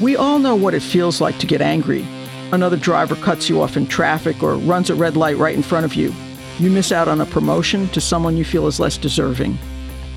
We 0.00 0.16
all 0.16 0.38
know 0.38 0.56
what 0.56 0.72
it 0.72 0.80
feels 0.80 1.20
like 1.20 1.38
to 1.40 1.46
get 1.46 1.60
angry. 1.60 2.06
Another 2.52 2.78
driver 2.78 3.16
cuts 3.16 3.50
you 3.50 3.60
off 3.60 3.76
in 3.76 3.86
traffic 3.86 4.42
or 4.42 4.54
runs 4.54 4.88
a 4.88 4.94
red 4.94 5.14
light 5.14 5.36
right 5.36 5.54
in 5.54 5.62
front 5.62 5.84
of 5.84 5.94
you. 5.94 6.14
You 6.58 6.70
miss 6.70 6.90
out 6.90 7.06
on 7.06 7.20
a 7.20 7.26
promotion 7.26 7.86
to 7.88 8.00
someone 8.00 8.38
you 8.38 8.44
feel 8.44 8.66
is 8.66 8.80
less 8.80 8.96
deserving. 8.96 9.58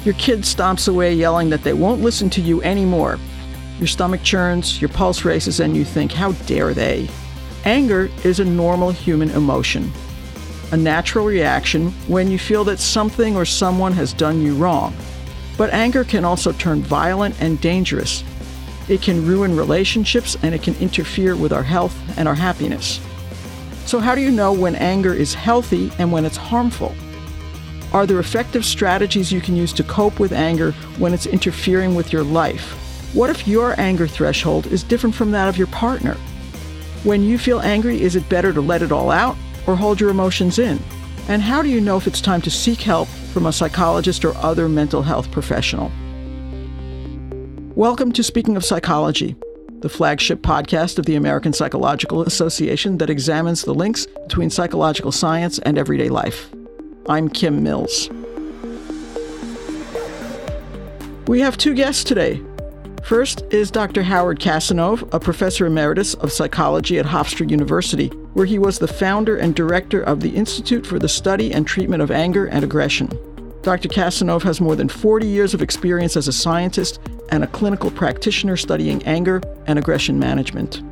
Your 0.05 0.13
kid 0.13 0.43
stomps 0.43 0.87
away 0.87 1.13
yelling 1.13 1.49
that 1.49 1.63
they 1.63 1.73
won't 1.73 2.01
listen 2.01 2.29
to 2.29 2.41
you 2.41 2.63
anymore. 2.63 3.19
Your 3.77 3.87
stomach 3.87 4.23
churns, 4.23 4.79
your 4.79 4.87
pulse 4.87 5.25
races, 5.25 5.59
and 5.59 5.75
you 5.75 5.83
think, 5.83 6.13
how 6.13 6.31
dare 6.31 6.73
they? 6.73 7.09
Anger 7.65 8.09
is 8.23 8.39
a 8.39 8.45
normal 8.45 8.91
human 8.91 9.31
emotion, 9.31 9.91
a 10.71 10.77
natural 10.77 11.25
reaction 11.25 11.91
when 12.07 12.31
you 12.31 12.39
feel 12.39 12.63
that 12.63 12.79
something 12.79 13.35
or 13.35 13.43
someone 13.43 13.91
has 13.91 14.13
done 14.13 14.41
you 14.41 14.55
wrong. 14.55 14.95
But 15.57 15.73
anger 15.73 16.05
can 16.05 16.23
also 16.23 16.53
turn 16.53 16.81
violent 16.81 17.41
and 17.41 17.59
dangerous. 17.59 18.23
It 18.93 19.01
can 19.01 19.25
ruin 19.25 19.57
relationships 19.57 20.37
and 20.43 20.53
it 20.53 20.61
can 20.61 20.75
interfere 20.75 21.35
with 21.35 21.51
our 21.51 21.63
health 21.63 21.99
and 22.15 22.27
our 22.27 22.35
happiness. 22.35 23.01
So, 23.87 23.97
how 23.97 24.13
do 24.13 24.21
you 24.21 24.29
know 24.29 24.53
when 24.53 24.75
anger 24.75 25.15
is 25.15 25.33
healthy 25.33 25.91
and 25.97 26.11
when 26.11 26.25
it's 26.25 26.37
harmful? 26.37 26.93
Are 27.91 28.05
there 28.05 28.19
effective 28.19 28.63
strategies 28.63 29.31
you 29.31 29.41
can 29.41 29.55
use 29.55 29.73
to 29.73 29.83
cope 29.83 30.19
with 30.19 30.31
anger 30.31 30.73
when 30.99 31.11
it's 31.11 31.25
interfering 31.25 31.95
with 31.95 32.13
your 32.13 32.21
life? 32.21 32.73
What 33.15 33.31
if 33.31 33.47
your 33.47 33.73
anger 33.79 34.05
threshold 34.05 34.67
is 34.67 34.83
different 34.83 35.15
from 35.15 35.31
that 35.31 35.49
of 35.49 35.57
your 35.57 35.67
partner? 35.67 36.13
When 37.03 37.23
you 37.23 37.39
feel 37.39 37.61
angry, 37.61 37.99
is 37.99 38.15
it 38.15 38.29
better 38.29 38.53
to 38.53 38.61
let 38.61 38.83
it 38.83 38.91
all 38.91 39.09
out 39.09 39.35
or 39.65 39.75
hold 39.75 39.99
your 39.99 40.11
emotions 40.11 40.59
in? 40.59 40.79
And 41.27 41.41
how 41.41 41.63
do 41.63 41.69
you 41.69 41.81
know 41.81 41.97
if 41.97 42.05
it's 42.05 42.21
time 42.21 42.43
to 42.43 42.51
seek 42.51 42.81
help 42.81 43.07
from 43.33 43.47
a 43.47 43.53
psychologist 43.53 44.23
or 44.23 44.37
other 44.37 44.69
mental 44.69 45.01
health 45.01 45.31
professional? 45.31 45.91
Welcome 47.75 48.11
to 48.11 48.21
Speaking 48.21 48.55
of 48.55 48.63
Psychology, 48.63 49.35
the 49.79 49.89
flagship 49.89 50.43
podcast 50.43 50.99
of 50.99 51.07
the 51.07 51.15
American 51.15 51.53
Psychological 51.53 52.21
Association 52.21 52.99
that 52.99 53.09
examines 53.09 53.63
the 53.63 53.73
links 53.73 54.05
between 54.05 54.51
psychological 54.51 55.11
science 55.11 55.57
and 55.57 55.79
everyday 55.79 56.09
life. 56.09 56.51
I'm 57.09 57.29
Kim 57.29 57.63
Mills. 57.63 58.11
We 61.25 61.39
have 61.39 61.57
two 61.57 61.73
guests 61.73 62.03
today 62.03 62.43
First 63.01 63.41
is 63.49 63.71
Dr. 63.71 64.03
Howard 64.03 64.39
Kassinove, 64.39 65.11
a 65.11 65.19
professor 65.19 65.65
emeritus 65.65 66.13
of 66.13 66.31
psychology 66.31 66.99
at 66.99 67.07
Hofstra 67.07 67.49
University, 67.49 68.09
where 68.33 68.45
he 68.45 68.59
was 68.59 68.77
the 68.77 68.87
founder 68.87 69.35
and 69.35 69.55
director 69.55 70.03
of 70.03 70.19
the 70.19 70.35
Institute 70.35 70.85
for 70.85 70.99
the 70.99 71.09
Study 71.09 71.51
and 71.51 71.65
Treatment 71.65 72.03
of 72.03 72.11
Anger 72.11 72.45
and 72.45 72.63
Aggression. 72.63 73.09
Dr. 73.63 73.87
Kassinove 73.87 74.43
has 74.43 74.61
more 74.61 74.75
than 74.75 74.89
40 74.89 75.25
years 75.25 75.53
of 75.53 75.61
experience 75.61 76.15
as 76.15 76.27
a 76.27 76.33
scientist 76.33 76.99
and 77.33 77.43
a 77.43 77.47
clinical 77.47 77.89
practitioner 77.89 78.55
studying 78.55 79.03
anger 79.05 79.41
and 79.65 79.79
aggression 79.79 80.19
management. 80.19 80.83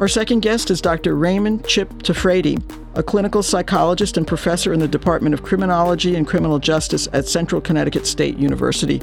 Our 0.00 0.08
second 0.08 0.40
guest 0.40 0.68
is 0.72 0.80
Dr. 0.80 1.14
Raymond 1.14 1.64
Chip 1.64 1.88
Tafrate, 2.02 2.60
a 2.96 3.04
clinical 3.04 3.40
psychologist 3.40 4.16
and 4.16 4.26
professor 4.26 4.72
in 4.72 4.80
the 4.80 4.88
Department 4.88 5.32
of 5.32 5.44
Criminology 5.44 6.16
and 6.16 6.26
Criminal 6.26 6.58
Justice 6.58 7.06
at 7.12 7.28
Central 7.28 7.60
Connecticut 7.60 8.04
State 8.04 8.36
University. 8.36 9.00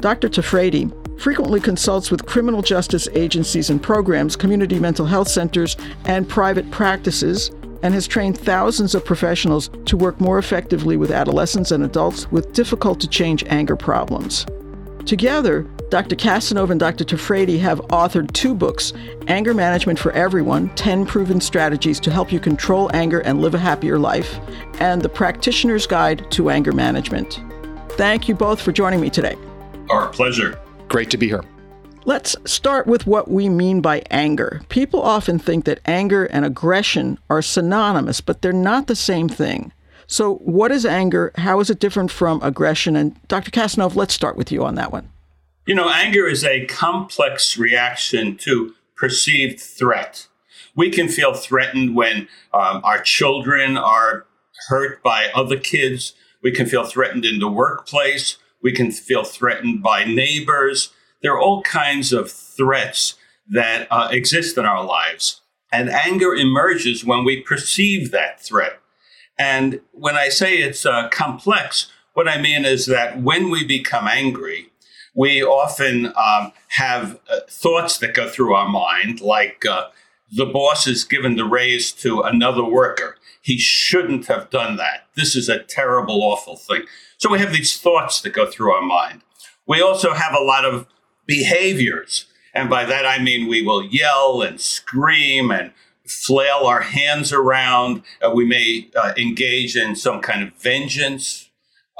Dr. 0.00 0.30
Tafrate 0.30 1.20
frequently 1.20 1.60
consults 1.60 2.10
with 2.10 2.24
criminal 2.24 2.62
justice 2.62 3.08
agencies 3.12 3.68
and 3.68 3.82
programs, 3.82 4.34
community 4.34 4.78
mental 4.80 5.04
health 5.04 5.28
centers, 5.28 5.76
and 6.06 6.26
private 6.26 6.68
practices, 6.70 7.50
and 7.82 7.92
has 7.92 8.06
trained 8.06 8.38
thousands 8.38 8.94
of 8.94 9.04
professionals 9.04 9.68
to 9.84 9.98
work 9.98 10.18
more 10.18 10.38
effectively 10.38 10.96
with 10.96 11.10
adolescents 11.10 11.72
and 11.72 11.84
adults 11.84 12.32
with 12.32 12.54
difficult 12.54 13.00
to 13.00 13.06
change 13.06 13.44
anger 13.48 13.76
problems. 13.76 14.46
Together, 15.06 15.62
Dr. 15.90 16.16
Kassinove 16.16 16.70
and 16.70 16.80
Dr. 16.80 17.04
Tafrate 17.04 17.58
have 17.58 17.80
authored 17.88 18.32
two 18.32 18.54
books 18.54 18.92
Anger 19.26 19.52
Management 19.52 19.98
for 19.98 20.12
Everyone 20.12 20.68
10 20.74 21.06
Proven 21.06 21.40
Strategies 21.40 22.00
to 22.00 22.10
Help 22.10 22.32
You 22.32 22.40
Control 22.40 22.90
Anger 22.94 23.20
and 23.20 23.40
Live 23.40 23.54
a 23.54 23.58
Happier 23.58 23.98
Life, 23.98 24.38
and 24.80 25.02
The 25.02 25.08
Practitioner's 25.08 25.86
Guide 25.86 26.30
to 26.30 26.50
Anger 26.50 26.72
Management. 26.72 27.40
Thank 27.90 28.28
you 28.28 28.34
both 28.34 28.60
for 28.60 28.72
joining 28.72 29.00
me 29.00 29.10
today. 29.10 29.36
Our 29.90 30.08
pleasure. 30.08 30.58
Great 30.88 31.10
to 31.10 31.18
be 31.18 31.28
here. 31.28 31.44
Let's 32.04 32.34
start 32.44 32.86
with 32.86 33.06
what 33.06 33.30
we 33.30 33.48
mean 33.48 33.80
by 33.80 34.02
anger. 34.10 34.62
People 34.68 35.02
often 35.02 35.38
think 35.38 35.66
that 35.66 35.80
anger 35.84 36.24
and 36.24 36.44
aggression 36.44 37.18
are 37.28 37.42
synonymous, 37.42 38.20
but 38.20 38.42
they're 38.42 38.52
not 38.52 38.86
the 38.86 38.96
same 38.96 39.28
thing. 39.28 39.72
So, 40.06 40.36
what 40.36 40.70
is 40.70 40.84
anger? 40.84 41.32
How 41.36 41.60
is 41.60 41.70
it 41.70 41.78
different 41.78 42.10
from 42.10 42.42
aggression? 42.42 42.96
And 42.96 43.16
Dr. 43.28 43.50
Kassinove, 43.50 43.94
let's 43.94 44.14
start 44.14 44.36
with 44.36 44.52
you 44.52 44.64
on 44.64 44.74
that 44.74 44.92
one. 44.92 45.08
You 45.66 45.74
know, 45.74 45.88
anger 45.88 46.26
is 46.26 46.44
a 46.44 46.66
complex 46.66 47.56
reaction 47.56 48.36
to 48.38 48.74
perceived 48.96 49.60
threat. 49.60 50.26
We 50.74 50.90
can 50.90 51.08
feel 51.08 51.34
threatened 51.34 51.94
when 51.94 52.28
um, 52.52 52.80
our 52.84 53.00
children 53.00 53.76
are 53.76 54.26
hurt 54.68 55.02
by 55.02 55.28
other 55.34 55.56
kids. 55.56 56.14
We 56.42 56.50
can 56.50 56.66
feel 56.66 56.84
threatened 56.84 57.24
in 57.24 57.38
the 57.38 57.48
workplace. 57.48 58.38
We 58.62 58.72
can 58.72 58.90
feel 58.90 59.24
threatened 59.24 59.82
by 59.82 60.04
neighbors. 60.04 60.92
There 61.22 61.32
are 61.32 61.40
all 61.40 61.62
kinds 61.62 62.12
of 62.12 62.30
threats 62.30 63.14
that 63.50 63.86
uh, 63.90 64.08
exist 64.10 64.56
in 64.58 64.64
our 64.64 64.84
lives. 64.84 65.40
And 65.70 65.88
anger 65.88 66.34
emerges 66.34 67.04
when 67.04 67.24
we 67.24 67.40
perceive 67.40 68.10
that 68.10 68.40
threat. 68.40 68.81
And 69.42 69.80
when 69.90 70.14
I 70.14 70.28
say 70.28 70.58
it's 70.58 70.86
uh, 70.86 71.08
complex, 71.08 71.90
what 72.14 72.28
I 72.28 72.40
mean 72.40 72.64
is 72.64 72.86
that 72.86 73.20
when 73.20 73.50
we 73.50 73.64
become 73.64 74.06
angry, 74.06 74.70
we 75.14 75.42
often 75.42 76.12
um, 76.16 76.52
have 76.68 77.18
uh, 77.28 77.40
thoughts 77.48 77.98
that 77.98 78.14
go 78.14 78.28
through 78.28 78.54
our 78.54 78.68
mind, 78.68 79.20
like 79.20 79.66
uh, 79.66 79.88
the 80.30 80.46
boss 80.46 80.84
has 80.84 81.02
given 81.02 81.34
the 81.34 81.44
raise 81.44 81.90
to 82.04 82.20
another 82.20 82.62
worker. 82.62 83.16
He 83.40 83.58
shouldn't 83.58 84.26
have 84.26 84.48
done 84.48 84.76
that. 84.76 85.08
This 85.16 85.34
is 85.34 85.48
a 85.48 85.58
terrible, 85.58 86.22
awful 86.22 86.56
thing. 86.56 86.84
So 87.18 87.28
we 87.28 87.40
have 87.40 87.52
these 87.52 87.76
thoughts 87.76 88.20
that 88.20 88.32
go 88.32 88.48
through 88.48 88.72
our 88.72 88.82
mind. 88.82 89.22
We 89.66 89.82
also 89.82 90.14
have 90.14 90.34
a 90.34 90.44
lot 90.44 90.64
of 90.64 90.86
behaviors. 91.26 92.26
And 92.54 92.70
by 92.70 92.84
that, 92.84 93.04
I 93.04 93.18
mean 93.18 93.48
we 93.48 93.60
will 93.60 93.84
yell 93.84 94.40
and 94.40 94.60
scream 94.60 95.50
and 95.50 95.72
flail 96.06 96.66
our 96.66 96.82
hands 96.82 97.32
around. 97.32 98.02
Uh, 98.20 98.30
we 98.34 98.44
may 98.44 98.88
uh, 98.96 99.12
engage 99.16 99.76
in 99.76 99.96
some 99.96 100.20
kind 100.20 100.42
of 100.42 100.54
vengeance 100.54 101.50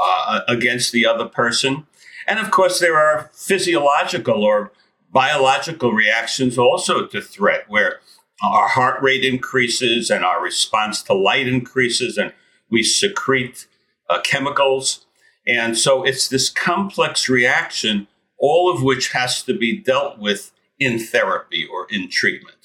uh, 0.03 0.41
against 0.49 0.93
the 0.93 1.07
other 1.07 1.27
person. 1.27 1.87
And 2.27 2.39
of 2.39 2.51
course, 2.51 2.79
there 2.79 2.97
are 2.97 3.31
physiological 3.35 4.45
or 4.45 4.73
biological 5.13 5.93
reactions 5.93 6.57
also 6.57 7.07
to 7.07 7.21
threat, 7.21 7.65
where 7.69 8.01
our 8.43 8.69
heart 8.69 9.03
rate 9.03 9.25
increases 9.25 10.11
and 10.11 10.25
our 10.25 10.43
response 10.43 11.03
to 11.03 11.15
light 11.15 11.47
increases, 11.47 12.17
and 12.17 12.33
we 12.71 12.83
secrete 12.83 13.67
uh, 14.09 14.21
chemicals. 14.23 15.07
And 15.47 15.77
so 15.77 16.03
it's 16.03 16.29
this 16.29 16.49
complex 16.49 17.29
reaction, 17.29 18.09
all 18.39 18.73
of 18.73 18.83
which 18.83 19.13
has 19.13 19.43
to 19.45 19.57
be 19.57 19.79
dealt 19.79 20.19
with 20.19 20.53
in 20.79 20.99
therapy 20.99 21.67
or 21.71 21.87
in 21.91 22.09
treatment. 22.09 22.62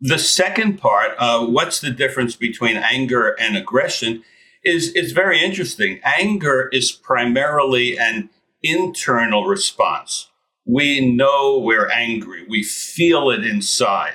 The 0.00 0.18
second 0.18 0.78
part, 0.78 1.14
uh, 1.18 1.44
what's 1.46 1.80
the 1.80 1.90
difference 1.90 2.34
between 2.34 2.76
anger 2.76 3.36
and 3.38 3.56
aggression, 3.56 4.24
is, 4.64 4.92
is 4.94 5.12
very 5.12 5.42
interesting. 5.42 6.00
Anger 6.02 6.68
is 6.72 6.90
primarily 6.90 7.98
an 7.98 8.30
internal 8.62 9.44
response. 9.44 10.28
We 10.64 11.14
know 11.14 11.58
we're 11.58 11.90
angry, 11.90 12.46
we 12.48 12.62
feel 12.62 13.30
it 13.30 13.44
inside. 13.44 14.14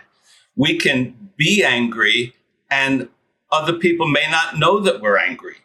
We 0.55 0.77
can 0.77 1.31
be 1.37 1.63
angry, 1.63 2.33
and 2.69 3.09
other 3.51 3.73
people 3.73 4.07
may 4.07 4.25
not 4.29 4.57
know 4.57 4.79
that 4.79 5.01
we're 5.01 5.17
angry. 5.17 5.57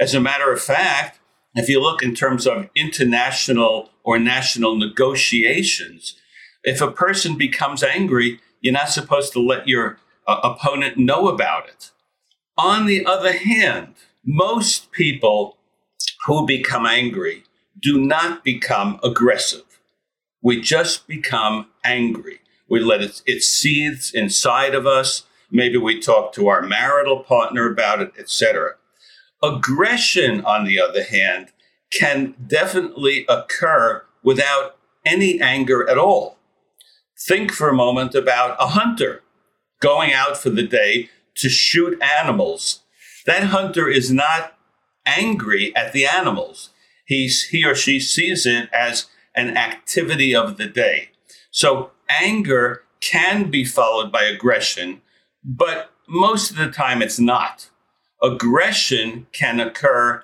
As 0.00 0.14
a 0.14 0.20
matter 0.20 0.52
of 0.52 0.60
fact, 0.60 1.20
if 1.54 1.68
you 1.68 1.80
look 1.80 2.02
in 2.02 2.14
terms 2.14 2.46
of 2.46 2.68
international 2.74 3.90
or 4.02 4.18
national 4.18 4.76
negotiations, 4.76 6.14
if 6.62 6.80
a 6.80 6.90
person 6.90 7.36
becomes 7.36 7.82
angry, 7.82 8.40
you're 8.60 8.72
not 8.72 8.88
supposed 8.88 9.32
to 9.32 9.40
let 9.40 9.68
your 9.68 9.98
uh, 10.26 10.40
opponent 10.42 10.96
know 10.98 11.28
about 11.28 11.68
it. 11.68 11.90
On 12.56 12.86
the 12.86 13.06
other 13.06 13.32
hand, 13.32 13.94
most 14.24 14.90
people 14.92 15.56
who 16.26 16.46
become 16.46 16.86
angry 16.86 17.44
do 17.80 18.00
not 18.00 18.44
become 18.44 18.98
aggressive. 19.02 19.62
We 20.42 20.60
just 20.60 21.06
become 21.06 21.68
angry. 21.84 22.40
We 22.68 22.80
let 22.80 23.00
it, 23.00 23.22
it 23.26 23.42
seethes 23.42 24.12
inside 24.12 24.74
of 24.74 24.86
us. 24.86 25.24
Maybe 25.50 25.78
we 25.78 26.00
talk 26.00 26.32
to 26.34 26.48
our 26.48 26.62
marital 26.62 27.20
partner 27.20 27.70
about 27.70 28.02
it, 28.02 28.12
etc. 28.18 28.74
Aggression, 29.42 30.44
on 30.44 30.64
the 30.64 30.80
other 30.80 31.04
hand, 31.04 31.52
can 31.92 32.34
definitely 32.46 33.24
occur 33.28 34.04
without 34.22 34.76
any 35.06 35.40
anger 35.40 35.88
at 35.88 35.96
all. 35.96 36.37
Think 37.26 37.52
for 37.52 37.68
a 37.68 37.74
moment 37.74 38.14
about 38.14 38.56
a 38.60 38.68
hunter 38.68 39.22
going 39.80 40.12
out 40.12 40.36
for 40.36 40.50
the 40.50 40.62
day 40.62 41.10
to 41.36 41.48
shoot 41.48 42.00
animals. 42.00 42.82
That 43.26 43.44
hunter 43.44 43.88
is 43.88 44.12
not 44.12 44.56
angry 45.04 45.74
at 45.74 45.92
the 45.92 46.06
animals. 46.06 46.70
He's, 47.06 47.44
he 47.44 47.64
or 47.64 47.74
she 47.74 47.98
sees 47.98 48.46
it 48.46 48.68
as 48.72 49.06
an 49.34 49.56
activity 49.56 50.34
of 50.34 50.58
the 50.58 50.66
day. 50.66 51.10
So 51.50 51.90
anger 52.08 52.82
can 53.00 53.50
be 53.50 53.64
followed 53.64 54.12
by 54.12 54.24
aggression, 54.24 55.00
but 55.44 55.90
most 56.08 56.50
of 56.50 56.56
the 56.56 56.70
time 56.70 57.02
it's 57.02 57.18
not. 57.18 57.70
Aggression 58.22 59.26
can 59.32 59.60
occur 59.60 60.22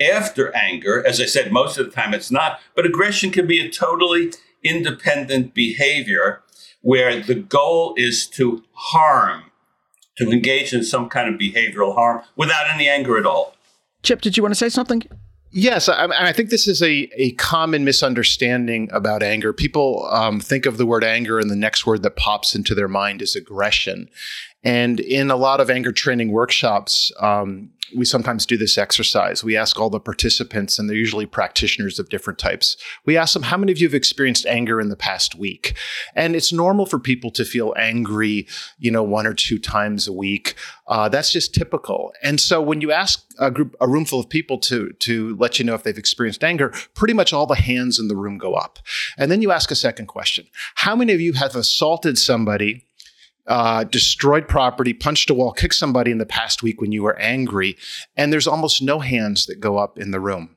after 0.00 0.54
anger. 0.54 1.06
As 1.06 1.20
I 1.20 1.26
said, 1.26 1.52
most 1.52 1.78
of 1.78 1.86
the 1.86 1.92
time 1.92 2.14
it's 2.14 2.30
not, 2.30 2.60
but 2.74 2.86
aggression 2.86 3.30
can 3.30 3.46
be 3.46 3.60
a 3.60 3.70
totally 3.70 4.32
independent 4.64 5.54
behavior 5.54 6.42
where 6.80 7.22
the 7.22 7.34
goal 7.34 7.94
is 7.96 8.26
to 8.26 8.62
harm, 8.72 9.44
to 10.18 10.30
engage 10.30 10.72
in 10.72 10.82
some 10.84 11.08
kind 11.08 11.32
of 11.32 11.40
behavioral 11.40 11.94
harm 11.94 12.22
without 12.36 12.68
any 12.68 12.88
anger 12.88 13.16
at 13.18 13.26
all. 13.26 13.54
Chip, 14.02 14.20
did 14.20 14.36
you 14.36 14.42
want 14.42 14.52
to 14.52 14.58
say 14.58 14.68
something? 14.68 15.02
Yes, 15.56 15.88
I, 15.88 16.06
I, 16.06 16.32
think 16.32 16.50
this 16.50 16.66
is 16.66 16.82
a, 16.82 17.08
a 17.14 17.30
common 17.32 17.84
misunderstanding 17.84 18.90
about 18.92 19.22
anger. 19.22 19.52
People 19.52 20.08
um, 20.10 20.40
think 20.40 20.66
of 20.66 20.78
the 20.78 20.84
word 20.84 21.04
anger, 21.04 21.38
and 21.38 21.48
the 21.48 21.54
next 21.54 21.86
word 21.86 22.02
that 22.02 22.16
pops 22.16 22.56
into 22.56 22.74
their 22.74 22.88
mind 22.88 23.22
is 23.22 23.36
aggression. 23.36 24.08
And 24.64 24.98
in 24.98 25.30
a 25.30 25.36
lot 25.36 25.60
of 25.60 25.70
anger 25.70 25.92
training 25.92 26.32
workshops, 26.32 27.12
um, 27.20 27.70
we 27.94 28.04
sometimes 28.04 28.46
do 28.46 28.56
this 28.56 28.78
exercise. 28.78 29.44
We 29.44 29.56
ask 29.56 29.78
all 29.78 29.90
the 29.90 30.00
participants, 30.00 30.78
and 30.78 30.88
they're 30.88 30.96
usually 30.96 31.26
practitioners 31.26 31.98
of 31.98 32.08
different 32.08 32.38
types. 32.38 32.76
We 33.04 33.16
ask 33.16 33.34
them, 33.34 33.42
How 33.42 33.56
many 33.56 33.72
of 33.72 33.78
you 33.78 33.86
have 33.86 33.94
experienced 33.94 34.46
anger 34.46 34.80
in 34.80 34.88
the 34.88 34.96
past 34.96 35.34
week? 35.34 35.76
And 36.14 36.34
it's 36.34 36.52
normal 36.52 36.86
for 36.86 36.98
people 36.98 37.30
to 37.32 37.44
feel 37.44 37.74
angry, 37.76 38.48
you 38.78 38.90
know, 38.90 39.02
one 39.02 39.26
or 39.26 39.34
two 39.34 39.58
times 39.58 40.08
a 40.08 40.12
week. 40.12 40.54
Uh, 40.86 41.08
that's 41.08 41.32
just 41.32 41.54
typical. 41.54 42.12
And 42.22 42.40
so 42.40 42.60
when 42.60 42.80
you 42.80 42.90
ask 42.90 43.24
a 43.38 43.50
group, 43.50 43.74
a 43.80 43.88
room 43.88 44.04
full 44.04 44.20
of 44.20 44.28
people 44.28 44.58
to, 44.60 44.92
to 45.00 45.36
let 45.36 45.58
you 45.58 45.64
know 45.64 45.74
if 45.74 45.82
they've 45.82 45.96
experienced 45.96 46.44
anger, 46.44 46.72
pretty 46.94 47.14
much 47.14 47.32
all 47.32 47.46
the 47.46 47.54
hands 47.54 47.98
in 47.98 48.08
the 48.08 48.16
room 48.16 48.38
go 48.38 48.54
up. 48.54 48.78
And 49.18 49.30
then 49.30 49.42
you 49.42 49.52
ask 49.52 49.70
a 49.70 49.76
second 49.76 50.06
question 50.06 50.46
How 50.76 50.96
many 50.96 51.12
of 51.12 51.20
you 51.20 51.34
have 51.34 51.54
assaulted 51.54 52.18
somebody? 52.18 52.86
Uh, 53.46 53.84
destroyed 53.84 54.48
property, 54.48 54.92
punched 54.92 55.30
a 55.30 55.34
wall, 55.34 55.52
kicked 55.52 55.74
somebody 55.74 56.10
in 56.10 56.18
the 56.18 56.26
past 56.26 56.62
week 56.62 56.80
when 56.80 56.92
you 56.92 57.02
were 57.02 57.18
angry, 57.18 57.76
and 58.16 58.32
there's 58.32 58.46
almost 58.46 58.82
no 58.82 59.00
hands 59.00 59.46
that 59.46 59.60
go 59.60 59.78
up 59.78 59.98
in 59.98 60.10
the 60.10 60.20
room. 60.20 60.56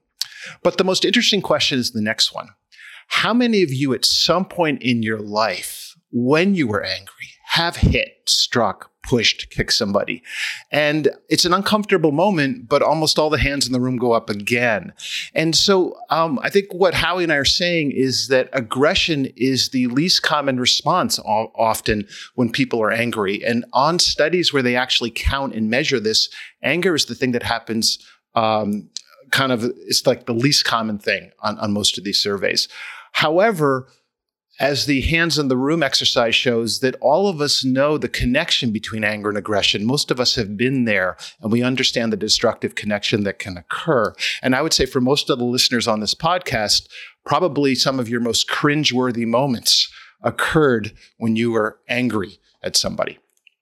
But 0.64 0.78
the 0.78 0.84
most 0.84 1.04
interesting 1.04 1.42
question 1.42 1.80
is 1.80 1.92
the 1.92 2.02
next 2.02 2.34
one. 2.34 2.50
How 3.08 3.34
many 3.34 3.64
of 3.64 3.72
you 3.72 3.94
at 3.94 4.06
some 4.06 4.46
point 4.46 4.82
in 4.82 5.04
your 5.04 5.20
life, 5.20 5.96
when 6.12 6.56
you 6.56 6.68
were 6.68 6.84
angry, 6.84 7.30
have 7.48 7.78
hit, 7.78 8.24
struck, 8.28 8.92
pushed, 9.08 9.50
kick 9.50 9.72
somebody. 9.72 10.22
And 10.70 11.10
it's 11.30 11.46
an 11.46 11.54
uncomfortable 11.54 12.12
moment, 12.12 12.68
but 12.68 12.82
almost 12.82 13.18
all 13.18 13.30
the 13.30 13.38
hands 13.38 13.66
in 13.66 13.72
the 13.72 13.80
room 13.80 13.98
go 13.98 14.12
up 14.12 14.30
again. 14.30 14.92
And 15.34 15.56
so 15.56 15.98
um, 16.10 16.40
I 16.44 16.50
think 16.50 16.74
what 16.74 16.94
Howie 16.94 17.24
and 17.24 17.32
I 17.32 17.38
are 17.38 17.46
saying 17.46 17.94
is 17.94 18.28
that 18.28 18.50
aggression 18.52 19.28
is 19.38 19.70
the 19.70 19.88
least 19.88 20.24
common 20.24 20.60
response 20.60 21.20
often 21.20 22.08
when 22.36 22.52
people 22.52 22.82
are 22.82 22.92
angry. 22.92 23.44
And 23.46 23.66
on 23.72 23.98
studies 24.00 24.52
where 24.52 24.62
they 24.64 24.76
actually 24.76 25.12
count 25.12 25.56
and 25.56 25.70
measure 25.70 26.02
this, 26.02 26.30
anger 26.62 26.94
is 26.94 27.06
the 27.06 27.16
thing 27.16 27.32
that 27.32 27.44
happens. 27.44 27.98
Um, 28.36 28.90
kind 29.32 29.52
of 29.52 29.64
it's 29.64 30.06
like 30.06 30.26
the 30.26 30.34
least 30.34 30.66
common 30.66 31.00
thing 31.00 31.32
on, 31.40 31.58
on 31.60 31.72
most 31.74 31.98
of 31.98 32.04
these 32.04 32.20
surveys. 32.20 32.68
However, 33.14 33.88
as 34.60 34.86
the 34.86 35.02
hands 35.02 35.38
in 35.38 35.48
the 35.48 35.58
room 35.58 35.84
exercise 35.84 36.36
shows 36.36 36.80
that 36.80 36.96
all 37.02 37.28
of 37.28 37.42
us 37.42 37.64
know 37.64 37.98
the 37.98 38.10
connection 38.10 38.72
between 38.72 39.04
anger 39.04 39.30
and 39.30 39.38
aggression. 39.38 39.86
Most 39.86 40.10
of 40.12 40.20
us 40.20 40.36
have 40.36 40.58
been 40.58 40.86
there 40.86 41.18
and 41.42 41.52
we 41.52 41.62
understand 41.62 42.12
the 42.12 42.18
destructive 42.18 42.76
connection 42.76 43.24
that 43.24 43.40
can 43.40 43.58
occur. 43.58 44.14
And 44.42 44.56
I 44.56 44.62
would 44.62 44.74
say 44.74 44.86
for 44.86 45.02
most 45.02 45.30
of 45.30 45.38
the 45.38 45.46
listeners 45.46 45.88
on 45.88 46.00
this 46.00 46.16
podcast, 46.16 46.88
probably 47.26 47.76
some 47.76 48.00
of 48.00 48.10
your 48.10 48.22
most 48.22 48.50
cringeworthy 48.50 49.28
moments 49.28 49.92
occurred 50.22 50.94
when 51.18 51.36
you 51.36 51.52
were 51.52 51.80
angry 51.88 52.40
at 52.64 52.76
somebody. 52.76 53.20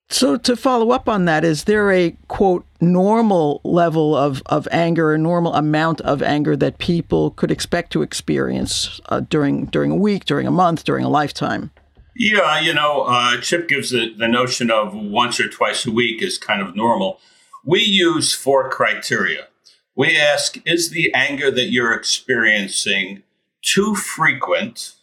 So, 0.09 0.37
to 0.37 0.55
follow 0.55 0.91
up 0.91 1.09
on 1.09 1.25
that, 1.25 1.43
is 1.43 1.63
there 1.63 1.91
a 1.91 2.15
quote 2.27 2.65
normal 2.79 3.59
level 3.63 4.15
of, 4.15 4.43
of 4.45 4.67
anger, 4.71 5.13
a 5.13 5.17
normal 5.17 5.53
amount 5.55 5.99
of 6.01 6.21
anger 6.21 6.55
that 6.57 6.77
people 6.77 7.31
could 7.31 7.51
expect 7.51 7.91
to 7.93 8.03
experience 8.03 9.01
uh, 9.09 9.21
during 9.21 9.65
during 9.65 9.91
a 9.91 9.95
week, 9.95 10.25
during 10.25 10.45
a 10.45 10.51
month, 10.51 10.83
during 10.83 11.03
a 11.03 11.09
lifetime? 11.09 11.71
Yeah, 12.15 12.59
you 12.59 12.73
know, 12.73 13.03
uh, 13.07 13.41
Chip 13.41 13.67
gives 13.67 13.89
the, 13.89 14.13
the 14.17 14.27
notion 14.27 14.71
of 14.71 14.93
once 14.93 15.39
or 15.39 15.49
twice 15.49 15.85
a 15.85 15.91
week 15.91 16.21
is 16.21 16.37
kind 16.37 16.61
of 16.61 16.75
normal. 16.75 17.19
We 17.65 17.81
use 17.81 18.31
four 18.31 18.69
criteria. 18.69 19.47
We 19.95 20.17
ask 20.17 20.57
Is 20.65 20.91
the 20.91 21.13
anger 21.13 21.49
that 21.51 21.71
you're 21.71 21.93
experiencing 21.93 23.23
too 23.61 23.95
frequent, 23.95 24.93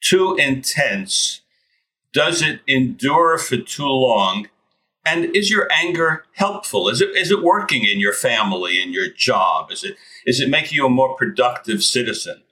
too 0.00 0.36
intense, 0.36 1.39
does 2.12 2.42
it 2.42 2.60
endure 2.66 3.38
for 3.38 3.56
too 3.56 3.86
long? 3.86 4.48
And 5.06 5.34
is 5.34 5.50
your 5.50 5.68
anger 5.72 6.24
helpful? 6.34 6.88
Is 6.88 7.00
it 7.00 7.10
is 7.16 7.30
it 7.30 7.42
working 7.42 7.84
in 7.84 8.00
your 8.00 8.12
family, 8.12 8.82
in 8.82 8.92
your 8.92 9.08
job? 9.08 9.70
Is 9.70 9.82
it 9.82 9.96
is 10.26 10.40
it 10.40 10.50
making 10.50 10.76
you 10.76 10.86
a 10.86 10.90
more 10.90 11.16
productive 11.16 11.82
citizen? 11.82 12.42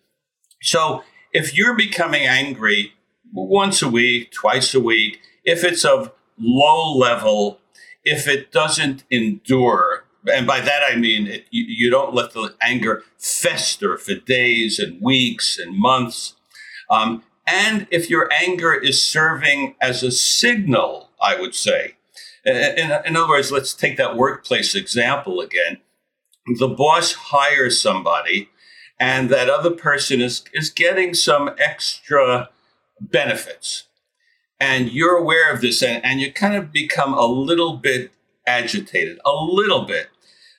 So 0.62 1.04
if 1.32 1.56
you're 1.56 1.76
becoming 1.76 2.22
angry 2.26 2.92
once 3.32 3.82
a 3.82 3.88
week, 3.88 4.32
twice 4.32 4.74
a 4.74 4.80
week, 4.80 5.20
if 5.44 5.62
it's 5.62 5.84
of 5.84 6.12
low 6.38 6.96
level, 6.96 7.60
if 8.04 8.26
it 8.26 8.50
doesn't 8.50 9.04
endure, 9.10 10.04
and 10.32 10.46
by 10.46 10.60
that 10.60 10.82
I 10.82 10.96
mean 10.96 11.26
it, 11.26 11.44
you, 11.50 11.64
you, 11.68 11.90
don't 11.90 12.14
let 12.14 12.32
the 12.32 12.54
anger 12.62 13.02
fester 13.18 13.98
for 13.98 14.14
days 14.14 14.78
and 14.78 15.00
weeks 15.02 15.58
and 15.58 15.76
months, 15.76 16.34
um, 16.90 17.22
and 17.48 17.86
if 17.90 18.10
your 18.10 18.28
anger 18.32 18.74
is 18.74 19.02
serving 19.02 19.74
as 19.80 20.02
a 20.02 20.10
signal, 20.10 21.10
I 21.20 21.40
would 21.40 21.54
say. 21.54 21.94
In, 22.44 22.90
in 23.04 23.16
other 23.16 23.28
words, 23.28 23.50
let's 23.50 23.74
take 23.74 23.96
that 23.96 24.16
workplace 24.16 24.74
example 24.74 25.40
again. 25.40 25.78
The 26.58 26.68
boss 26.68 27.12
hires 27.12 27.80
somebody, 27.80 28.50
and 29.00 29.30
that 29.30 29.50
other 29.50 29.70
person 29.70 30.20
is, 30.20 30.44
is 30.52 30.70
getting 30.70 31.14
some 31.14 31.50
extra 31.58 32.50
benefits. 33.00 33.84
And 34.60 34.90
you're 34.90 35.16
aware 35.16 35.52
of 35.52 35.60
this, 35.60 35.82
and, 35.82 36.04
and 36.04 36.20
you 36.20 36.32
kind 36.32 36.54
of 36.54 36.72
become 36.72 37.14
a 37.14 37.26
little 37.26 37.76
bit 37.76 38.12
agitated, 38.46 39.18
a 39.24 39.32
little 39.32 39.84
bit. 39.84 40.08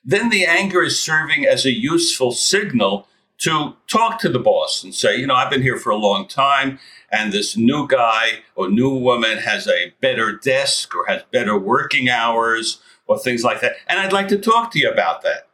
Then 0.03 0.30
the 0.30 0.45
anger 0.45 0.83
is 0.83 1.00
serving 1.00 1.45
as 1.45 1.65
a 1.65 1.74
useful 1.74 2.31
signal 2.31 3.07
to 3.39 3.75
talk 3.88 4.19
to 4.19 4.30
the 4.30 4.39
boss 4.39 4.83
and 4.83 4.94
say, 4.94 5.18
you 5.18 5.25
know, 5.25 5.36
I've 5.36 5.50
been 5.50 5.62
here 5.62 5.77
for 5.77 5.91
a 5.91 5.97
long 5.97 6.27
time, 6.27 6.80
and 7.12 7.31
this 7.31 7.56
new 7.56 7.88
guy 7.88 8.44
or 8.56 8.69
new 8.69 8.89
woman 8.89 9.38
has 9.38 9.68
a 9.68 9.94
better 10.01 10.35
desk 10.35 10.95
or 10.95 11.06
has 11.07 11.23
better 11.31 11.57
working 11.57 12.09
hours 12.09 12.81
or 13.07 13.18
things 13.18 13.44
like 13.44 13.61
that. 13.61 13.73
And 13.87 13.99
I'd 13.99 14.14
like 14.14 14.28
to 14.30 14.37
talk 14.37 14.71
to 14.71 14.80
you 14.80 14.90
about 14.90 15.21
that. 15.23 15.47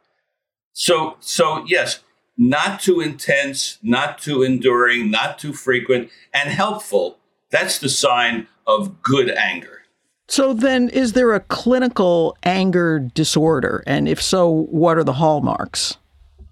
So, 0.72 1.16
so 1.20 1.64
yes, 1.66 2.00
not 2.36 2.80
too 2.80 3.00
intense, 3.00 3.78
not 3.82 4.18
too 4.18 4.42
enduring, 4.42 5.10
not 5.10 5.38
too 5.38 5.52
frequent, 5.52 6.10
and 6.34 6.50
helpful. 6.50 7.18
That's 7.50 7.78
the 7.78 7.88
sign 7.88 8.48
of 8.66 9.00
good 9.00 9.30
anger. 9.30 9.82
So 10.28 10.52
then, 10.52 10.88
is 10.88 11.12
there 11.12 11.32
a 11.34 11.40
clinical 11.40 12.36
anger 12.42 12.98
disorder? 12.98 13.84
And 13.86 14.08
if 14.08 14.20
so, 14.20 14.50
what 14.50 14.98
are 14.98 15.04
the 15.04 15.14
hallmarks? 15.14 15.96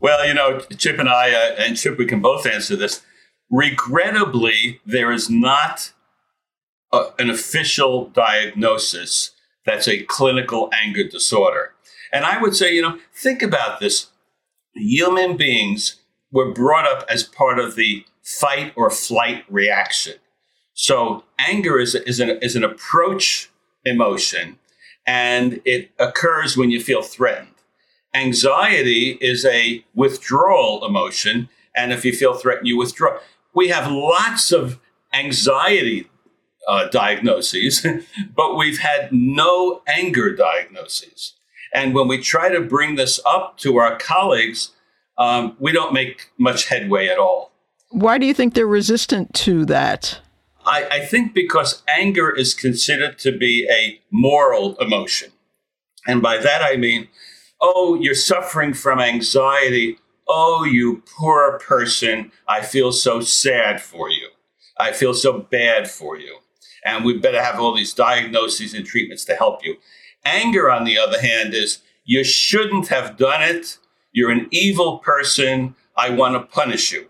Well, 0.05 0.27
you 0.27 0.35
know, 0.35 0.61
Chip 0.77 0.99
and 0.99 1.09
I, 1.09 1.33
uh, 1.33 1.55
and 1.59 1.79
Chip, 1.79 1.97
we 1.97 2.05
can 2.05 2.21
both 2.21 2.45
answer 2.45 2.77
this. 2.77 3.01
Regrettably, 3.51 4.83
there 4.85 5.11
is 5.11 5.31
not 5.31 5.95
a, 6.93 7.07
an 7.19 7.31
official 7.31 8.11
diagnosis 8.11 9.31
that's 9.65 9.89
a 9.89 10.03
clinical 10.03 10.69
anger 10.75 11.09
disorder. 11.09 11.73
And 12.13 12.27
I 12.27 12.39
would 12.39 12.55
say, 12.55 12.75
you 12.75 12.83
know, 12.83 12.99
think 13.15 13.41
about 13.41 13.81
this. 13.81 14.09
Human 14.75 15.39
beings 15.39 16.03
were 16.31 16.53
brought 16.53 16.85
up 16.85 17.07
as 17.09 17.23
part 17.23 17.59
of 17.59 17.75
the 17.75 18.05
fight 18.23 18.75
or 18.77 18.91
flight 18.91 19.47
reaction. 19.49 20.17
So 20.75 21.25
anger 21.39 21.79
is, 21.79 21.95
is, 21.95 22.21
an, 22.21 22.29
is 22.43 22.57
an 22.57 22.63
approach 22.63 23.51
emotion, 23.87 24.59
and 25.07 25.63
it 25.65 25.93
occurs 25.99 26.59
when 26.59 26.71
you 26.71 26.83
feel 26.83 27.01
threatened. 27.01 27.54
Anxiety 28.15 29.19
is 29.21 29.45
a 29.45 29.85
withdrawal 29.95 30.85
emotion. 30.87 31.49
And 31.77 31.93
if 31.93 32.05
you 32.05 32.13
feel 32.13 32.35
threatened, 32.35 32.69
you 32.69 32.79
withdraw. 32.79 33.19
We 33.55 33.69
have 33.69 33.91
lots 33.91 34.53
of 34.53 34.79
anxiety 35.13 36.09
uh, 36.69 36.89
diagnoses, 36.89 37.87
but 38.37 38.57
we've 38.57 38.79
had 38.79 39.13
no 39.13 39.83
anger 39.87 40.35
diagnoses. 40.35 41.35
And 41.73 41.95
when 41.95 42.07
we 42.07 42.19
try 42.19 42.49
to 42.51 42.61
bring 42.61 42.95
this 42.95 43.21
up 43.27 43.59
to 43.59 43.79
our 43.79 43.99
colleagues, 43.99 44.71
um, 45.19 45.57
we 45.59 45.73
don't 45.73 45.93
make 45.93 46.31
much 46.39 46.69
headway 46.69 47.09
at 47.09 47.19
all. 47.19 47.53
Why 47.91 48.19
do 48.19 48.27
you 48.27 48.35
think 48.35 48.55
they're 48.55 48.67
resistant 48.67 49.35
to 49.35 49.65
that? 49.67 50.21
I, 50.65 50.87
I 50.91 51.01
think 51.01 51.35
because 51.35 51.83
anger 51.89 52.31
is 52.31 52.55
considered 52.55 53.19
to 53.21 53.37
be 53.37 53.69
a 53.71 54.01
moral 54.11 54.77
emotion. 54.77 55.33
And 56.07 56.23
by 56.23 56.39
that 56.39 56.63
I 56.63 56.77
mean 56.77 57.09
Oh, 57.65 57.97
you're 58.01 58.15
suffering 58.17 58.75
from 58.75 59.01
anxiety. 59.01 59.99
Oh, 60.29 60.65
you 60.65 61.03
poor 61.19 61.59
person. 61.61 62.33
I 62.49 62.63
feel 62.63 62.93
so 62.93 63.21
sad 63.23 63.81
for 63.83 64.11
you. 64.11 64.29
I 64.79 64.93
feel 64.93 65.15
so 65.15 65.41
bad 65.41 65.91
for 65.91 66.19
you. 66.19 66.39
and 66.85 67.05
we 67.05 67.19
better 67.19 67.43
have 67.43 67.61
all 67.61 67.75
these 67.75 67.95
diagnoses 67.95 68.75
and 68.75 68.87
treatments 68.87 69.25
to 69.27 69.37
help 69.37 69.65
you. 69.65 69.77
Anger, 70.25 70.71
on 70.71 70.85
the 70.85 70.99
other 70.99 71.21
hand, 71.21 71.55
is 71.55 71.79
you 72.05 72.25
shouldn't 72.25 72.89
have 72.89 73.17
done 73.17 73.43
it. 73.43 73.79
You're 74.13 74.31
an 74.33 74.49
evil 74.53 74.99
person. 74.99 75.77
I 75.97 76.11
want 76.11 76.35
to 76.35 76.41
punish 76.55 76.93
you. 76.93 77.09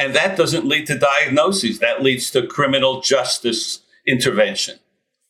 And 0.00 0.14
that 0.16 0.36
doesn't 0.36 0.66
lead 0.66 0.86
to 0.88 0.98
diagnoses. 0.98 1.80
That 1.80 2.02
leads 2.02 2.30
to 2.32 2.46
criminal 2.46 3.00
justice 3.02 3.80
intervention. 4.06 4.80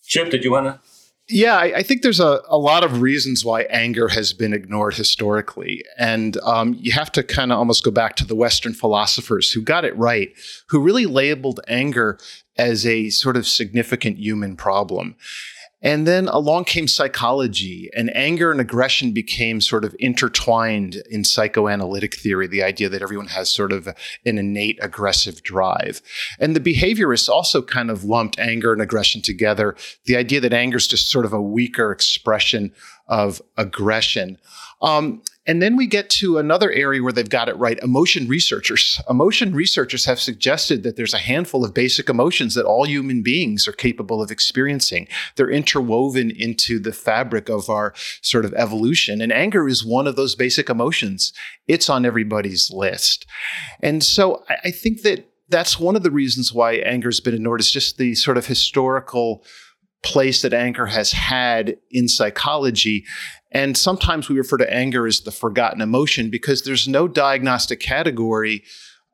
Chip, 0.05 0.31
did 0.31 0.45
you 0.45 0.53
want 0.53 0.67
to? 0.67 0.81
Yeah, 1.31 1.57
I, 1.57 1.79
I, 1.79 1.83
think 1.83 2.01
there's 2.01 2.21
a, 2.21 2.41
a 2.49 2.57
lot 2.57 2.85
of 2.85 3.03
reasons 3.03 3.45
why 3.45 3.63
anger 3.65 4.09
has 4.09 4.33
been 4.33 4.55
ignored 4.55 4.95
historically. 4.95 5.85
And 5.99 6.39
um, 6.39 6.75
you 6.79 6.93
have 6.93 7.13
to 7.13 7.23
kind 7.23 7.53
of 7.53 7.59
almost 7.59 7.85
go 7.85 7.91
back 7.91 8.17
to 8.17 8.25
the 8.25 8.35
Western 8.35 8.73
philosophers 8.73 9.53
who 9.53 9.61
got 9.61 9.85
it 9.85 9.97
right, 9.97 10.31
who 10.69 10.81
really 10.81 11.05
labeled 11.05 11.61
anger 11.69 12.19
as 12.57 12.87
a 12.87 13.11
sort 13.11 13.37
of 13.37 13.47
significant 13.47 14.19
human 14.19 14.57
problem. 14.57 15.17
And 15.81 16.07
then 16.07 16.27
along 16.29 16.65
came 16.65 16.89
psychology, 16.89 17.89
and 17.97 18.15
anger 18.17 18.51
and 18.51 18.61
aggression 18.61 19.13
became 19.13 19.61
sort 19.61 19.85
of 19.85 19.95
intertwined 20.01 21.03
in 21.09 21.23
psychoanalytic 21.23 22.17
theory, 22.17 22.49
the 22.49 22.65
idea 22.65 22.89
that 22.89 23.03
everyone 23.03 23.29
has 23.29 23.49
sort 23.49 23.73
of 23.73 23.87
an 23.87 24.39
innate 24.39 24.79
aggressive 24.83 25.43
drive. 25.43 26.03
And 26.41 26.57
the 26.57 26.75
behaviorists 26.75 27.29
also 27.29 27.63
kind 27.63 27.91
of 27.91 28.05
lumped 28.05 28.41
anger 28.41 28.73
and 28.73 28.83
aggression 28.83 29.23
together, 29.23 29.77
the 30.07 30.17
idea 30.17 30.41
that 30.41 30.53
anger 30.53 30.79
is 30.79 30.89
just 30.89 31.11
sort 31.11 31.25
of 31.25 31.33
a 31.33 31.41
weaker 31.41 31.93
expression 31.93 32.73
of 33.07 33.41
aggression. 33.57 34.39
Um, 34.83 35.23
and 35.49 35.63
then 35.63 35.77
we 35.77 35.87
get 35.87 36.11
to 36.11 36.37
another 36.37 36.71
area 36.71 37.03
where 37.03 37.13
they've 37.13 37.29
got 37.29 37.49
it 37.49 37.57
right 37.57 37.79
emotion 37.79 38.29
researchers. 38.29 39.01
Emotion 39.09 39.55
researchers 39.55 40.05
have 40.05 40.21
suggested 40.21 40.83
that 40.83 40.97
there's 40.97 41.15
a 41.15 41.19
handful 41.19 41.65
of 41.65 41.73
basic 41.73 42.11
emotions 42.11 42.55
that 42.55 42.67
all 42.67 42.85
human 42.85 43.23
beings 43.23 43.67
are 43.67 43.73
capable 43.73 44.21
of 44.21 44.31
experiencing. 44.31 45.09
They're 45.37 45.51
interwoven 45.51 46.31
into 46.31 46.79
the 46.79 46.93
fabric 46.93 47.49
of 47.49 47.71
our 47.71 47.95
sort 48.21 48.45
of 48.45 48.53
evolution. 48.55 49.23
And 49.23 49.33
anger 49.33 49.67
is 49.67 49.83
one 49.83 50.07
of 50.07 50.17
those 50.17 50.35
basic 50.35 50.69
emotions. 50.69 51.33
It's 51.67 51.89
on 51.89 52.05
everybody's 52.05 52.71
list. 52.71 53.25
And 53.81 54.05
so 54.05 54.45
I 54.63 54.71
think 54.71 55.01
that 55.03 55.27
that's 55.49 55.81
one 55.81 55.97
of 55.97 56.03
the 56.03 56.11
reasons 56.11 56.53
why 56.53 56.75
anger 56.75 57.09
has 57.09 57.21
been 57.21 57.35
ignored 57.35 57.61
is 57.61 57.71
just 57.71 57.97
the 57.97 58.15
sort 58.15 58.37
of 58.37 58.47
historical 58.47 59.43
place 60.05 60.43
that 60.43 60.53
anger 60.53 60.87
has 60.87 61.13
had 61.13 61.77
in 61.91 62.07
psychology 62.07 63.05
and 63.51 63.77
sometimes 63.77 64.29
we 64.29 64.37
refer 64.37 64.59
to 64.59 64.73
anger 64.73 65.07
as 65.07 65.21
the 65.21 65.31
forgotten 65.31 65.81
emotion 65.81 66.31
because 66.31 66.63
there's 66.63 66.87
no 66.87 67.09
diagnostic 67.09 67.81
category 67.81 68.63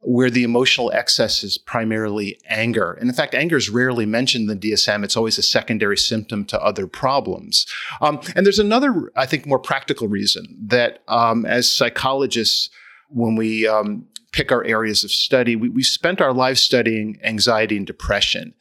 where 0.07 0.29
the 0.29 0.45
emotional 0.45 0.93
excess 0.93 1.43
is 1.43 1.57
primarily 1.57 2.39
anger. 2.47 2.93
And 2.93 3.09
in 3.09 3.15
fact, 3.15 3.35
anger 3.35 3.57
is 3.57 3.71
rarely 3.71 4.05
mentioned 4.05 4.51
in 4.51 4.59
the 4.59 4.73
DSM. 4.73 5.03
It's 5.03 5.17
always 5.17 5.39
a 5.39 5.43
secondary 5.43 5.97
symptom 5.97 6.45
to 6.47 6.61
other 6.61 6.87
problems. 6.87 7.67
Um, 8.03 8.21
and 8.37 8.45
there's 8.45 8.59
another, 8.59 9.11
I 9.17 9.25
think, 9.25 9.47
more 9.47 9.59
practical 9.59 10.07
reason 10.09 10.59
that 10.67 11.03
um, 11.09 11.47
as 11.47 11.73
psychologists, 11.73 12.69
when 13.09 13.35
we 13.35 13.67
um, 13.67 14.07
pick 14.33 14.53
our 14.53 14.65
areas 14.65 15.05
of 15.05 15.11
study, 15.11 15.57
we, 15.57 15.71
we 15.71 15.83
spent 15.83 16.21
our 16.21 16.35
lives 16.35 16.61
studying 16.61 17.19
anxiety 17.23 17.77
and 17.77 17.87
depression. 17.87 18.53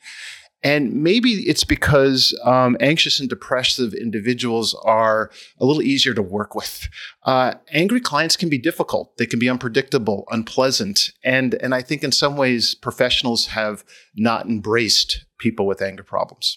And 0.64 1.04
maybe 1.04 1.32
it's 1.50 1.66
because 1.66 2.38
um, 2.46 2.78
anxious 2.80 3.20
and 3.20 3.30
depressive 3.30 3.94
individuals 3.94 4.74
are 4.86 5.30
a 5.60 5.66
little 5.66 5.82
easier 5.82 6.14
to 6.14 6.22
work 6.22 6.56
with. 6.56 6.88
Uh, 7.24 7.56
angry 7.72 8.00
clients 8.00 8.38
can 8.38 8.50
be 8.50 8.58
difficult. 8.58 9.18
They 9.18 9.26
can 9.26 9.40
be 9.40 9.50
unpredictable, 9.50 10.26
unpleasant. 10.32 11.12
And, 11.24 11.56
and 11.56 11.76
I 11.76 11.82
think 11.82 12.04
in 12.04 12.14
some 12.14 12.38
ways, 12.38 12.76
professionals 12.76 13.48
have 13.48 13.84
not 14.16 14.46
embraced 14.46 15.26
people 15.38 15.68
with 15.68 15.82
anger 15.82 16.04
problems. 16.04 16.56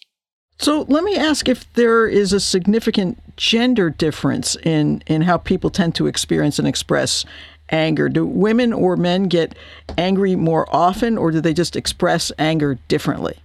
So 0.58 0.82
let 0.88 1.04
me 1.04 1.16
ask 1.16 1.48
if 1.48 1.70
there 1.74 2.06
is 2.06 2.32
a 2.32 2.40
significant 2.40 3.36
gender 3.36 3.90
difference 3.90 4.56
in, 4.56 5.02
in 5.06 5.22
how 5.22 5.36
people 5.36 5.68
tend 5.68 5.94
to 5.96 6.06
experience 6.06 6.58
and 6.58 6.66
express 6.66 7.26
anger. 7.70 8.08
Do 8.08 8.24
women 8.24 8.72
or 8.72 8.96
men 8.96 9.24
get 9.24 9.54
angry 9.98 10.36
more 10.36 10.66
often, 10.74 11.18
or 11.18 11.30
do 11.30 11.40
they 11.40 11.52
just 11.52 11.76
express 11.76 12.32
anger 12.38 12.78
differently? 12.88 13.36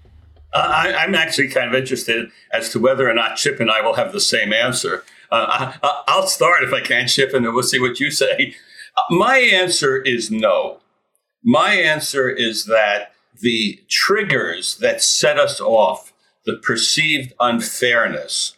Uh, 0.54 0.92
I, 0.98 1.04
am 1.06 1.16
actually 1.16 1.48
kind 1.48 1.70
of 1.70 1.76
interested 1.76 2.30
as 2.52 2.70
to 2.72 2.80
whether 2.80 3.10
or 3.10 3.14
not 3.14 3.38
Chip 3.38 3.60
and 3.60 3.72
I 3.72 3.82
will 3.82 3.94
have 3.94 4.12
the 4.12 4.20
same 4.20 4.52
answer. 4.52 5.04
Uh, 5.32 5.74
I, 6.08 6.20
will 6.20 6.28
start 6.28 6.64
if 6.64 6.74
I 6.74 6.82
can, 6.82 7.08
Chip, 7.08 7.34
and 7.34 7.46
then 7.46 7.54
we'll 7.54 7.64
see 7.64 7.80
what 7.80 8.00
you 8.00 8.12
say. 8.12 8.56
Uh, 8.98 9.16
my 9.16 9.38
answer 9.38 10.02
is 10.02 10.30
no. 10.30 10.80
My 11.44 11.74
answer 11.74 12.30
is 12.30 12.66
that 12.66 13.14
the 13.40 13.80
triggers 13.90 14.78
that 14.78 15.02
set 15.02 15.40
us 15.40 15.62
off, 15.62 16.12
the 16.46 16.58
perceived 16.58 17.34
unfairness, 17.40 18.58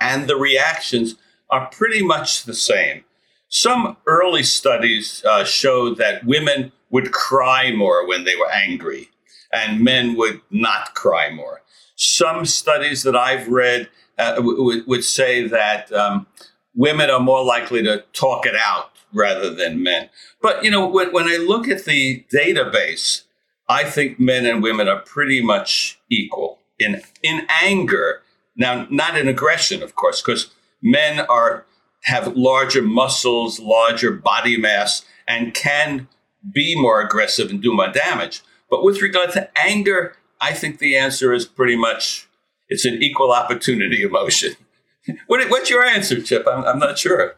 and 0.00 0.28
the 0.28 0.36
reactions 0.36 1.16
are 1.50 1.66
pretty 1.66 2.02
much 2.02 2.44
the 2.44 2.54
same. 2.54 3.04
Some 3.48 3.96
early 4.06 4.42
studies 4.42 5.22
uh, 5.28 5.44
showed 5.44 5.98
that 5.98 6.24
women 6.24 6.72
would 6.90 7.12
cry 7.12 7.72
more 7.72 8.06
when 8.06 8.24
they 8.24 8.36
were 8.36 8.50
angry 8.50 9.10
and 9.56 9.82
men 9.82 10.16
would 10.16 10.40
not 10.50 10.94
cry 10.94 11.30
more. 11.30 11.62
Some 11.96 12.44
studies 12.44 13.02
that 13.04 13.16
I've 13.16 13.48
read 13.48 13.88
uh, 14.18 14.36
w- 14.36 14.84
would 14.86 15.04
say 15.04 15.48
that 15.48 15.90
um, 15.92 16.26
women 16.74 17.08
are 17.10 17.20
more 17.20 17.44
likely 17.44 17.82
to 17.82 18.04
talk 18.12 18.46
it 18.46 18.54
out 18.54 18.90
rather 19.12 19.48
than 19.54 19.82
men. 19.82 20.10
But, 20.42 20.62
you 20.64 20.70
know, 20.70 20.86
when, 20.86 21.12
when 21.12 21.26
I 21.26 21.36
look 21.36 21.68
at 21.68 21.84
the 21.84 22.24
database, 22.32 23.22
I 23.68 23.84
think 23.84 24.20
men 24.20 24.46
and 24.46 24.62
women 24.62 24.88
are 24.88 25.00
pretty 25.00 25.40
much 25.42 25.98
equal 26.10 26.60
in, 26.78 27.02
in 27.22 27.46
anger. 27.62 28.22
Now, 28.56 28.86
not 28.90 29.16
in 29.16 29.28
aggression, 29.28 29.82
of 29.82 29.94
course, 29.94 30.22
because 30.22 30.50
men 30.82 31.20
are 31.28 31.64
have 32.02 32.36
larger 32.36 32.82
muscles, 32.82 33.58
larger 33.58 34.12
body 34.12 34.56
mass, 34.56 35.04
and 35.26 35.54
can 35.54 36.08
be 36.54 36.80
more 36.80 37.00
aggressive 37.00 37.50
and 37.50 37.60
do 37.60 37.74
more 37.74 37.90
damage. 37.90 38.42
But 38.70 38.82
with 38.82 39.00
regard 39.00 39.32
to 39.32 39.48
anger, 39.56 40.16
I 40.40 40.52
think 40.52 40.78
the 40.78 40.96
answer 40.96 41.32
is 41.32 41.46
pretty 41.46 41.76
much 41.76 42.28
it's 42.68 42.84
an 42.84 43.02
equal 43.02 43.32
opportunity 43.32 44.02
emotion. 44.02 44.56
what, 45.26 45.48
what's 45.50 45.70
your 45.70 45.84
answer, 45.84 46.20
Chip? 46.20 46.46
I'm, 46.50 46.64
I'm 46.64 46.78
not 46.78 46.98
sure. 46.98 47.36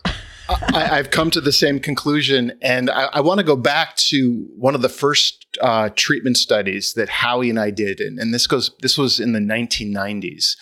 I, 0.49 0.97
have 0.97 1.11
come 1.11 1.31
to 1.33 1.41
the 1.41 1.53
same 1.53 1.79
conclusion, 1.79 2.59
and 2.63 2.89
I, 2.91 3.09
I 3.13 3.21
want 3.21 3.39
to 3.39 3.45
go 3.45 3.57
back 3.57 3.97
to 3.97 4.49
one 4.57 4.75
of 4.75 4.81
the 4.81 4.89
first 4.89 5.47
uh, 5.61 5.91
treatment 5.95 6.39
studies 6.39 6.95
that 6.95 7.09
Howie 7.09 7.51
and 7.51 7.61
I 7.61 7.71
did, 7.71 8.01
and, 8.01 8.19
and 8.19 8.33
this 8.33 8.47
goes. 8.47 8.71
This 8.81 8.97
was 8.97 9.21
in 9.21 9.33
the 9.33 9.41
1990s, 9.41 10.57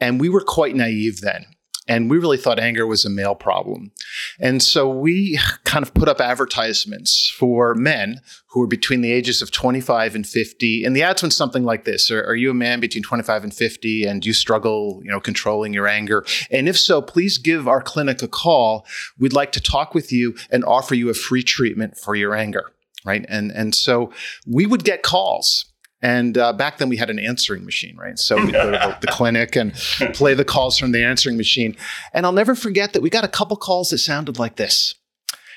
and 0.00 0.20
we 0.20 0.28
were 0.28 0.40
quite 0.40 0.76
naive 0.76 1.20
then. 1.20 1.46
And 1.86 2.08
we 2.08 2.18
really 2.18 2.38
thought 2.38 2.58
anger 2.58 2.86
was 2.86 3.04
a 3.04 3.10
male 3.10 3.34
problem. 3.34 3.92
And 4.40 4.62
so 4.62 4.88
we 4.88 5.38
kind 5.64 5.82
of 5.82 5.92
put 5.92 6.08
up 6.08 6.20
advertisements 6.20 7.30
for 7.38 7.74
men 7.74 8.20
who 8.48 8.60
were 8.60 8.66
between 8.66 9.02
the 9.02 9.12
ages 9.12 9.42
of 9.42 9.50
25 9.50 10.14
and 10.14 10.26
50. 10.26 10.84
And 10.84 10.96
the 10.96 11.02
ads 11.02 11.22
went 11.22 11.34
something 11.34 11.64
like 11.64 11.84
this 11.84 12.10
are, 12.10 12.24
are, 12.24 12.34
you 12.34 12.50
a 12.50 12.54
man 12.54 12.80
between 12.80 13.02
25 13.02 13.44
and 13.44 13.52
50 13.52 14.06
and 14.06 14.24
you 14.24 14.32
struggle, 14.32 15.00
you 15.04 15.10
know, 15.10 15.20
controlling 15.20 15.74
your 15.74 15.86
anger? 15.86 16.24
And 16.50 16.68
if 16.68 16.78
so, 16.78 17.02
please 17.02 17.36
give 17.36 17.68
our 17.68 17.82
clinic 17.82 18.22
a 18.22 18.28
call. 18.28 18.86
We'd 19.18 19.32
like 19.32 19.52
to 19.52 19.60
talk 19.60 19.94
with 19.94 20.10
you 20.10 20.36
and 20.50 20.64
offer 20.64 20.94
you 20.94 21.10
a 21.10 21.14
free 21.14 21.42
treatment 21.42 21.98
for 21.98 22.14
your 22.14 22.34
anger. 22.34 22.72
Right. 23.04 23.26
And, 23.28 23.50
and 23.50 23.74
so 23.74 24.12
we 24.46 24.64
would 24.64 24.84
get 24.84 25.02
calls 25.02 25.66
and 26.04 26.36
uh, 26.36 26.52
back 26.52 26.76
then 26.76 26.90
we 26.90 26.98
had 26.98 27.08
an 27.08 27.18
answering 27.18 27.64
machine, 27.64 27.96
right? 27.96 28.18
So 28.18 28.36
we'd 28.36 28.52
go 28.52 28.70
to 28.70 28.76
the, 28.76 28.98
the 29.00 29.06
clinic 29.10 29.56
and 29.56 29.72
play 30.12 30.34
the 30.34 30.44
calls 30.44 30.78
from 30.78 30.92
the 30.92 31.02
answering 31.02 31.38
machine. 31.38 31.74
And 32.12 32.26
I'll 32.26 32.32
never 32.32 32.54
forget 32.54 32.92
that 32.92 33.00
we 33.00 33.08
got 33.08 33.24
a 33.24 33.28
couple 33.28 33.56
calls 33.56 33.88
that 33.88 33.98
sounded 33.98 34.38
like 34.38 34.56
this. 34.56 34.96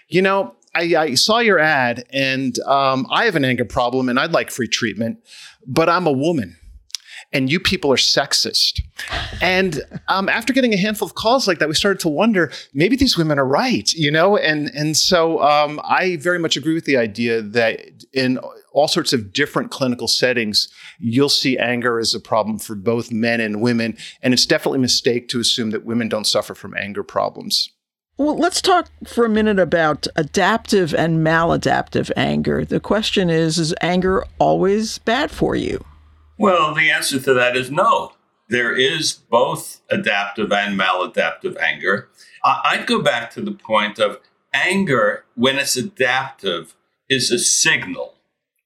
You 0.08 0.22
know, 0.22 0.56
I, 0.74 0.96
I 0.96 1.14
saw 1.16 1.40
your 1.40 1.60
ad 1.60 2.06
and 2.14 2.58
um, 2.60 3.08
I 3.12 3.26
have 3.26 3.36
an 3.36 3.44
anger 3.44 3.66
problem 3.66 4.08
and 4.08 4.18
I'd 4.18 4.32
like 4.32 4.50
free 4.50 4.70
treatment, 4.70 5.20
but 5.66 5.90
I'm 5.90 6.08
a 6.08 6.14
woman 6.14 6.56
and 7.34 7.52
you 7.52 7.60
people 7.60 7.92
are 7.92 7.98
sexist. 7.98 8.82
And 9.42 9.82
um, 10.08 10.30
after 10.30 10.54
getting 10.54 10.74
a 10.74 10.78
handful 10.78 11.06
of 11.06 11.16
calls 11.16 11.48
like 11.48 11.60
that, 11.60 11.68
we 11.68 11.76
started 11.76 12.00
to 12.02 12.10
wonder 12.10 12.52
maybe 12.74 12.96
these 12.96 13.18
women 13.18 13.38
are 13.38 13.46
right, 13.46 13.92
you 13.94 14.12
know. 14.12 14.38
And 14.38 14.72
and 14.74 14.96
so 14.96 15.42
um, 15.42 15.82
I 15.84 16.18
very 16.18 16.40
much 16.40 16.56
agree 16.56 16.74
with 16.74 16.86
the 16.86 16.98
idea 16.98 17.42
that 17.42 18.06
in 18.14 18.40
all 18.78 18.88
sorts 18.88 19.14
of 19.14 19.34
different 19.34 19.72
clinical 19.72 20.08
settings, 20.08 20.68
you'll 21.00 21.30
see 21.30 21.58
anger 21.58 22.00
as 22.00 22.14
a 22.14 22.20
problem 22.20 22.60
for 22.60 22.76
both 22.76 23.12
men 23.12 23.42
and 23.42 23.62
women. 23.62 23.98
And 24.22 24.34
it's 24.34 24.46
definitely 24.46 24.78
a 24.78 24.82
mistake 24.82 25.28
to 25.30 25.40
assume 25.40 25.72
that 25.72 25.86
women 25.86 26.10
don't 26.10 26.28
suffer 26.28 26.54
from 26.54 26.76
anger 26.78 27.04
problems. 27.04 27.72
Well, 28.18 28.38
let's 28.38 28.62
talk 28.62 28.90
for 29.06 29.26
a 29.26 29.30
minute 29.30 29.60
about 29.60 30.08
adaptive 30.16 30.94
and 30.94 31.26
maladaptive 31.26 32.12
anger. 32.16 32.66
The 32.66 32.80
question 32.80 33.30
is 33.30 33.60
Is 33.60 33.76
anger 33.82 34.26
always 34.40 34.98
bad 34.98 35.30
for 35.30 35.56
you? 35.56 35.86
Well, 36.40 36.74
the 36.74 36.90
answer 36.90 37.20
to 37.20 37.34
that 37.34 37.56
is 37.56 37.70
no. 37.70 38.14
There 38.50 38.76
is 38.76 39.14
both 39.14 39.82
adaptive 39.90 40.52
and 40.52 40.80
maladaptive 40.80 41.58
anger. 41.58 42.10
I'd 42.44 42.88
go 42.88 43.02
back 43.02 43.32
to 43.32 43.42
the 43.42 43.52
point 43.52 44.00
of 44.00 44.20
anger, 44.54 45.26
when 45.36 45.58
it's 45.58 45.76
adaptive, 45.76 46.76
is 47.10 47.30
a 47.30 47.40
signal 47.40 48.17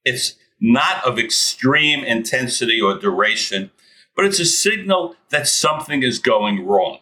it's 0.05 0.35
not 0.59 1.05
of 1.05 1.17
extreme 1.17 2.03
intensity 2.03 2.79
or 2.79 2.97
duration, 2.97 3.71
but 4.15 4.25
it's 4.25 4.39
a 4.39 4.45
signal 4.45 5.15
that 5.29 5.47
something 5.47 6.03
is 6.03 6.19
going 6.19 6.65
wrong. 6.65 6.99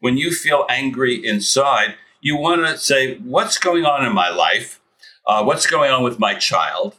When 0.00 0.16
you 0.16 0.32
feel 0.32 0.66
angry 0.68 1.24
inside, 1.24 1.94
you 2.20 2.36
want 2.36 2.64
to 2.66 2.78
say, 2.78 3.18
What's 3.18 3.58
going 3.58 3.84
on 3.84 4.04
in 4.06 4.12
my 4.12 4.30
life? 4.30 4.80
Uh, 5.26 5.44
what's 5.44 5.66
going 5.66 5.90
on 5.90 6.02
with 6.02 6.18
my 6.18 6.34
child? 6.34 6.96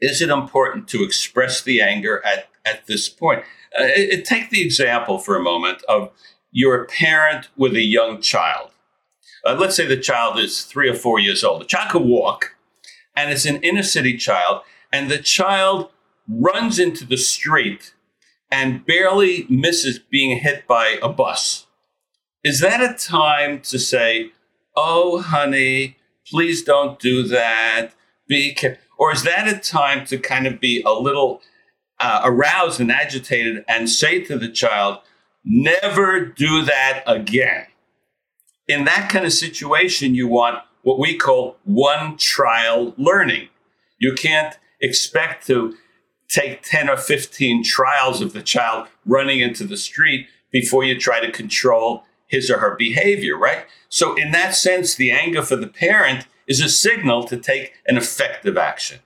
Is 0.00 0.20
it 0.20 0.30
important 0.30 0.88
to 0.88 1.02
express 1.02 1.62
the 1.62 1.80
anger 1.80 2.24
at, 2.24 2.48
at 2.64 2.86
this 2.86 3.08
point? 3.08 3.40
Uh, 3.78 3.84
it, 3.86 4.24
take 4.24 4.50
the 4.50 4.62
example 4.62 5.18
for 5.18 5.36
a 5.36 5.42
moment 5.42 5.82
of 5.88 6.10
you're 6.50 6.82
a 6.82 6.86
parent 6.86 7.48
with 7.56 7.74
a 7.74 7.82
young 7.82 8.20
child. 8.20 8.70
Uh, 9.44 9.56
let's 9.58 9.76
say 9.76 9.86
the 9.86 9.96
child 9.96 10.38
is 10.38 10.62
three 10.62 10.88
or 10.88 10.94
four 10.94 11.18
years 11.18 11.44
old. 11.44 11.60
The 11.60 11.66
child 11.66 11.90
can 11.90 12.08
walk, 12.08 12.53
and 13.16 13.30
it's 13.30 13.46
an 13.46 13.62
inner 13.62 13.82
city 13.82 14.16
child, 14.16 14.62
and 14.92 15.10
the 15.10 15.18
child 15.18 15.90
runs 16.28 16.78
into 16.78 17.04
the 17.04 17.16
street 17.16 17.94
and 18.50 18.86
barely 18.86 19.46
misses 19.48 19.98
being 19.98 20.38
hit 20.38 20.66
by 20.66 20.98
a 21.02 21.08
bus. 21.08 21.66
Is 22.42 22.60
that 22.60 22.80
a 22.80 22.94
time 22.94 23.60
to 23.62 23.78
say, 23.78 24.30
Oh, 24.76 25.20
honey, 25.20 25.96
please 26.26 26.62
don't 26.62 26.98
do 26.98 27.22
that? 27.24 27.94
Be 28.28 28.54
careful? 28.54 28.82
Or 28.98 29.12
is 29.12 29.22
that 29.24 29.48
a 29.48 29.58
time 29.58 30.04
to 30.06 30.18
kind 30.18 30.46
of 30.46 30.60
be 30.60 30.82
a 30.84 30.92
little 30.92 31.42
uh, 32.00 32.22
aroused 32.24 32.80
and 32.80 32.90
agitated 32.90 33.64
and 33.68 33.88
say 33.88 34.22
to 34.24 34.38
the 34.38 34.48
child, 34.48 34.98
never 35.44 36.24
do 36.24 36.62
that 36.62 37.02
again? 37.06 37.66
In 38.66 38.84
that 38.84 39.10
kind 39.10 39.26
of 39.26 39.32
situation, 39.32 40.14
you 40.14 40.26
want 40.26 40.60
what 40.84 41.00
we 41.00 41.16
call 41.16 41.56
one 41.64 42.16
trial 42.16 42.94
learning. 42.96 43.48
You 43.98 44.14
can't 44.14 44.56
expect 44.80 45.46
to 45.48 45.76
take 46.28 46.62
10 46.62 46.88
or 46.88 46.96
15 46.96 47.64
trials 47.64 48.20
of 48.20 48.32
the 48.32 48.42
child 48.42 48.86
running 49.04 49.40
into 49.40 49.64
the 49.64 49.76
street 49.76 50.28
before 50.52 50.84
you 50.84 50.98
try 50.98 51.20
to 51.20 51.32
control 51.32 52.04
his 52.26 52.50
or 52.50 52.58
her 52.58 52.76
behavior, 52.76 53.36
right? 53.36 53.66
So, 53.88 54.14
in 54.14 54.30
that 54.32 54.54
sense, 54.54 54.94
the 54.94 55.10
anger 55.10 55.42
for 55.42 55.56
the 55.56 55.66
parent 55.66 56.26
is 56.46 56.60
a 56.60 56.68
signal 56.68 57.24
to 57.24 57.36
take 57.36 57.74
an 57.86 57.96
effective 57.96 58.56
action. 58.56 59.00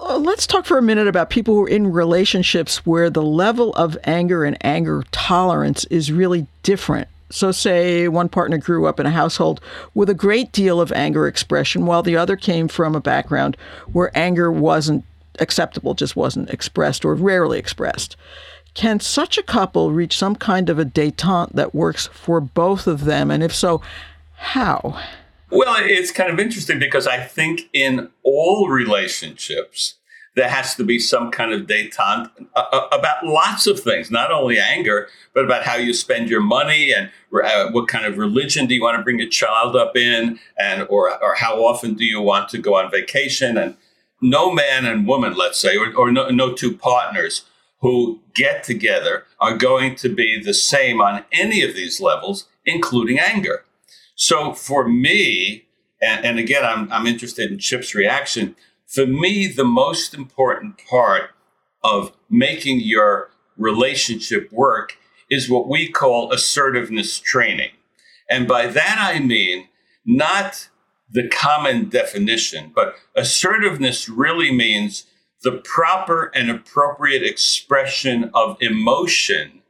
Uh, 0.00 0.18
let's 0.18 0.46
talk 0.46 0.64
for 0.64 0.78
a 0.78 0.82
minute 0.82 1.06
about 1.06 1.30
people 1.30 1.54
who 1.54 1.64
are 1.64 1.68
in 1.68 1.92
relationships 1.92 2.86
where 2.86 3.10
the 3.10 3.22
level 3.22 3.72
of 3.74 3.98
anger 4.04 4.44
and 4.44 4.56
anger 4.64 5.04
tolerance 5.10 5.84
is 5.86 6.12
really 6.12 6.46
different. 6.62 7.08
So, 7.30 7.52
say 7.52 8.08
one 8.08 8.28
partner 8.28 8.58
grew 8.58 8.86
up 8.86 8.98
in 8.98 9.06
a 9.06 9.10
household 9.10 9.60
with 9.94 10.10
a 10.10 10.14
great 10.14 10.50
deal 10.50 10.80
of 10.80 10.90
anger 10.92 11.28
expression, 11.28 11.86
while 11.86 12.02
the 12.02 12.16
other 12.16 12.36
came 12.36 12.66
from 12.66 12.94
a 12.96 13.00
background 13.00 13.56
where 13.92 14.10
anger 14.18 14.50
wasn't 14.50 15.04
acceptable, 15.38 15.94
just 15.94 16.16
wasn't 16.16 16.50
expressed 16.50 17.04
or 17.04 17.14
rarely 17.14 17.58
expressed. 17.58 18.16
Can 18.74 19.00
such 19.00 19.38
a 19.38 19.42
couple 19.42 19.92
reach 19.92 20.16
some 20.16 20.36
kind 20.36 20.68
of 20.68 20.78
a 20.78 20.84
detente 20.84 21.52
that 21.52 21.74
works 21.74 22.08
for 22.08 22.40
both 22.40 22.86
of 22.86 23.04
them? 23.04 23.30
And 23.30 23.42
if 23.42 23.54
so, 23.54 23.80
how? 24.36 25.00
Well, 25.50 25.76
it's 25.78 26.12
kind 26.12 26.30
of 26.32 26.38
interesting 26.38 26.78
because 26.78 27.06
I 27.06 27.20
think 27.20 27.68
in 27.72 28.10
all 28.22 28.68
relationships, 28.68 29.94
there 30.40 30.48
has 30.48 30.74
to 30.74 30.84
be 30.84 30.98
some 30.98 31.30
kind 31.30 31.52
of 31.52 31.66
detente 31.66 32.30
uh, 32.56 32.64
uh, 32.72 32.88
about 32.92 33.26
lots 33.26 33.66
of 33.66 33.78
things, 33.78 34.10
not 34.10 34.32
only 34.32 34.58
anger, 34.58 35.06
but 35.34 35.44
about 35.44 35.64
how 35.64 35.76
you 35.76 35.92
spend 35.92 36.30
your 36.30 36.40
money 36.40 36.94
and 36.94 37.10
uh, 37.44 37.70
what 37.72 37.88
kind 37.88 38.06
of 38.06 38.16
religion 38.16 38.66
do 38.66 38.74
you 38.74 38.82
want 38.82 38.96
to 38.96 39.04
bring 39.04 39.18
your 39.18 39.28
child 39.28 39.76
up 39.76 39.94
in, 39.96 40.38
and 40.58 40.86
or 40.88 41.22
or 41.22 41.34
how 41.34 41.62
often 41.62 41.94
do 41.94 42.06
you 42.06 42.22
want 42.22 42.48
to 42.48 42.58
go 42.58 42.74
on 42.74 42.90
vacation. 42.90 43.58
And 43.58 43.76
no 44.22 44.50
man 44.50 44.86
and 44.86 45.06
woman, 45.06 45.34
let's 45.34 45.58
say, 45.58 45.76
or, 45.76 45.94
or 45.94 46.10
no, 46.10 46.30
no 46.30 46.54
two 46.54 46.74
partners 46.74 47.44
who 47.82 48.20
get 48.34 48.64
together 48.64 49.24
are 49.40 49.56
going 49.56 49.94
to 49.96 50.08
be 50.08 50.40
the 50.42 50.54
same 50.54 51.02
on 51.02 51.24
any 51.32 51.62
of 51.62 51.74
these 51.74 52.00
levels, 52.00 52.48
including 52.64 53.18
anger. 53.18 53.64
So 54.14 54.54
for 54.54 54.88
me, 54.88 55.66
and, 56.02 56.24
and 56.24 56.38
again, 56.38 56.64
I'm, 56.64 56.90
I'm 56.90 57.06
interested 57.06 57.50
in 57.50 57.58
Chip's 57.58 57.94
reaction. 57.94 58.56
For 58.90 59.06
me, 59.06 59.46
the 59.46 59.64
most 59.64 60.14
important 60.14 60.80
part 60.84 61.30
of 61.84 62.12
making 62.28 62.80
your 62.80 63.30
relationship 63.56 64.50
work 64.52 64.96
is 65.30 65.48
what 65.48 65.68
we 65.68 65.88
call 65.88 66.32
assertiveness 66.32 67.20
training. 67.20 67.70
And 68.28 68.48
by 68.48 68.66
that, 68.66 68.96
I 68.98 69.20
mean 69.20 69.68
not 70.04 70.68
the 71.08 71.28
common 71.28 71.88
definition, 71.88 72.72
but 72.74 72.96
assertiveness 73.14 74.08
really 74.08 74.52
means 74.52 75.06
the 75.42 75.52
proper 75.52 76.32
and 76.34 76.50
appropriate 76.50 77.22
expression 77.22 78.30
of 78.34 78.56
emotion 78.60 79.62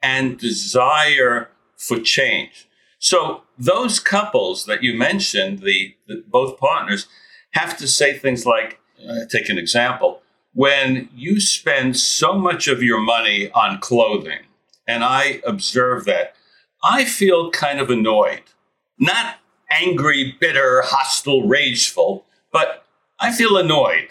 and 0.00 0.38
desire 0.38 1.48
for 1.76 1.98
change. 1.98 2.68
So 3.00 3.42
those 3.58 3.98
couples 3.98 4.66
that 4.66 4.82
you 4.82 4.94
mentioned, 4.94 5.60
the, 5.60 5.96
the 6.06 6.22
both 6.28 6.58
partners, 6.58 7.08
have 7.52 7.76
to 7.78 7.88
say 7.88 8.16
things 8.16 8.46
like, 8.46 8.80
uh, 9.08 9.26
take 9.30 9.48
an 9.48 9.58
example, 9.58 10.22
when 10.52 11.08
you 11.14 11.40
spend 11.40 11.96
so 11.96 12.34
much 12.34 12.68
of 12.68 12.82
your 12.82 13.00
money 13.00 13.50
on 13.52 13.78
clothing, 13.78 14.40
and 14.86 15.04
I 15.04 15.40
observe 15.46 16.04
that, 16.06 16.34
I 16.82 17.04
feel 17.04 17.50
kind 17.50 17.78
of 17.80 17.90
annoyed. 17.90 18.42
Not 18.98 19.36
angry, 19.70 20.36
bitter, 20.40 20.82
hostile, 20.84 21.46
rageful, 21.46 22.26
but 22.52 22.84
I 23.20 23.32
feel 23.32 23.56
annoyed. 23.56 24.08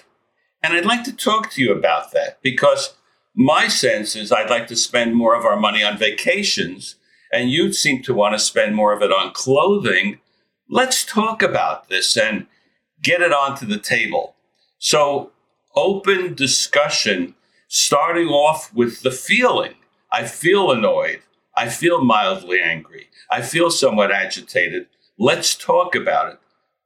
And 0.63 0.73
I'd 0.73 0.86
like 0.86 1.04
to 1.06 1.15
talk 1.15 1.52
to 1.52 1.62
you 1.62 1.73
about 1.73 2.12
that 2.12 2.39
because 2.41 2.95
my 3.36 3.67
sense 3.67 4.15
is 4.15 4.32
I'd 4.32 4.49
like 4.49 4.67
to 4.67 4.75
spend 4.75 5.15
more 5.15 5.36
of 5.36 5.45
our 5.45 5.60
money 5.60 5.84
on 5.84 5.97
vacations 5.97 6.95
and 7.32 7.52
you 7.52 7.71
seem 7.71 8.02
to 8.04 8.13
want 8.13 8.34
to 8.34 8.39
spend 8.39 8.75
more 8.75 8.93
of 8.93 9.02
it 9.02 9.12
on 9.12 9.32
clothing. 9.34 10.19
Let's 10.69 11.06
talk 11.06 11.41
about 11.41 11.89
this 11.89 12.17
and 12.17 12.47
get 13.04 13.22
it 13.22 13.34
onto 13.34 13.66
the 13.66 13.80
table. 13.80 14.36
So, 14.80 15.32
open 15.76 16.36
discussion, 16.36 17.36
starting 17.68 18.28
off 18.28 18.74
with 18.74 19.02
the 19.02 19.12
feeling. 19.12 19.74
I 20.12 20.26
feel 20.26 20.72
annoyed. 20.72 21.22
I 21.56 21.70
feel 21.70 22.04
mildly 22.04 22.60
angry. 22.62 23.08
I 23.30 23.42
feel 23.42 23.70
somewhat 23.70 24.12
agitated. 24.12 24.88
Let's 25.18 25.56
talk 25.56 25.96
about 25.96 26.34
it. 26.34 26.40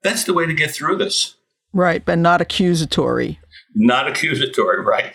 That's 0.03 0.23
the 0.23 0.33
way 0.33 0.45
to 0.45 0.53
get 0.53 0.71
through 0.71 0.97
this. 0.97 1.35
Right, 1.71 2.03
but 2.03 2.17
not 2.17 2.41
accusatory. 2.41 3.39
Not 3.75 4.07
accusatory, 4.07 4.81
right. 4.85 5.13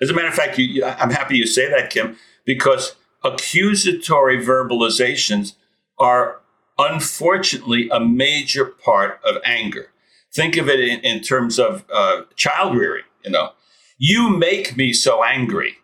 As 0.00 0.10
a 0.10 0.14
matter 0.14 0.28
of 0.28 0.34
fact, 0.34 0.58
you, 0.58 0.84
I'm 0.84 1.10
happy 1.10 1.36
you 1.36 1.46
say 1.46 1.70
that, 1.70 1.90
Kim, 1.90 2.16
because 2.44 2.96
accusatory 3.24 4.44
verbalizations 4.44 5.54
are 5.98 6.40
unfortunately 6.78 7.88
a 7.90 8.00
major 8.00 8.66
part 8.66 9.20
of 9.24 9.36
anger. 9.44 9.88
Think 10.36 10.58
of 10.58 10.68
it 10.68 10.80
in, 10.80 11.00
in 11.00 11.22
terms 11.22 11.58
of 11.58 11.84
uh, 11.92 12.22
child 12.36 12.76
rearing. 12.76 13.04
You 13.24 13.30
know, 13.30 13.52
you 13.98 14.28
make 14.28 14.76
me 14.76 14.92
so 14.92 15.24
angry. 15.24 15.76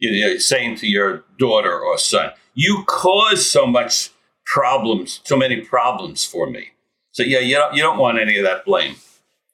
You 0.00 0.26
know, 0.26 0.36
saying 0.38 0.76
to 0.76 0.86
your 0.86 1.24
daughter 1.38 1.78
or 1.78 1.96
son, 1.98 2.32
you 2.54 2.84
cause 2.86 3.48
so 3.48 3.66
much 3.66 4.10
problems, 4.46 5.20
so 5.24 5.36
many 5.36 5.60
problems 5.60 6.24
for 6.24 6.48
me. 6.48 6.68
So 7.12 7.22
yeah, 7.22 7.38
you 7.38 7.54
don't, 7.54 7.74
you 7.74 7.82
don't 7.82 7.98
want 7.98 8.18
any 8.18 8.36
of 8.36 8.44
that 8.44 8.64
blame. 8.64 8.96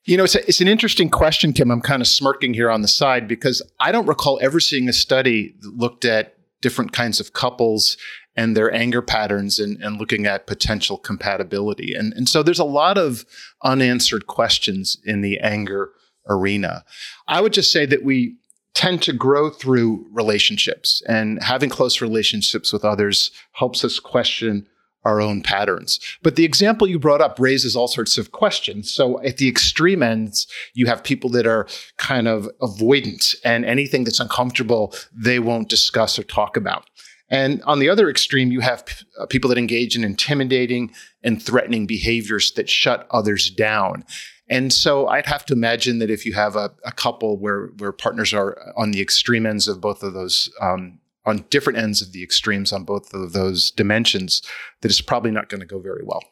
You 0.05 0.17
know, 0.17 0.25
it's, 0.25 0.37
a, 0.37 0.49
it's 0.49 0.61
an 0.61 0.69
interesting 0.69 1.11
question, 1.11 1.53
Kim. 1.53 1.71
I'm 1.71 1.81
kind 1.81 2.01
of 2.01 2.07
smirking 2.07 2.55
here 2.55 2.71
on 2.71 2.83
the 2.83 2.89
side 2.89 3.27
because 3.27 3.61
I 3.81 3.91
don't 3.91 4.07
recall 4.07 4.39
ever 4.41 4.61
seeing 4.61 4.89
a 4.89 4.93
study 4.93 5.55
that 5.61 5.77
looked 5.77 6.05
at 6.05 6.37
different 6.63 6.93
kinds 6.93 7.19
of 7.19 7.33
couples 7.33 7.97
and 8.37 8.57
their 8.57 8.73
anger 8.73 9.03
patterns 9.03 9.59
and, 9.59 9.83
and 9.83 9.99
looking 9.99 10.27
at 10.27 10.47
potential 10.47 10.99
compatibility. 10.99 11.95
And, 11.95 12.13
and 12.15 12.29
so 12.29 12.43
there's 12.43 12.59
a 12.59 12.65
lot 12.65 12.99
of 12.99 13.25
unanswered 13.65 14.27
questions 14.27 14.99
in 15.05 15.23
the 15.23 15.39
anger 15.41 15.91
arena. 16.29 16.85
I 17.29 17.41
would 17.41 17.53
just 17.53 17.73
say 17.73 17.87
that 17.87 18.05
we 18.05 18.37
tend 18.75 19.01
to 19.03 19.13
grow 19.13 19.49
through 19.49 20.07
relationships 20.13 21.03
and 21.09 21.43
having 21.43 21.71
close 21.71 22.03
relationships 22.03 22.73
with 22.73 22.85
others 22.85 23.31
helps 23.53 23.85
us 23.85 23.99
question 23.99 24.67
our 25.07 25.21
own 25.21 25.41
patterns. 25.41 26.01
But 26.23 26.35
the 26.35 26.45
example 26.45 26.89
you 26.89 26.99
brought 26.99 27.21
up 27.21 27.39
raises 27.39 27.77
all 27.77 27.87
sorts 27.87 28.19
of 28.19 28.33
questions. 28.33 28.93
So 28.93 29.23
at 29.23 29.37
the 29.37 29.49
extreme 29.49 30.03
ends, 30.03 30.49
you 30.75 30.87
have 30.87 31.05
people 31.05 31.31
that 31.31 31.47
are 31.47 31.69
kind 31.97 32.27
of 32.27 32.51
avoidant 32.61 33.37
and 33.45 33.65
anything 33.65 34.03
that's 34.03 34.21
uncomfortable, 34.21 34.93
they 35.15 35.39
won't 35.39 35.69
discuss 35.69 36.19
or 36.19 36.25
talk 36.25 36.57
about. 36.57 36.91
And 37.29 37.63
on 37.65 37.79
the 37.81 37.89
other 37.89 38.09
extreme, 38.09 38.53
you 38.53 38.61
have 38.61 38.87
p- 38.87 39.05
uh, 39.19 39.27
people 39.27 39.49
that 39.51 39.59
engage 39.59 39.97
in 39.97 40.05
intimidating 40.05 40.93
and 41.23 41.43
threatening 41.43 41.87
behaviors 41.87 42.53
that 42.53 42.71
shut 42.71 43.07
others 43.11 43.51
down. 43.51 44.05
And 44.49 44.73
so 44.73 45.09
I'd 45.09 45.27
have 45.27 45.45
to 45.47 45.55
imagine 45.55 45.99
that 45.99 46.11
if 46.11 46.25
you 46.25 46.35
have 46.35 46.55
a, 46.55 46.71
a 46.85 46.93
couple 46.93 47.37
where, 47.37 47.67
where 47.79 47.93
partners 47.93 48.33
are 48.33 48.73
on 48.77 48.93
the 48.93 49.01
extreme 49.01 49.45
ends 49.45 49.67
of 49.67 49.81
both 49.81 50.03
of 50.03 50.15
those 50.15 50.49
um, 50.61 51.01
on 51.25 51.45
different 51.51 51.79
ends 51.79 52.01
of 52.01 52.13
the 52.13 52.23
extremes 52.23 52.73
on 52.73 52.85
both 52.85 53.13
of 53.13 53.33
those 53.33 53.73
dimensions 53.73 54.43
that 54.81 54.91
it's 54.91 55.01
probably 55.01 55.33
not 55.33 55.49
going 55.49 55.61
to 55.61 55.67
go 55.67 55.81
very 55.81 56.05
well. 56.05 56.23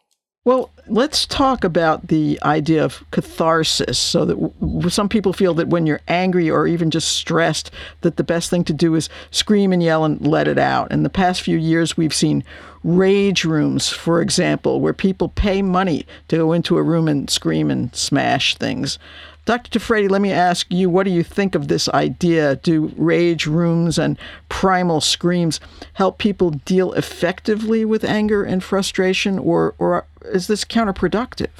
Well, 0.45 0.71
let's 0.87 1.25
talk 1.25 1.65
about 1.65 2.09
the 2.09 2.39
idea 2.43 2.85
of 2.85 3.03
catharsis. 3.11 3.99
So 3.99 4.27
that 4.27 4.35
w- 4.61 4.91
some 4.91 5.09
people 5.09 5.33
feel 5.33 5.55
that 5.55 5.69
when 5.69 5.87
you're 5.87 6.03
angry 6.07 6.51
or 6.51 6.67
even 6.67 6.91
just 6.91 7.09
stressed, 7.09 7.71
that 8.03 8.19
the 8.19 8.25
best 8.25 8.51
thing 8.51 8.63
to 8.65 8.75
do 8.75 8.95
is 8.95 9.09
scream 9.31 9.73
and 9.73 9.83
yell 9.83 10.05
and 10.05 10.25
let 10.27 10.47
it 10.47 10.59
out. 10.59 10.93
In 10.93 11.03
the 11.03 11.09
past 11.09 11.41
few 11.41 11.57
years, 11.57 11.97
we've 11.97 12.13
seen 12.13 12.45
rage 12.83 13.47
rooms, 13.47 13.89
for 13.89 14.21
example, 14.21 14.81
where 14.81 14.93
people 14.93 15.31
pay 15.31 15.63
money 15.63 16.07
to 16.29 16.37
go 16.37 16.53
into 16.53 16.77
a 16.77 16.83
room 16.83 17.09
and 17.09 17.31
scream 17.31 17.71
and 17.71 17.95
smash 17.97 18.55
things. 18.57 18.99
Dr. 19.45 19.79
Tafrate, 19.79 20.11
let 20.11 20.23
me 20.23 20.33
ask 20.33 20.67
you, 20.71 20.89
what 20.89 21.05
do 21.05 21.11
you 21.11 21.23
think 21.23 21.55
of 21.55 21.69
this 21.69 21.89
idea? 21.91 22.57
Do 22.57 22.93
rage 22.97 23.47
rooms 23.47 23.99
and 23.99 24.19
primal 24.49 25.01
screams 25.01 25.61
help 25.95 26.19
people 26.19 26.51
deal 26.51 26.93
effectively 26.95 27.85
with 27.85 28.05
anger 28.05 28.43
and 28.43 28.65
frustration, 28.65 29.39
or, 29.39 29.75
or 29.79 30.07
is 30.23 30.47
this 30.47 30.65
counterproductive? 30.65 31.51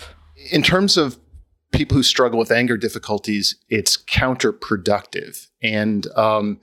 In 0.51 0.63
terms 0.63 0.97
of 0.97 1.19
people 1.73 1.97
who 1.97 2.03
struggle 2.03 2.39
with 2.39 2.51
anger 2.51 2.77
difficulties, 2.77 3.57
it's 3.69 3.97
counterproductive, 3.97 5.49
and 5.63 6.07
um, 6.17 6.61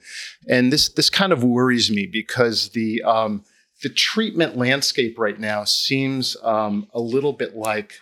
and 0.48 0.72
this 0.72 0.90
this 0.90 1.10
kind 1.10 1.32
of 1.32 1.44
worries 1.44 1.92
me 1.92 2.08
because 2.08 2.70
the 2.70 3.02
um, 3.04 3.44
the 3.84 3.90
treatment 3.90 4.58
landscape 4.58 5.20
right 5.20 5.40
now 5.40 5.64
seems 5.64 6.38
um, 6.44 6.88
a 6.94 7.00
little 7.00 7.34
bit 7.34 7.56
like 7.56 7.94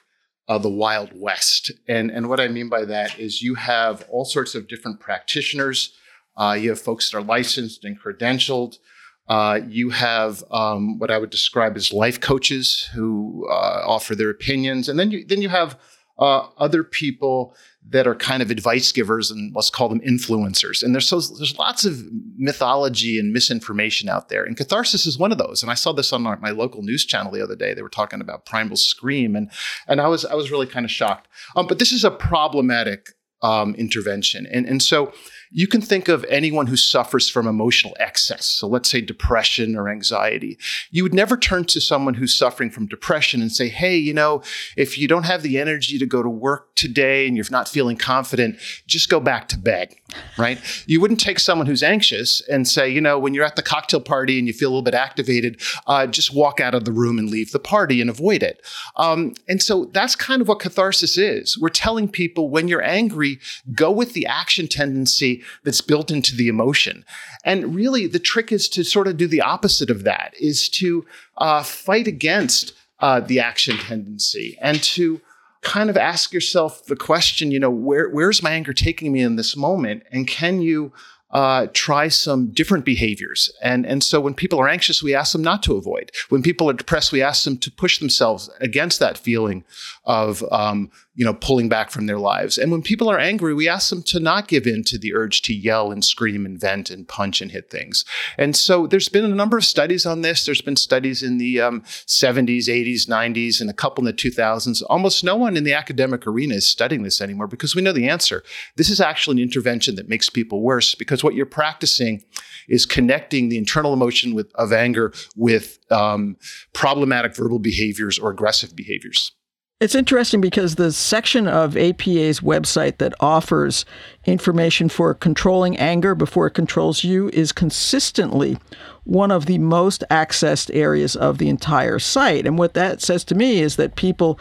uh, 0.49 0.57
the 0.57 0.69
Wild 0.69 1.11
West. 1.13 1.71
And, 1.87 2.09
and 2.09 2.27
what 2.27 2.39
I 2.39 2.47
mean 2.47 2.67
by 2.67 2.83
that 2.85 3.17
is 3.19 3.41
you 3.41 3.55
have 3.55 4.03
all 4.09 4.25
sorts 4.25 4.55
of 4.55 4.67
different 4.67 4.99
practitioners. 4.99 5.93
Uh, 6.35 6.57
you 6.59 6.69
have 6.69 6.81
folks 6.81 7.09
that 7.09 7.17
are 7.17 7.21
licensed 7.21 7.85
and 7.85 7.97
credentialed. 8.01 8.79
Uh, 9.27 9.59
you 9.67 9.91
have 9.91 10.43
um, 10.49 10.97
what 10.97 11.11
I 11.11 11.19
would 11.19 11.29
describe 11.29 11.77
as 11.77 11.93
life 11.93 12.19
coaches 12.19 12.89
who 12.95 13.47
uh, 13.47 13.83
offer 13.85 14.15
their 14.15 14.31
opinions, 14.31 14.89
and 14.89 14.97
then 14.97 15.11
you 15.11 15.23
then 15.23 15.43
you 15.43 15.49
have 15.49 15.77
uh, 16.17 16.47
other 16.57 16.83
people 16.83 17.55
that 17.91 18.05
are 18.05 18.15
kind 18.15 18.41
of 18.41 18.51
advice 18.51 18.91
givers 18.91 19.31
and 19.31 19.53
let's 19.55 19.69
call 19.69 19.89
them 19.89 19.99
influencers. 20.01 20.83
And 20.83 20.93
there's 20.93 21.07
so 21.07 21.19
there's 21.19 21.57
lots 21.57 21.85
of 21.85 22.03
mythology 22.37 23.19
and 23.19 23.33
misinformation 23.33 24.09
out 24.09 24.29
there. 24.29 24.43
And 24.43 24.55
catharsis 24.55 25.05
is 25.05 25.17
one 25.17 25.31
of 25.31 25.37
those. 25.37 25.63
And 25.63 25.71
I 25.71 25.75
saw 25.75 25.91
this 25.91 26.13
on 26.13 26.21
my, 26.21 26.49
local 26.49 26.81
news 26.81 27.05
channel 27.05 27.31
the 27.31 27.43
other 27.43 27.55
day. 27.55 27.73
They 27.73 27.81
were 27.81 27.89
talking 27.89 28.21
about 28.21 28.45
primal 28.45 28.75
scream, 28.75 29.35
and 29.35 29.51
and 29.87 30.01
I 30.01 30.07
was 30.07 30.25
I 30.25 30.33
was 30.33 30.51
really 30.51 30.67
kind 30.67 30.85
of 30.85 30.91
shocked. 30.91 31.27
Um, 31.55 31.67
but 31.67 31.79
this 31.79 31.91
is 31.91 32.03
a 32.03 32.11
problematic 32.11 33.09
um, 33.41 33.75
intervention, 33.75 34.45
and 34.51 34.65
and 34.65 34.81
so 34.81 35.13
you 35.51 35.67
can 35.67 35.81
think 35.81 36.07
of 36.07 36.23
anyone 36.29 36.67
who 36.67 36.75
suffers 36.75 37.27
from 37.27 37.47
emotional 37.47 37.95
excess. 37.99 38.45
So 38.45 38.67
let's 38.67 38.89
say 38.89 39.01
depression 39.01 39.75
or 39.75 39.89
anxiety. 39.89 40.59
You 40.91 41.03
would 41.03 41.13
never 41.13 41.35
turn 41.37 41.65
to 41.65 41.81
someone 41.81 42.13
who's 42.13 42.37
suffering 42.37 42.69
from 42.69 42.85
depression 42.85 43.41
and 43.41 43.51
say, 43.51 43.67
Hey, 43.67 43.97
you 43.97 44.13
know, 44.13 44.43
if 44.77 44.97
you 44.97 45.07
don't 45.07 45.23
have 45.23 45.41
the 45.41 45.57
energy 45.57 45.97
to 45.97 46.05
go 46.05 46.21
to 46.21 46.29
work 46.29 46.75
today 46.75 47.27
and 47.27 47.35
you're 47.35 47.45
not 47.49 47.67
feeling 47.67 47.97
confident, 47.97 48.57
just 48.85 49.09
go 49.09 49.19
back 49.19 49.47
to 49.49 49.57
bed, 49.57 49.95
right? 50.37 50.59
You 50.85 51.01
wouldn't 51.01 51.19
take 51.19 51.39
someone 51.39 51.65
who's 51.65 51.83
anxious 51.83 52.47
and 52.47 52.67
say, 52.67 52.87
you 52.89 53.01
know, 53.01 53.17
when 53.17 53.33
you're 53.33 53.45
at 53.45 53.55
the 53.55 53.63
cocktail 53.63 54.01
party 54.01 54.37
and 54.37 54.47
you 54.47 54.53
feel 54.53 54.69
a 54.69 54.71
little 54.71 54.83
bit 54.83 54.93
activated, 54.93 55.61
uh, 55.87 56.05
just 56.05 56.33
walk 56.33 56.59
out 56.59 56.75
of 56.75 56.85
the 56.85 56.91
room 56.91 57.17
and 57.17 57.29
leave 57.29 57.51
the 57.51 57.59
party 57.59 58.01
and 58.01 58.09
avoid 58.09 58.43
it. 58.43 58.61
Um, 58.97 59.33
and 59.47 59.61
so 59.61 59.85
that's 59.85 60.15
kind 60.15 60.41
of 60.41 60.47
what 60.47 60.59
catharsis 60.59 61.17
is. 61.17 61.57
We're 61.57 61.69
telling 61.69 62.07
people 62.07 62.49
when 62.51 62.67
you're 62.67 62.83
angry, 62.83 63.39
go 63.73 63.89
with 63.91 64.13
the 64.13 64.27
action 64.27 64.67
tendency 64.67 65.38
that's 65.63 65.81
built 65.81 66.11
into 66.11 66.35
the 66.35 66.47
emotion. 66.47 67.05
And 67.43 67.75
really, 67.75 68.07
the 68.07 68.19
trick 68.19 68.51
is 68.51 68.69
to 68.69 68.83
sort 68.83 69.07
of 69.07 69.17
do 69.17 69.27
the 69.27 69.41
opposite 69.41 69.89
of 69.89 70.03
that, 70.03 70.33
is 70.39 70.69
to 70.69 71.05
uh, 71.37 71.63
fight 71.63 72.07
against 72.07 72.73
uh, 72.99 73.19
the 73.19 73.39
action 73.39 73.77
tendency 73.77 74.57
and 74.61 74.81
to 74.83 75.21
kind 75.61 75.89
of 75.89 75.97
ask 75.97 76.33
yourself 76.33 76.85
the 76.85 76.95
question, 76.95 77.51
you 77.51 77.59
know, 77.59 77.69
where, 77.69 78.09
where's 78.09 78.43
my 78.43 78.51
anger 78.51 78.73
taking 78.73 79.11
me 79.11 79.21
in 79.21 79.35
this 79.35 79.57
moment? 79.57 80.03
And 80.11 80.27
can 80.27 80.61
you 80.61 80.93
uh, 81.31 81.67
try 81.73 82.07
some 82.07 82.47
different 82.47 82.85
behaviors. 82.85 83.51
And, 83.61 83.85
and 83.85 84.03
so 84.03 84.19
when 84.19 84.33
people 84.33 84.59
are 84.59 84.67
anxious, 84.67 85.03
we 85.03 85.13
ask 85.13 85.33
them 85.33 85.43
not 85.43 85.61
to 85.63 85.75
avoid. 85.75 86.11
When 86.29 86.41
people 86.41 86.69
are 86.69 86.73
depressed, 86.73 87.11
we 87.11 87.21
ask 87.21 87.43
them 87.43 87.57
to 87.57 87.71
push 87.71 87.99
themselves 87.99 88.49
against 88.59 88.99
that 88.99 89.17
feeling 89.17 89.63
of, 90.05 90.43
um, 90.51 90.89
you 91.19 91.25
know, 91.25 91.33
pulling 91.33 91.67
back 91.67 91.91
from 91.91 92.05
their 92.05 92.17
lives. 92.17 92.57
And 92.57 92.71
when 92.71 92.81
people 92.81 93.11
are 93.11 93.19
angry, 93.19 93.53
we 93.53 93.67
ask 93.67 93.89
them 93.89 94.03
to 94.03 94.21
not 94.21 94.47
give 94.47 94.65
in 94.65 94.85
to 94.85 94.97
the 94.97 95.13
urge 95.13 95.41
to 95.41 95.53
yell 95.53 95.91
and 95.91 96.03
scream 96.05 96.45
and 96.45 96.57
vent 96.57 96.89
and 96.89 97.05
punch 97.05 97.41
and 97.41 97.51
hit 97.51 97.69
things. 97.69 98.05
And 98.37 98.55
so 98.55 98.87
there's 98.87 99.09
been 99.09 99.25
a 99.25 99.35
number 99.35 99.57
of 99.57 99.65
studies 99.65 100.05
on 100.05 100.21
this. 100.21 100.45
There's 100.45 100.61
been 100.61 100.77
studies 100.77 101.21
in 101.21 101.37
the 101.37 101.59
um, 101.59 101.81
70s, 101.81 102.67
80s, 102.69 103.09
90s, 103.09 103.59
and 103.59 103.69
a 103.69 103.73
couple 103.73 104.01
in 104.01 104.05
the 104.05 104.13
2000s. 104.13 104.81
Almost 104.89 105.25
no 105.25 105.35
one 105.35 105.57
in 105.57 105.65
the 105.65 105.73
academic 105.73 106.25
arena 106.25 106.55
is 106.55 106.69
studying 106.69 107.03
this 107.03 107.19
anymore 107.19 107.47
because 107.47 107.75
we 107.75 107.81
know 107.81 107.91
the 107.91 108.07
answer. 108.07 108.41
This 108.77 108.89
is 108.89 109.01
actually 109.01 109.41
an 109.41 109.43
intervention 109.49 109.95
that 109.95 110.07
makes 110.07 110.29
people 110.29 110.61
worse 110.61 110.95
because 110.95 111.21
what 111.21 111.35
you're 111.35 111.45
practicing 111.45 112.23
is 112.69 112.85
connecting 112.85 113.49
the 113.49 113.57
internal 113.57 113.91
emotion 113.91 114.33
with, 114.33 114.49
of 114.55 114.71
anger 114.71 115.11
with 115.35 115.79
um, 115.91 116.37
problematic 116.71 117.35
verbal 117.35 117.59
behaviors 117.59 118.17
or 118.17 118.31
aggressive 118.31 118.73
behaviors. 118.73 119.33
It's 119.81 119.95
interesting 119.95 120.41
because 120.41 120.75
the 120.75 120.91
section 120.91 121.47
of 121.47 121.77
APA's 121.77 122.41
website 122.41 122.97
that 122.97 123.13
offers 123.21 123.85
information 124.25 124.89
for 124.89 125.13
controlling 125.13 125.77
anger 125.77 126.15
before 126.15 126.47
it 126.47 126.53
controls 126.53 127.05
you 127.05 127.29
is 127.29 127.53
consistently 127.53 128.57
one 129.05 129.31
of 129.31 129.45
the 129.45 129.57
most 129.57 130.03
accessed 130.11 130.69
areas 130.75 131.15
of 131.15 131.37
the 131.37 131.47
entire 131.47 131.97
site. 131.97 132.45
And 132.45 132.57
what 132.57 132.73
that 132.73 133.01
says 133.01 133.23
to 133.23 133.35
me 133.35 133.61
is 133.61 133.77
that 133.77 133.95
people 133.95 134.37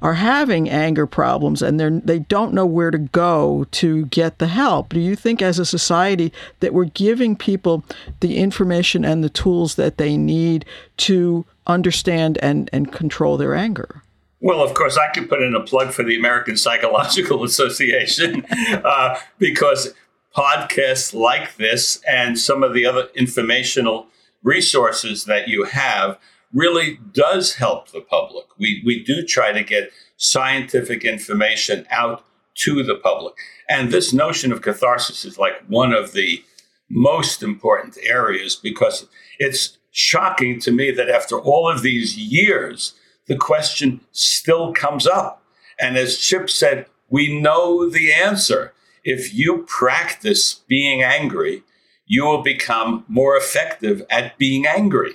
are 0.00 0.14
having 0.14 0.70
anger 0.70 1.06
problems 1.06 1.60
and 1.60 1.78
they're, 1.78 1.90
they 1.90 2.20
don't 2.20 2.54
know 2.54 2.64
where 2.64 2.90
to 2.90 2.96
go 2.96 3.66
to 3.72 4.06
get 4.06 4.38
the 4.38 4.46
help. 4.46 4.94
Do 4.94 5.00
you 5.00 5.16
think, 5.16 5.42
as 5.42 5.58
a 5.58 5.66
society, 5.66 6.32
that 6.60 6.72
we're 6.72 6.86
giving 6.86 7.36
people 7.36 7.84
the 8.20 8.38
information 8.38 9.04
and 9.04 9.22
the 9.22 9.28
tools 9.28 9.74
that 9.74 9.98
they 9.98 10.16
need 10.16 10.64
to 10.96 11.44
understand 11.66 12.38
and, 12.38 12.70
and 12.72 12.90
control 12.90 13.36
their 13.36 13.54
anger? 13.54 14.02
Well, 14.40 14.62
of 14.62 14.74
course, 14.74 14.96
I 14.96 15.08
could 15.08 15.28
put 15.28 15.42
in 15.42 15.54
a 15.54 15.60
plug 15.60 15.92
for 15.92 16.04
the 16.04 16.16
American 16.16 16.56
Psychological 16.56 17.42
Association 17.50 18.46
uh, 18.84 19.18
because 19.38 19.94
podcasts 20.36 21.12
like 21.12 21.56
this 21.56 22.00
and 22.08 22.38
some 22.38 22.62
of 22.62 22.72
the 22.72 22.86
other 22.86 23.08
informational 23.14 24.06
resources 24.42 25.24
that 25.24 25.48
you 25.48 25.64
have 25.64 26.18
really 26.52 26.98
does 27.12 27.56
help 27.56 27.90
the 27.90 28.00
public. 28.00 28.46
We, 28.58 28.82
we 28.84 29.02
do 29.02 29.24
try 29.24 29.52
to 29.52 29.62
get 29.62 29.90
scientific 30.16 31.04
information 31.04 31.86
out 31.90 32.24
to 32.54 32.82
the 32.82 32.94
public. 32.94 33.34
And 33.68 33.90
this 33.90 34.12
notion 34.12 34.52
of 34.52 34.62
catharsis 34.62 35.24
is 35.24 35.38
like 35.38 35.62
one 35.68 35.92
of 35.92 36.12
the 36.12 36.42
most 36.88 37.42
important 37.42 37.98
areas 38.02 38.56
because 38.56 39.06
it's 39.38 39.78
shocking 39.90 40.60
to 40.60 40.70
me 40.70 40.90
that 40.90 41.10
after 41.10 41.38
all 41.38 41.70
of 41.70 41.82
these 41.82 42.16
years, 42.16 42.94
the 43.28 43.36
question 43.36 44.00
still 44.10 44.72
comes 44.72 45.06
up. 45.06 45.42
And 45.78 45.96
as 45.96 46.18
Chip 46.18 46.50
said, 46.50 46.86
we 47.08 47.40
know 47.40 47.88
the 47.88 48.12
answer. 48.12 48.72
If 49.04 49.32
you 49.32 49.64
practice 49.68 50.54
being 50.66 51.02
angry, 51.02 51.62
you 52.06 52.24
will 52.24 52.42
become 52.42 53.04
more 53.06 53.36
effective 53.36 54.02
at 54.10 54.36
being 54.38 54.66
angry. 54.66 55.12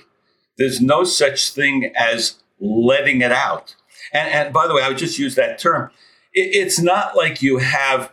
There's 0.56 0.80
no 0.80 1.04
such 1.04 1.50
thing 1.50 1.92
as 1.96 2.36
letting 2.60 3.20
it 3.20 3.32
out. 3.32 3.74
And, 4.12 4.28
and 4.28 4.54
by 4.54 4.66
the 4.66 4.74
way, 4.74 4.82
I 4.82 4.88
would 4.88 4.98
just 4.98 5.18
use 5.18 5.34
that 5.34 5.58
term. 5.58 5.90
It, 6.32 6.54
it's 6.54 6.80
not 6.80 7.16
like 7.16 7.42
you 7.42 7.58
have 7.58 8.12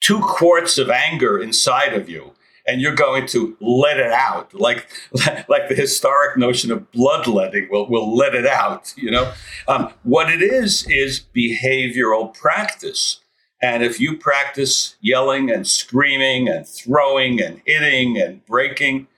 two 0.00 0.20
quarts 0.20 0.78
of 0.78 0.90
anger 0.90 1.40
inside 1.40 1.94
of 1.94 2.08
you 2.08 2.32
and 2.68 2.80
you're 2.80 2.94
going 2.94 3.26
to 3.28 3.56
let 3.60 3.98
it 3.98 4.12
out. 4.12 4.54
Like 4.54 4.88
like 5.48 5.68
the 5.68 5.74
historic 5.74 6.36
notion 6.36 6.70
of 6.70 6.90
bloodletting 6.92 7.68
will 7.70 7.88
will 7.88 8.14
let 8.14 8.34
it 8.34 8.46
out 8.46 8.94
you 8.96 9.10
know? 9.10 9.32
Um, 9.66 9.92
what 10.02 10.30
it 10.30 10.42
is 10.42 10.86
is 10.88 11.24
behavioral 11.34 12.34
practice. 12.34 13.20
And 13.60 13.82
if 13.82 13.98
you 13.98 14.16
practice 14.16 14.96
yelling 15.00 15.50
and 15.50 15.66
screaming 15.66 16.48
and 16.48 16.68
throwing 16.68 17.42
and 17.42 17.60
hitting 17.66 18.20
and 18.20 18.44
breaking 18.46 19.08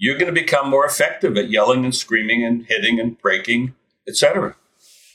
you're 0.00 0.16
going 0.16 0.32
to 0.32 0.40
become 0.40 0.70
more 0.70 0.86
effective 0.86 1.36
at 1.36 1.50
yelling 1.50 1.84
and 1.84 1.94
screaming 1.94 2.44
and 2.44 2.64
hitting 2.66 3.00
and 3.00 3.20
breaking 3.20 3.74
etc 4.08 4.54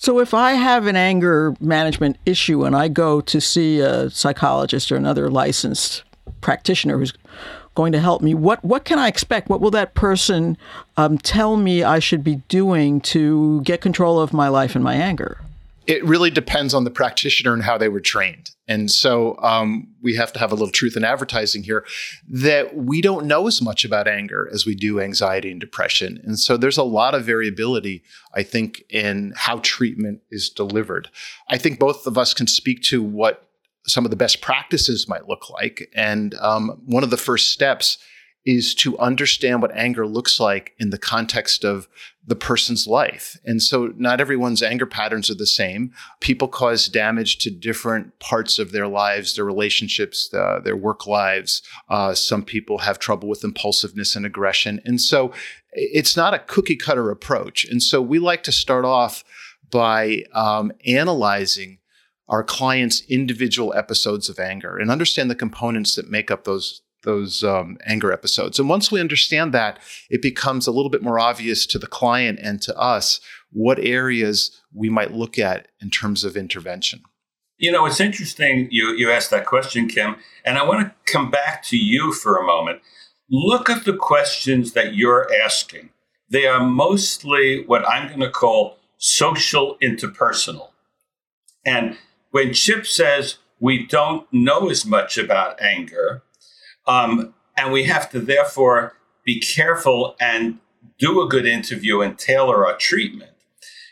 so 0.04 0.20
if 0.20 0.34
I 0.34 0.54
have 0.54 0.86
an 0.88 0.98
anger 0.98 1.56
management 1.62 2.18
issue 2.26 2.66
and 2.66 2.76
I 2.76 2.90
go 2.90 3.22
to 3.22 3.40
see 3.40 3.80
a 3.80 4.10
psychologist 4.10 4.92
or 4.92 4.98
another 4.98 5.30
licensed 5.30 6.04
practitioner 6.42 6.98
who's 6.98 7.14
going 7.76 7.92
to 7.92 8.00
help 8.00 8.22
me. 8.22 8.34
What 8.34 8.64
what 8.64 8.86
can 8.86 9.00
I 9.00 9.08
expect? 9.08 9.50
What 9.50 9.62
will 9.62 9.72
that 9.72 9.94
person 9.94 10.58
um, 10.98 11.18
tell 11.18 11.58
me 11.58 11.84
I 11.84 12.00
should 12.00 12.24
be 12.24 12.36
doing 12.48 13.02
to 13.02 13.62
get 13.62 13.82
control 13.82 14.20
of 14.20 14.34
my 14.34 14.48
life 14.48 14.76
and 14.76 14.84
my 14.84 14.96
anger? 14.96 15.40
It 15.86 16.04
really 16.06 16.30
depends 16.30 16.74
on 16.74 16.86
the 16.86 16.90
practitioner 16.90 17.54
and 17.54 17.64
how 17.64 17.78
they 17.78 17.90
were 17.90 18.00
trained. 18.00 18.52
And 18.70 18.90
so 18.90 19.38
um, 19.40 19.90
we 20.02 20.16
have 20.16 20.32
to 20.34 20.40
have 20.40 20.52
a 20.52 20.56
little 20.56 20.72
truth 20.72 20.96
in 20.96 21.04
advertising 21.04 21.64
here 21.64 21.86
that 22.30 22.78
we 22.78 23.02
don't 23.02 23.26
know 23.26 23.48
as 23.48 23.62
much 23.62 23.84
about 23.84 24.08
anger 24.08 24.50
as 24.54 24.66
we 24.66 24.76
do 24.76 25.02
anxiety 25.02 25.52
and 25.52 25.60
depression. 25.60 26.22
And 26.24 26.40
so 26.40 26.56
there's 26.56 26.78
a 26.78 26.84
lot 26.84 27.14
of 27.14 27.26
variability, 27.26 28.02
I 28.34 28.44
think, 28.44 28.84
in 28.90 29.34
how 29.36 29.60
treatment 29.62 30.22
is 30.32 30.50
delivered. 30.50 31.10
I 31.50 31.58
think 31.58 31.80
both 31.80 32.08
of 32.08 32.18
us 32.18 32.34
can 32.34 32.48
speak 32.48 32.82
to 32.84 33.04
what 33.04 33.50
some 33.86 34.06
of 34.06 34.12
the 34.12 34.18
best 34.18 34.42
practices 34.42 35.08
might 35.08 35.28
look 35.28 35.50
like. 35.50 35.90
And 35.94 36.36
um, 36.36 36.82
one 36.86 37.04
of 37.04 37.10
the 37.10 37.18
first 37.18 37.52
steps 37.52 37.98
is 38.46 38.76
to 38.76 38.98
understand 38.98 39.62
what 39.62 39.74
anger 39.74 40.06
looks 40.06 40.40
like 40.40 40.74
in 40.78 40.90
the 40.90 40.98
context 40.98 41.64
of 41.64 41.88
the 42.26 42.36
person's 42.36 42.86
life. 42.86 43.38
And 43.46 43.62
so 43.62 43.94
not 43.96 44.20
everyone's 44.20 44.62
anger 44.62 44.86
patterns 44.86 45.30
are 45.30 45.36
the 45.36 45.46
same. 45.46 45.94
People 46.20 46.50
cause 46.50 46.88
damage 46.88 47.38
to 47.40 47.50
different 47.50 48.20
parts 48.20 48.60
of 48.60 48.72
their 48.72 48.88
lives, 48.88 49.36
their 49.36 49.46
relationships, 49.46 50.34
uh, 50.34 50.60
their 50.60 50.76
work 50.76 51.08
lives. 51.08 51.62
Uh, 51.90 52.14
some 52.14 52.44
people 52.44 52.80
have 52.80 53.00
trouble 53.00 53.30
with 53.30 53.44
impulsiveness 53.44 54.16
and 54.16 54.26
aggression. 54.26 54.82
And 54.84 55.00
so 55.00 55.32
it's 55.72 56.18
not 56.18 56.34
a 56.34 56.40
cookie 56.40 56.78
cutter 56.78 57.12
approach. 57.12 57.66
And 57.66 57.82
so 57.82 58.02
we 58.02 58.20
like 58.20 58.44
to 58.44 58.52
start 58.52 58.84
off 58.84 59.24
by 59.70 60.24
um, 60.34 60.72
analyzing 60.86 61.80
our 62.28 62.44
clients' 62.44 63.02
individual 63.10 63.74
episodes 63.74 64.30
of 64.30 64.40
anger 64.40 64.78
and 64.78 64.90
understand 64.90 65.30
the 65.30 65.36
components 65.36 65.96
that 65.96 66.10
make 66.10 66.32
up 66.32 66.44
those 66.44 66.82
those 67.04 67.44
um, 67.44 67.78
anger 67.86 68.14
episodes. 68.14 68.60
And 68.60 68.70
once 68.70 68.92
we 68.92 69.02
understand 69.02 69.54
that, 69.54 69.80
it 70.10 70.22
becomes 70.22 70.68
a 70.68 70.72
little 70.72 70.90
bit 70.90 71.04
more 71.04 71.20
obvious 71.20 71.66
to 71.68 71.78
the 71.78 71.88
client 71.88 72.40
and 72.42 72.62
to 72.62 72.78
us 72.78 73.20
what 73.52 73.78
areas 73.80 74.62
we 74.74 74.90
might 74.90 75.14
look 75.14 75.38
at 75.38 75.68
in 75.82 75.90
terms 75.90 76.24
of 76.24 76.36
intervention. 76.36 77.02
You 77.58 77.72
know, 77.72 77.86
it's 77.86 78.00
interesting 78.00 78.68
you, 78.72 78.94
you 78.94 79.12
asked 79.12 79.30
that 79.32 79.46
question, 79.46 79.88
Kim, 79.88 80.16
and 80.44 80.58
I 80.58 80.64
want 80.64 80.88
to 80.88 81.12
come 81.12 81.30
back 81.30 81.64
to 81.64 81.78
you 81.78 82.12
for 82.12 82.38
a 82.38 82.46
moment. 82.46 82.82
Look 83.30 83.70
at 83.70 83.86
the 83.86 83.96
questions 83.96 84.74
that 84.74 84.96
you're 84.96 85.30
asking. 85.44 85.90
They 86.30 86.48
are 86.48 86.64
mostly 86.64 87.64
what 87.66 87.88
I'm 87.88 88.08
going 88.08 88.20
to 88.22 88.30
call 88.30 88.78
social 88.98 89.78
interpersonal. 89.82 90.70
And 91.66 91.98
when 92.34 92.52
Chip 92.52 92.88
says 92.88 93.38
we 93.60 93.86
don't 93.86 94.28
know 94.34 94.68
as 94.72 94.88
much 94.88 95.20
about 95.20 95.62
anger, 95.62 96.24
um, 96.88 97.36
and 97.56 97.72
we 97.72 97.84
have 97.84 98.10
to 98.10 98.20
therefore 98.20 98.94
be 99.24 99.40
careful 99.40 100.16
and 100.20 100.58
do 100.98 101.22
a 101.22 101.30
good 101.30 101.46
interview 101.46 102.02
and 102.02 102.18
tailor 102.18 102.66
our 102.66 102.76
treatment. 102.76 103.34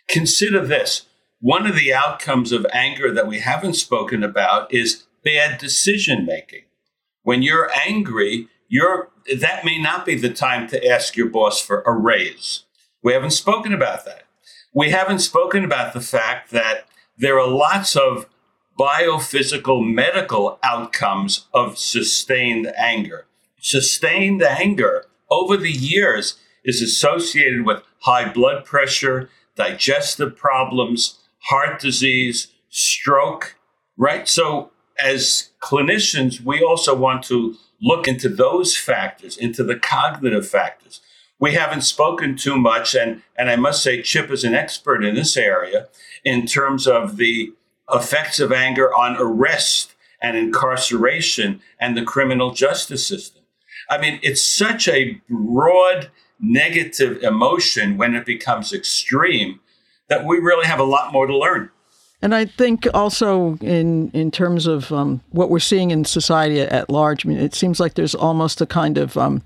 Consider 0.10 0.66
this 0.66 1.06
one 1.40 1.68
of 1.68 1.76
the 1.76 1.94
outcomes 1.94 2.52
of 2.52 2.66
anger 2.74 3.14
that 3.14 3.28
we 3.28 3.40
haven't 3.40 3.76
spoken 3.76 4.24
about 4.24 4.74
is 4.74 5.04
bad 5.24 5.60
decision 5.60 6.26
making. 6.26 6.64
When 7.22 7.44
you're 7.44 7.70
angry, 7.86 8.48
you're, 8.68 9.10
that 9.40 9.64
may 9.64 9.80
not 9.80 10.04
be 10.04 10.16
the 10.16 10.34
time 10.34 10.68
to 10.70 10.88
ask 10.88 11.16
your 11.16 11.30
boss 11.30 11.62
for 11.62 11.82
a 11.82 11.94
raise. 11.94 12.64
We 13.04 13.14
haven't 13.14 13.32
spoken 13.32 13.72
about 13.72 14.04
that. 14.06 14.24
We 14.74 14.90
haven't 14.90 15.20
spoken 15.20 15.64
about 15.64 15.94
the 15.94 16.02
fact 16.02 16.50
that 16.52 16.86
there 17.18 17.40
are 17.40 17.48
lots 17.48 17.96
of 17.96 18.26
biophysical 18.80 19.88
medical 19.88 20.58
outcomes 20.64 21.48
of 21.54 21.78
sustained 21.78 22.72
anger. 22.78 23.26
Sustained 23.60 24.42
anger 24.42 25.06
over 25.30 25.56
the 25.56 25.72
years 25.72 26.40
is 26.64 26.82
associated 26.82 27.66
with 27.66 27.84
high 28.00 28.32
blood 28.32 28.66
pressure, 28.66 29.30
digestive 29.56 30.36
problems, 30.36 31.20
heart 31.50 31.80
disease, 31.80 32.48
stroke, 32.70 33.56
right? 33.98 34.28
So, 34.28 34.72
as 35.00 35.50
clinicians, 35.62 36.42
we 36.42 36.64
also 36.64 36.96
want 36.96 37.24
to 37.26 37.56
look 37.82 38.08
into 38.08 38.30
those 38.30 38.78
factors, 38.78 39.38
into 39.38 39.64
the 39.64 39.78
cognitive 39.78 40.48
factors. 40.48 41.02
We 41.42 41.54
haven't 41.56 41.82
spoken 41.82 42.38
too 42.38 42.56
much, 42.58 42.94
and, 42.94 43.24
and 43.36 43.50
I 43.50 43.56
must 43.56 43.82
say, 43.82 44.02
Chip 44.04 44.30
is 44.30 44.44
an 44.44 44.54
expert 44.54 45.04
in 45.04 45.16
this 45.16 45.36
area 45.36 45.88
in 46.24 46.46
terms 46.46 46.88
of 46.88 47.18
the 47.18 47.52
effects 47.92 48.40
of 48.40 48.52
anger 48.52 48.94
on 48.94 49.18
arrest 49.20 49.96
and 50.22 50.38
incarceration 50.38 51.60
and 51.80 51.98
the 51.98 52.04
criminal 52.04 52.54
justice 52.54 53.06
system. 53.06 53.42
I 53.90 53.98
mean, 53.98 54.20
it's 54.22 54.44
such 54.44 54.88
a 54.88 55.20
broad 55.30 56.12
negative 56.40 57.24
emotion 57.24 57.98
when 57.98 58.14
it 58.14 58.26
becomes 58.26 58.72
extreme 58.72 59.60
that 60.10 60.26
we 60.26 60.38
really 60.38 60.68
have 60.68 60.80
a 60.80 60.84
lot 60.84 61.12
more 61.12 61.26
to 61.26 61.36
learn. 61.36 61.72
And 62.22 62.36
I 62.36 62.46
think 62.46 62.88
also 62.94 63.58
in 63.62 64.12
in 64.12 64.30
terms 64.30 64.68
of 64.68 64.92
um, 64.92 65.22
what 65.32 65.50
we're 65.50 65.58
seeing 65.58 65.90
in 65.90 66.06
society 66.06 66.62
at 66.62 66.88
large, 66.88 67.26
I 67.26 67.30
mean, 67.30 67.40
it 67.40 67.56
seems 67.56 67.80
like 67.80 67.96
there's 67.96 68.14
almost 68.14 68.62
a 68.62 68.68
kind 68.68 69.00
of 69.00 69.18
um, 69.18 69.42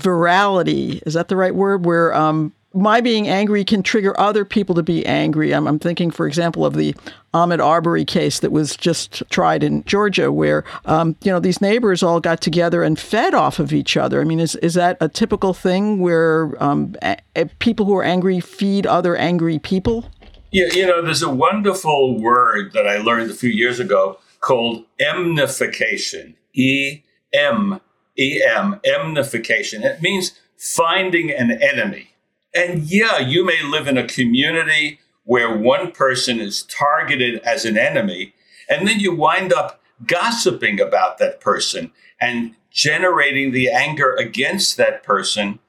virality. 0.00 1.02
Is 1.06 1.14
that 1.14 1.28
the 1.28 1.36
right 1.36 1.54
word? 1.54 1.84
Where 1.84 2.14
um, 2.14 2.52
my 2.74 3.00
being 3.00 3.28
angry 3.28 3.64
can 3.64 3.82
trigger 3.82 4.18
other 4.18 4.44
people 4.44 4.74
to 4.74 4.82
be 4.82 5.04
angry. 5.04 5.54
I'm, 5.54 5.66
I'm, 5.66 5.78
thinking, 5.78 6.10
for 6.10 6.26
example, 6.26 6.64
of 6.64 6.74
the 6.74 6.94
Ahmaud 7.34 7.62
Arbery 7.62 8.04
case 8.04 8.40
that 8.40 8.50
was 8.50 8.76
just 8.76 9.22
tried 9.30 9.62
in 9.62 9.84
Georgia, 9.84 10.32
where 10.32 10.64
um, 10.84 11.16
you 11.22 11.30
know 11.30 11.40
these 11.40 11.60
neighbors 11.60 12.02
all 12.02 12.20
got 12.20 12.40
together 12.40 12.82
and 12.82 12.98
fed 12.98 13.34
off 13.34 13.58
of 13.58 13.72
each 13.72 13.96
other. 13.96 14.20
I 14.20 14.24
mean, 14.24 14.40
is 14.40 14.56
is 14.56 14.74
that 14.74 14.96
a 15.00 15.08
typical 15.08 15.54
thing 15.54 16.00
where 16.00 16.54
um, 16.62 16.94
a- 17.02 17.46
people 17.58 17.86
who 17.86 17.96
are 17.96 18.04
angry 18.04 18.40
feed 18.40 18.86
other 18.86 19.16
angry 19.16 19.58
people? 19.58 20.10
Yeah, 20.50 20.66
you 20.72 20.86
know, 20.86 21.00
there's 21.02 21.22
a 21.22 21.30
wonderful 21.30 22.20
word 22.20 22.72
that 22.74 22.86
I 22.86 22.98
learned 22.98 23.30
a 23.30 23.34
few 23.34 23.50
years 23.50 23.80
ago 23.80 24.18
called 24.40 24.84
emnification. 25.00 26.34
E 26.54 27.02
M 27.32 27.80
E 28.18 28.42
M, 28.42 28.80
emnification. 28.84 29.84
It 29.84 30.02
means 30.02 30.38
finding 30.56 31.30
an 31.30 31.50
enemy 31.50 32.12
and 32.54 32.82
yeah, 32.82 33.18
you 33.18 33.44
may 33.44 33.62
live 33.62 33.86
in 33.88 33.96
a 33.96 34.06
community 34.06 35.00
where 35.24 35.56
one 35.56 35.92
person 35.92 36.40
is 36.40 36.64
targeted 36.64 37.40
as 37.42 37.64
an 37.64 37.78
enemy, 37.78 38.34
and 38.68 38.86
then 38.86 39.00
you 39.00 39.14
wind 39.14 39.52
up 39.52 39.80
gossiping 40.06 40.80
about 40.80 41.18
that 41.18 41.40
person 41.40 41.92
and 42.20 42.54
generating 42.70 43.52
the 43.52 43.70
anger 43.70 44.14
against 44.14 44.76
that 44.76 45.02
person 45.02 45.60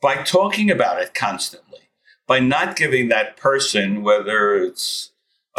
by 0.00 0.16
talking 0.22 0.70
about 0.70 1.00
it 1.00 1.12
constantly, 1.12 1.80
by 2.26 2.38
not 2.38 2.76
giving 2.76 3.08
that 3.08 3.36
person, 3.36 4.02
whether 4.02 4.54
it's 4.54 5.09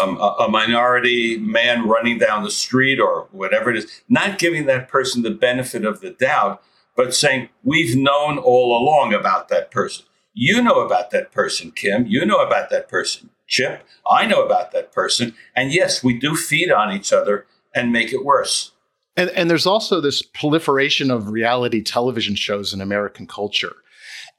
um, 0.01 0.17
a, 0.17 0.45
a 0.45 0.49
minority 0.49 1.37
man 1.37 1.87
running 1.87 2.17
down 2.17 2.43
the 2.43 2.51
street 2.51 2.99
or 2.99 3.27
whatever 3.31 3.69
it 3.69 3.77
is, 3.77 4.01
not 4.09 4.39
giving 4.39 4.65
that 4.65 4.87
person 4.87 5.21
the 5.21 5.31
benefit 5.31 5.85
of 5.85 6.01
the 6.01 6.11
doubt, 6.11 6.61
but 6.95 7.13
saying, 7.13 7.49
We've 7.63 7.95
known 7.95 8.37
all 8.37 8.77
along 8.77 9.13
about 9.13 9.49
that 9.49 9.71
person. 9.71 10.05
You 10.33 10.61
know 10.61 10.79
about 10.79 11.11
that 11.11 11.31
person, 11.31 11.71
Kim. 11.71 12.05
You 12.07 12.25
know 12.25 12.39
about 12.39 12.69
that 12.69 12.87
person, 12.87 13.29
Chip. 13.47 13.83
I 14.09 14.25
know 14.25 14.43
about 14.45 14.71
that 14.71 14.91
person. 14.91 15.35
And 15.55 15.73
yes, 15.73 16.03
we 16.03 16.17
do 16.17 16.35
feed 16.35 16.71
on 16.71 16.93
each 16.93 17.11
other 17.11 17.45
and 17.75 17.91
make 17.91 18.13
it 18.13 18.23
worse. 18.23 18.71
And, 19.17 19.29
and 19.31 19.49
there's 19.49 19.65
also 19.65 19.99
this 19.99 20.21
proliferation 20.21 21.11
of 21.11 21.29
reality 21.29 21.83
television 21.83 22.35
shows 22.35 22.73
in 22.73 22.79
American 22.79 23.27
culture. 23.27 23.75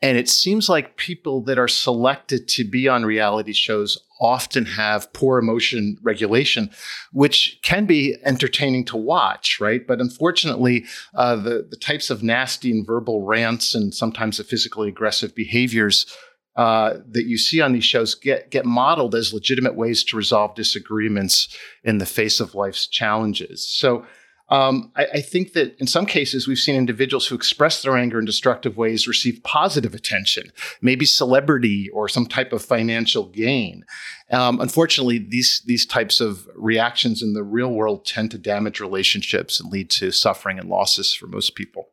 And 0.00 0.18
it 0.18 0.28
seems 0.28 0.68
like 0.68 0.96
people 0.96 1.42
that 1.42 1.58
are 1.58 1.68
selected 1.68 2.48
to 2.48 2.64
be 2.64 2.88
on 2.88 3.04
reality 3.04 3.52
shows 3.52 3.98
often 4.22 4.64
have 4.64 5.12
poor 5.12 5.38
emotion 5.38 5.98
regulation, 6.00 6.70
which 7.12 7.58
can 7.62 7.84
be 7.84 8.16
entertaining 8.24 8.84
to 8.84 8.96
watch, 8.96 9.60
right? 9.60 9.84
But 9.84 10.00
unfortunately, 10.00 10.84
uh, 11.14 11.36
the, 11.36 11.66
the 11.68 11.76
types 11.76 12.08
of 12.08 12.22
nasty 12.22 12.70
and 12.70 12.86
verbal 12.86 13.22
rants 13.22 13.74
and 13.74 13.92
sometimes 13.92 14.38
the 14.38 14.44
physically 14.44 14.88
aggressive 14.88 15.34
behaviors 15.34 16.06
uh, 16.54 16.98
that 17.08 17.24
you 17.24 17.36
see 17.36 17.60
on 17.60 17.72
these 17.72 17.84
shows 17.84 18.14
get 18.14 18.50
get 18.50 18.66
modeled 18.66 19.14
as 19.14 19.32
legitimate 19.32 19.74
ways 19.74 20.04
to 20.04 20.16
resolve 20.16 20.54
disagreements 20.54 21.48
in 21.82 21.98
the 21.98 22.06
face 22.06 22.40
of 22.40 22.54
life's 22.54 22.86
challenges. 22.86 23.66
So 23.66 24.04
um, 24.52 24.92
I, 24.94 25.06
I, 25.14 25.20
think 25.22 25.54
that 25.54 25.74
in 25.78 25.86
some 25.86 26.04
cases, 26.04 26.46
we've 26.46 26.58
seen 26.58 26.76
individuals 26.76 27.26
who 27.26 27.34
express 27.34 27.80
their 27.80 27.96
anger 27.96 28.18
in 28.18 28.26
destructive 28.26 28.76
ways 28.76 29.08
receive 29.08 29.42
positive 29.42 29.94
attention, 29.94 30.52
maybe 30.82 31.06
celebrity 31.06 31.88
or 31.94 32.06
some 32.06 32.26
type 32.26 32.52
of 32.52 32.62
financial 32.62 33.28
gain. 33.28 33.86
Um, 34.30 34.60
unfortunately, 34.60 35.18
these 35.18 35.62
these 35.64 35.86
types 35.86 36.20
of 36.20 36.46
reactions 36.54 37.22
in 37.22 37.32
the 37.32 37.42
real 37.42 37.72
world 37.72 38.04
tend 38.04 38.30
to 38.32 38.38
damage 38.38 38.78
relationships 38.78 39.58
and 39.58 39.72
lead 39.72 39.88
to 39.92 40.10
suffering 40.10 40.58
and 40.58 40.68
losses 40.68 41.14
for 41.14 41.26
most 41.26 41.54
people. 41.54 41.88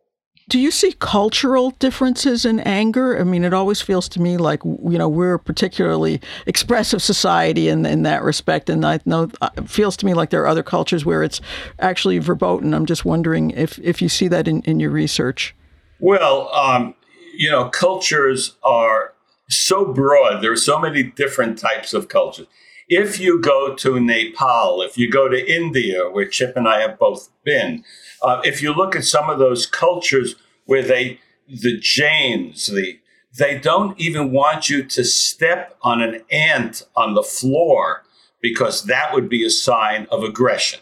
Do 0.50 0.58
you 0.58 0.72
see 0.72 0.94
cultural 0.94 1.72
differences 1.78 2.44
in 2.44 2.60
anger? 2.62 3.20
I 3.20 3.24
mean, 3.24 3.44
it 3.44 3.54
always 3.54 3.82
feels 3.82 4.10
to 4.10 4.22
me 4.22 4.38
like 4.38 4.64
you 4.66 4.98
know 4.98 5.08
we're 5.08 5.36
a 5.36 5.40
particularly 5.40 6.22
expressive 6.48 7.04
society 7.04 7.70
in 7.70 7.86
in 7.86 8.02
that 8.04 8.24
respect, 8.24 8.68
and 8.68 8.84
I 8.84 9.00
know 9.06 9.30
uh, 9.42 9.50
it 9.58 9.70
feels 9.70 9.96
to 9.98 10.08
me 10.08 10.16
like 10.16 10.32
there 10.32 10.42
are 10.42 10.48
other 10.48 10.64
cultures 10.64 11.06
where 11.06 11.22
it's 11.22 11.40
actually 11.78 12.18
verboten. 12.18 12.74
I'm 12.74 12.88
just 12.88 13.06
wondering 13.06 13.52
if 13.52 13.78
if 13.78 14.02
you 14.02 14.10
see 14.10 14.28
that 14.30 14.48
in 14.48 14.64
in 14.64 14.80
your 14.80 14.90
research. 14.90 15.56
Well, 16.00 16.52
um, 16.52 16.96
you 17.36 17.52
know, 17.52 17.70
cultures 17.70 18.56
are 18.64 19.14
so 19.50 19.86
broad. 19.94 20.42
There 20.42 20.52
are 20.52 20.58
so 20.58 20.80
many 20.80 21.04
different 21.04 21.60
types 21.60 21.94
of 21.94 22.08
cultures. 22.08 22.48
If 22.88 23.20
you 23.20 23.40
go 23.40 23.76
to 23.76 24.00
Nepal, 24.00 24.82
if 24.82 24.98
you 24.98 25.12
go 25.12 25.28
to 25.28 25.56
India, 25.56 26.10
where 26.10 26.26
Chip 26.26 26.58
and 26.58 26.68
I 26.68 26.82
have 26.82 26.98
both 26.98 27.30
been, 27.44 27.84
uh, 28.22 28.42
if 28.44 28.62
you 28.62 28.74
look 28.74 28.96
at 28.96 29.06
some 29.06 29.30
of 29.30 29.40
those 29.40 29.66
cultures 29.66 30.36
where 30.66 30.84
they, 30.84 31.20
the 31.48 31.78
Jains, 31.80 32.68
the 32.68 33.00
they 33.38 33.60
don't 33.60 34.00
even 34.00 34.32
want 34.32 34.70
you 34.70 34.84
to 34.84 35.04
step 35.04 35.78
on 35.84 36.02
an 36.02 36.22
ant 36.32 36.84
on 36.96 37.14
the 37.14 37.24
floor 37.24 38.04
because 38.42 38.84
that 38.84 39.14
would 39.14 39.30
be 39.30 39.46
a 39.46 39.50
sign 39.50 40.08
of 40.12 40.24
aggression. 40.24 40.80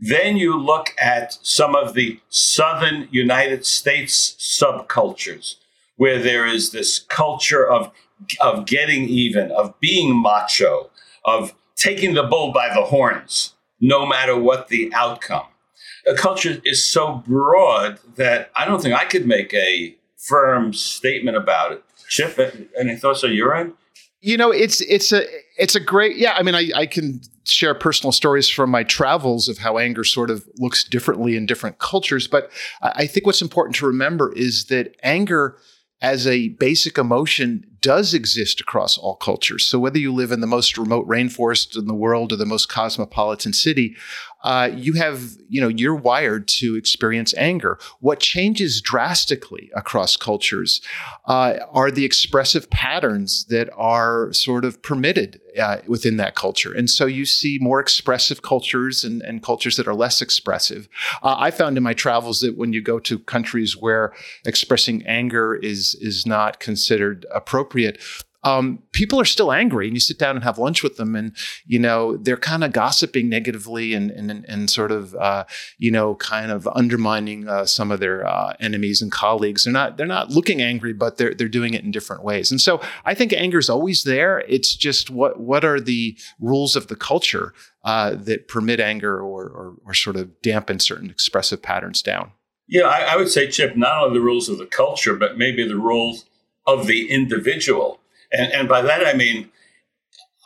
Then 0.00 0.36
you 0.36 0.58
look 0.58 0.94
at 0.98 1.38
some 1.42 1.76
of 1.76 1.94
the 1.94 2.20
southern 2.28 3.08
United 3.10 3.64
States 3.64 4.36
subcultures 4.38 5.56
where 5.96 6.18
there 6.18 6.46
is 6.46 6.72
this 6.72 6.98
culture 6.98 7.66
of, 7.66 7.92
of 8.40 8.66
getting 8.66 9.08
even, 9.08 9.52
of 9.52 9.78
being 9.78 10.20
macho, 10.20 10.90
of 11.24 11.54
taking 11.76 12.14
the 12.14 12.24
bull 12.24 12.52
by 12.52 12.68
the 12.74 12.82
horns, 12.82 13.54
no 13.80 14.04
matter 14.04 14.36
what 14.36 14.68
the 14.68 14.92
outcome. 14.92 15.46
A 16.06 16.14
culture 16.14 16.60
is 16.64 16.84
so 16.86 17.22
broad 17.26 17.98
that 18.16 18.50
I 18.56 18.64
don't 18.64 18.82
think 18.82 18.94
I 18.94 19.04
could 19.04 19.26
make 19.26 19.54
a 19.54 19.96
firm 20.18 20.72
statement 20.72 21.36
about 21.36 21.72
it. 21.72 21.84
Chip, 22.08 22.38
any 22.78 22.96
thoughts 22.96 23.24
on 23.24 23.32
your 23.32 23.54
end? 23.54 23.72
You 24.20 24.36
know, 24.36 24.50
it's 24.50 24.80
it's 24.82 25.12
a 25.12 25.24
it's 25.58 25.74
a 25.74 25.80
great 25.80 26.16
yeah. 26.16 26.34
I 26.36 26.42
mean, 26.42 26.54
I, 26.54 26.70
I 26.74 26.86
can 26.86 27.20
share 27.44 27.74
personal 27.74 28.12
stories 28.12 28.48
from 28.48 28.70
my 28.70 28.82
travels 28.82 29.48
of 29.48 29.58
how 29.58 29.78
anger 29.78 30.04
sort 30.04 30.30
of 30.30 30.46
looks 30.56 30.84
differently 30.84 31.36
in 31.36 31.46
different 31.46 31.78
cultures. 31.78 32.26
But 32.26 32.50
I 32.82 33.06
think 33.06 33.26
what's 33.26 33.42
important 33.42 33.76
to 33.76 33.86
remember 33.86 34.32
is 34.34 34.66
that 34.66 34.96
anger 35.02 35.58
as 36.00 36.26
a 36.26 36.48
basic 36.48 36.98
emotion 36.98 37.64
does 37.80 38.14
exist 38.14 38.60
across 38.60 38.98
all 38.98 39.16
cultures. 39.16 39.64
So 39.66 39.78
whether 39.78 39.98
you 39.98 40.12
live 40.12 40.32
in 40.32 40.40
the 40.40 40.46
most 40.46 40.76
remote 40.78 41.06
rainforest 41.06 41.78
in 41.78 41.86
the 41.86 41.94
world 41.94 42.32
or 42.32 42.36
the 42.36 42.46
most 42.46 42.68
cosmopolitan 42.68 43.52
city, 43.52 43.94
uh, 44.44 44.70
you 44.72 44.92
have, 44.92 45.36
you 45.48 45.60
know, 45.60 45.68
you're 45.68 45.94
wired 45.94 46.46
to 46.46 46.76
experience 46.76 47.34
anger. 47.36 47.78
What 48.00 48.20
changes 48.20 48.80
drastically 48.80 49.70
across 49.74 50.16
cultures 50.16 50.80
uh, 51.26 51.56
are 51.72 51.90
the 51.90 52.04
expressive 52.04 52.68
patterns 52.70 53.46
that 53.46 53.70
are 53.74 54.32
sort 54.32 54.64
of 54.64 54.82
permitted 54.82 55.40
uh, 55.58 55.78
within 55.86 56.18
that 56.18 56.34
culture. 56.34 56.72
And 56.72 56.90
so 56.90 57.06
you 57.06 57.24
see 57.24 57.58
more 57.60 57.80
expressive 57.80 58.42
cultures 58.42 59.02
and, 59.02 59.22
and 59.22 59.42
cultures 59.42 59.76
that 59.76 59.88
are 59.88 59.94
less 59.94 60.20
expressive. 60.20 60.88
Uh, 61.22 61.36
I 61.38 61.50
found 61.50 61.76
in 61.76 61.82
my 61.82 61.94
travels 61.94 62.40
that 62.40 62.56
when 62.56 62.72
you 62.72 62.82
go 62.82 62.98
to 63.00 63.18
countries 63.18 63.76
where 63.76 64.12
expressing 64.44 65.04
anger 65.06 65.54
is 65.54 65.94
is 66.00 66.26
not 66.26 66.60
considered 66.60 67.24
appropriate, 67.32 67.98
um, 68.44 68.82
people 68.92 69.18
are 69.18 69.24
still 69.24 69.50
angry 69.50 69.86
and 69.86 69.96
you 69.96 70.00
sit 70.00 70.18
down 70.18 70.36
and 70.36 70.44
have 70.44 70.58
lunch 70.58 70.82
with 70.82 70.96
them 70.96 71.16
and 71.16 71.34
you 71.66 71.78
know 71.78 72.16
they're 72.18 72.36
kind 72.36 72.62
of 72.62 72.72
gossiping 72.72 73.28
negatively 73.28 73.94
and 73.94 74.10
and, 74.10 74.44
and 74.46 74.70
sort 74.70 74.92
of 74.92 75.14
uh, 75.16 75.44
you 75.78 75.90
know 75.90 76.14
kind 76.16 76.50
of 76.50 76.68
undermining 76.74 77.48
uh, 77.48 77.64
some 77.64 77.90
of 77.90 78.00
their 78.00 78.26
uh, 78.26 78.54
enemies 78.60 79.00
and 79.00 79.10
colleagues. 79.10 79.64
They're 79.64 79.72
not 79.72 79.96
they're 79.96 80.06
not 80.06 80.30
looking 80.30 80.60
angry 80.60 80.92
but 80.92 81.16
they're 81.16 81.34
they're 81.34 81.48
doing 81.48 81.74
it 81.74 81.82
in 81.82 81.90
different 81.90 82.22
ways. 82.22 82.50
And 82.50 82.60
so 82.60 82.80
I 83.04 83.14
think 83.14 83.32
anger 83.32 83.58
is 83.58 83.70
always 83.70 84.04
there. 84.04 84.40
It's 84.46 84.76
just 84.76 85.10
what 85.10 85.40
what 85.40 85.64
are 85.64 85.80
the 85.80 86.16
rules 86.38 86.76
of 86.76 86.88
the 86.88 86.96
culture 86.96 87.54
uh, 87.84 88.14
that 88.14 88.48
permit 88.48 88.80
anger 88.80 89.20
or, 89.20 89.44
or, 89.44 89.74
or 89.84 89.94
sort 89.94 90.16
of 90.16 90.40
dampen 90.40 90.78
certain 90.78 91.10
expressive 91.10 91.62
patterns 91.62 92.02
down? 92.02 92.32
Yeah 92.68 92.84
I, 92.84 93.14
I 93.14 93.16
would 93.16 93.30
say 93.30 93.48
Chip 93.48 93.76
not 93.76 94.04
only 94.04 94.18
the 94.18 94.24
rules 94.24 94.48
of 94.48 94.58
the 94.58 94.66
culture 94.66 95.14
but 95.14 95.38
maybe 95.38 95.66
the 95.66 95.76
rules 95.76 96.26
of 96.66 96.86
the 96.86 97.10
individual 97.10 98.00
and, 98.36 98.52
and 98.52 98.68
by 98.68 98.82
that, 98.82 99.06
I 99.06 99.14
mean, 99.14 99.50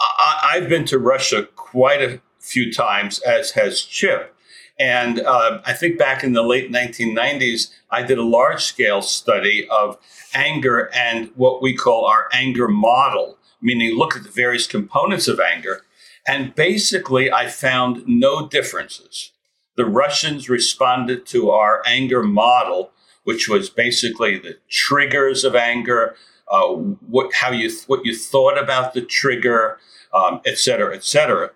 I, 0.00 0.58
have 0.58 0.68
been 0.68 0.84
to 0.86 0.98
Russia 0.98 1.48
quite 1.56 2.02
a 2.02 2.20
few 2.38 2.72
times, 2.72 3.18
as 3.20 3.52
has 3.52 3.80
Chip. 3.80 4.34
And 4.78 5.20
uh, 5.20 5.60
I 5.64 5.72
think 5.72 5.98
back 5.98 6.22
in 6.22 6.34
the 6.34 6.42
late 6.42 6.70
1990s, 6.70 7.72
I 7.90 8.02
did 8.02 8.18
a 8.18 8.24
large 8.24 8.62
scale 8.62 9.02
study 9.02 9.66
of 9.68 9.98
anger 10.34 10.90
and 10.94 11.30
what 11.34 11.60
we 11.60 11.74
call 11.74 12.04
our 12.04 12.28
anger 12.32 12.68
model, 12.68 13.38
meaning 13.60 13.96
look 13.96 14.16
at 14.16 14.22
the 14.22 14.30
various 14.30 14.66
components 14.66 15.26
of 15.26 15.40
anger. 15.40 15.82
And 16.26 16.54
basically, 16.54 17.32
I 17.32 17.48
found 17.48 18.06
no 18.06 18.46
differences. 18.46 19.32
The 19.76 19.86
Russians 19.86 20.48
responded 20.48 21.26
to 21.26 21.50
our 21.50 21.82
anger 21.86 22.22
model, 22.22 22.92
which 23.24 23.48
was 23.48 23.70
basically 23.70 24.38
the 24.38 24.58
triggers 24.68 25.42
of 25.42 25.56
anger, 25.56 26.14
uh, 26.50 26.68
what 27.14 27.32
how 27.34 27.50
you 27.50 27.70
what 27.86 28.04
you 28.04 28.14
thought 28.16 28.58
about 28.58 28.94
the 28.94 29.02
trigger, 29.02 29.78
um, 30.14 30.40
et 30.44 30.58
cetera, 30.58 30.94
et 30.94 31.04
cetera. 31.04 31.50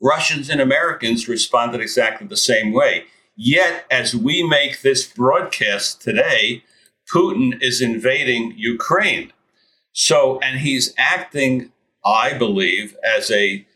Russians 0.00 0.50
and 0.50 0.60
Americans 0.60 1.28
responded 1.28 1.80
exactly 1.80 2.26
the 2.26 2.36
same 2.36 2.72
way. 2.72 3.04
Yet, 3.36 3.84
as 3.90 4.14
we 4.14 4.42
make 4.42 4.82
this 4.82 5.06
broadcast 5.06 6.00
today, 6.00 6.62
Putin 7.12 7.60
is 7.60 7.80
invading 7.80 8.54
Ukraine. 8.56 9.32
So, 9.92 10.38
and 10.40 10.60
he's 10.60 10.94
acting, 10.98 11.72
I 12.04 12.32
believe, 12.36 12.96
as 13.16 13.30
a 13.30 13.66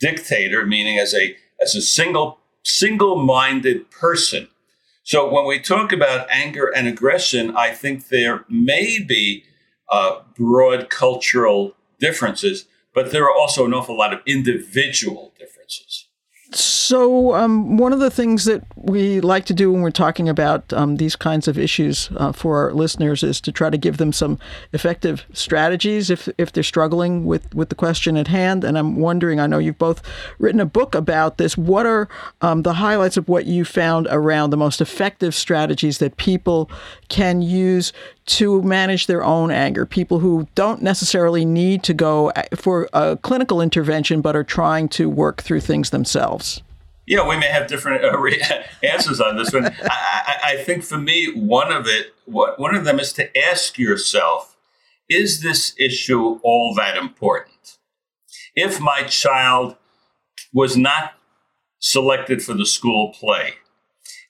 dictator, 0.00 0.66
meaning 0.66 0.98
as 0.98 1.14
a 1.14 1.36
as 1.60 1.74
a 1.74 1.82
single 1.82 2.38
single-minded 2.64 3.90
person. 3.90 4.48
So 5.02 5.32
when 5.32 5.46
we 5.46 5.58
talk 5.58 5.92
about 5.92 6.28
anger 6.30 6.66
and 6.66 6.86
aggression, 6.86 7.56
I 7.56 7.70
think 7.72 8.08
there 8.08 8.44
may 8.48 8.98
be 8.98 9.44
uh, 9.90 10.20
broad 10.36 10.90
cultural 10.90 11.74
differences, 11.98 12.66
but 12.94 13.10
there 13.12 13.24
are 13.24 13.34
also 13.34 13.64
an 13.64 13.74
awful 13.74 13.96
lot 13.96 14.12
of 14.12 14.20
individual 14.26 15.32
differences. 15.38 16.06
So, 16.88 17.34
um, 17.34 17.76
one 17.76 17.92
of 17.92 18.00
the 18.00 18.10
things 18.10 18.46
that 18.46 18.64
we 18.74 19.20
like 19.20 19.44
to 19.44 19.52
do 19.52 19.70
when 19.70 19.82
we're 19.82 19.90
talking 19.90 20.26
about 20.26 20.72
um, 20.72 20.96
these 20.96 21.16
kinds 21.16 21.46
of 21.46 21.58
issues 21.58 22.08
uh, 22.16 22.32
for 22.32 22.64
our 22.64 22.72
listeners 22.72 23.22
is 23.22 23.42
to 23.42 23.52
try 23.52 23.68
to 23.68 23.76
give 23.76 23.98
them 23.98 24.10
some 24.10 24.38
effective 24.72 25.26
strategies 25.34 26.08
if, 26.08 26.30
if 26.38 26.50
they're 26.50 26.62
struggling 26.62 27.26
with, 27.26 27.54
with 27.54 27.68
the 27.68 27.74
question 27.74 28.16
at 28.16 28.28
hand. 28.28 28.64
And 28.64 28.78
I'm 28.78 28.96
wondering, 28.96 29.38
I 29.38 29.46
know 29.46 29.58
you've 29.58 29.76
both 29.76 30.00
written 30.38 30.60
a 30.60 30.64
book 30.64 30.94
about 30.94 31.36
this. 31.36 31.58
What 31.58 31.84
are 31.84 32.08
um, 32.40 32.62
the 32.62 32.72
highlights 32.72 33.18
of 33.18 33.28
what 33.28 33.44
you 33.44 33.66
found 33.66 34.08
around 34.10 34.48
the 34.48 34.56
most 34.56 34.80
effective 34.80 35.34
strategies 35.34 35.98
that 35.98 36.16
people 36.16 36.70
can 37.10 37.42
use 37.42 37.92
to 38.38 38.62
manage 38.62 39.08
their 39.08 39.22
own 39.22 39.50
anger? 39.50 39.84
People 39.84 40.20
who 40.20 40.48
don't 40.54 40.80
necessarily 40.80 41.44
need 41.44 41.82
to 41.82 41.92
go 41.92 42.30
uh, 42.30 42.44
for 42.54 42.88
a 42.94 43.18
clinical 43.18 43.60
intervention 43.60 44.22
but 44.22 44.34
are 44.34 44.42
trying 44.42 44.88
to 44.88 45.10
work 45.10 45.42
through 45.42 45.60
things 45.60 45.90
themselves 45.90 46.62
yeah, 47.08 47.26
we 47.26 47.38
may 47.38 47.46
have 47.46 47.66
different 47.66 48.04
uh, 48.04 48.18
re- 48.18 48.42
answers 48.82 49.20
on 49.20 49.36
this 49.36 49.52
one. 49.52 49.66
I, 49.66 49.72
I, 49.90 50.38
I, 50.44 50.56
think 50.58 50.84
for 50.84 50.98
me, 50.98 51.32
one 51.34 51.72
of 51.72 51.86
it, 51.86 52.14
one 52.26 52.74
of 52.74 52.84
them 52.84 53.00
is 53.00 53.12
to 53.14 53.36
ask 53.36 53.78
yourself, 53.78 54.56
is 55.08 55.40
this 55.40 55.74
issue 55.78 56.38
all 56.42 56.74
that 56.76 56.98
important? 56.98 57.78
If 58.54 58.78
my 58.78 59.04
child 59.04 59.76
was 60.52 60.76
not 60.76 61.14
selected 61.78 62.42
for 62.42 62.52
the 62.52 62.66
school 62.66 63.14
play, 63.18 63.54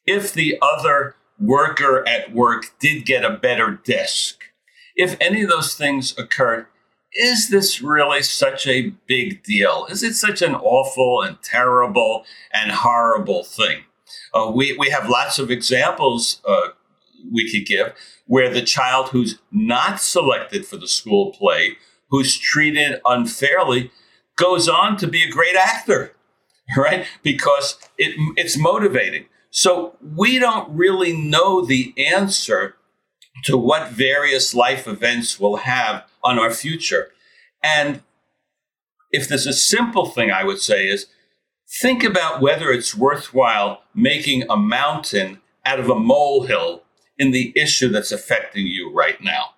if 0.07 0.33
the 0.33 0.57
other 0.63 1.17
worker 1.41 2.07
at 2.07 2.33
work 2.33 2.79
did 2.79 3.05
get 3.05 3.25
a 3.25 3.37
better 3.37 3.81
desk, 3.85 4.45
if 4.95 5.17
any 5.21 5.43
of 5.43 5.49
those 5.49 5.75
things 5.75 6.17
occurred, 6.17 6.67
is 7.19 7.51
this 7.51 7.83
really 7.83 8.23
such 8.23 8.67
a 8.67 8.93
big 9.07 9.43
deal? 9.43 9.87
Is 9.91 10.05
it 10.05 10.15
such 10.15 10.41
an 10.41 10.55
awful 10.55 11.21
and 11.21 11.43
terrible 11.43 12.25
and 12.55 12.71
horrible 12.71 13.43
thing? 13.43 13.83
Uh, 14.33 14.51
we, 14.55 14.77
we 14.79 14.91
have 14.91 15.11
lots 15.11 15.39
of 15.39 15.51
examples 15.51 16.41
uh, 16.47 16.69
we 17.33 17.51
could 17.51 17.67
give 17.67 17.93
where 18.27 18.49
the 18.49 18.63
child 18.63 19.09
who's 19.09 19.41
not 19.51 20.01
selected 20.01 20.65
for 20.65 20.77
the 20.77 20.87
school 20.87 21.33
play, 21.33 21.77
who's 22.11 22.39
treated 22.39 23.01
unfairly, 23.05 23.91
goes 24.37 24.69
on 24.69 24.97
to 24.99 25.09
be 25.09 25.25
a 25.25 25.31
great 25.31 25.57
actor, 25.57 26.15
right? 26.77 27.05
Because 27.23 27.79
it, 27.99 28.15
it's 28.37 28.57
motivating. 28.57 29.27
So 29.51 29.97
we 30.17 30.39
don't 30.39 30.71
really 30.71 31.17
know 31.17 31.65
the 31.65 31.93
answer 31.97 32.77
to 33.45 33.57
what 33.59 33.91
various 33.91 34.55
life 34.55 34.87
events 34.87 35.41
will 35.41 35.57
have 35.57 36.05
on 36.23 36.39
our 36.39 36.51
future. 36.51 37.11
And 37.63 38.03
if 39.11 39.29
there's 39.29 39.47
a 39.47 39.53
simple 39.53 40.07
thing 40.07 40.31
I 40.31 40.45
would 40.45 40.61
say 40.61 40.87
is 40.87 41.07
think 41.81 42.03
about 42.03 42.41
whether 42.41 42.71
it's 42.71 42.97
worthwhile 42.97 43.83
making 43.95 44.45
a 44.49 44.57
mountain 44.57 45.41
out 45.65 45.81
of 45.81 45.91
a 45.91 45.95
molehill 45.95 46.83
in 47.19 47.31
the 47.31 47.53
issue 47.57 47.89
that's 47.89 48.13
affecting 48.13 48.67
you 48.67 48.93
right 48.93 49.21
now. 49.21 49.51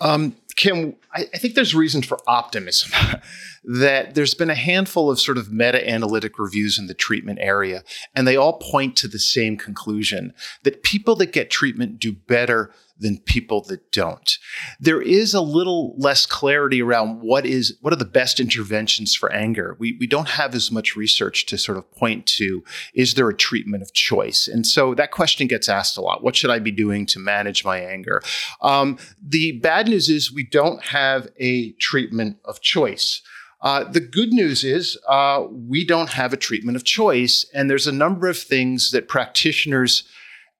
Um, 0.00 0.36
Kim, 0.56 0.94
I, 1.12 1.26
I 1.34 1.38
think 1.38 1.54
there's 1.54 1.74
reason 1.74 2.02
for 2.02 2.18
optimism 2.26 2.92
that 3.64 4.14
there's 4.14 4.34
been 4.34 4.50
a 4.50 4.54
handful 4.54 5.10
of 5.10 5.18
sort 5.18 5.38
of 5.38 5.52
meta 5.52 5.88
analytic 5.88 6.38
reviews 6.38 6.78
in 6.78 6.86
the 6.86 6.94
treatment 6.94 7.38
area, 7.40 7.82
and 8.14 8.26
they 8.26 8.36
all 8.36 8.54
point 8.54 8.96
to 8.96 9.08
the 9.08 9.18
same 9.18 9.56
conclusion 9.56 10.34
that 10.62 10.82
people 10.82 11.16
that 11.16 11.32
get 11.32 11.50
treatment 11.50 11.98
do 11.98 12.12
better 12.12 12.70
than 12.98 13.18
people 13.18 13.62
that 13.64 13.92
don't. 13.92 14.38
There 14.80 15.00
is 15.00 15.34
a 15.34 15.40
little 15.40 15.94
less 15.96 16.26
clarity 16.26 16.82
around 16.82 17.20
what 17.20 17.46
is 17.46 17.76
what 17.80 17.92
are 17.92 17.96
the 17.96 18.04
best 18.04 18.40
interventions 18.40 19.14
for 19.14 19.32
anger. 19.32 19.76
We 19.78 19.96
we 20.00 20.06
don't 20.06 20.28
have 20.30 20.54
as 20.54 20.70
much 20.70 20.96
research 20.96 21.46
to 21.46 21.58
sort 21.58 21.78
of 21.78 21.90
point 21.92 22.26
to 22.26 22.64
is 22.94 23.14
there 23.14 23.28
a 23.28 23.36
treatment 23.36 23.82
of 23.82 23.92
choice? 23.92 24.48
And 24.48 24.66
so 24.66 24.94
that 24.94 25.10
question 25.10 25.46
gets 25.46 25.68
asked 25.68 25.96
a 25.96 26.00
lot. 26.00 26.22
What 26.22 26.36
should 26.36 26.50
I 26.50 26.58
be 26.58 26.70
doing 26.70 27.06
to 27.06 27.18
manage 27.18 27.64
my 27.64 27.78
anger? 27.78 28.22
Um, 28.60 28.98
the 29.22 29.52
bad 29.52 29.88
news 29.88 30.08
is 30.08 30.32
we 30.32 30.44
don't 30.44 30.82
have 30.84 31.28
a 31.38 31.72
treatment 31.72 32.38
of 32.44 32.60
choice. 32.60 33.22
Uh, 33.60 33.84
the 33.84 34.00
good 34.00 34.32
news 34.32 34.62
is 34.62 34.96
uh, 35.08 35.44
we 35.50 35.84
don't 35.84 36.10
have 36.10 36.32
a 36.32 36.36
treatment 36.36 36.76
of 36.76 36.84
choice, 36.84 37.44
and 37.52 37.68
there's 37.68 37.88
a 37.88 37.92
number 37.92 38.28
of 38.28 38.38
things 38.38 38.92
that 38.92 39.08
practitioners 39.08 40.04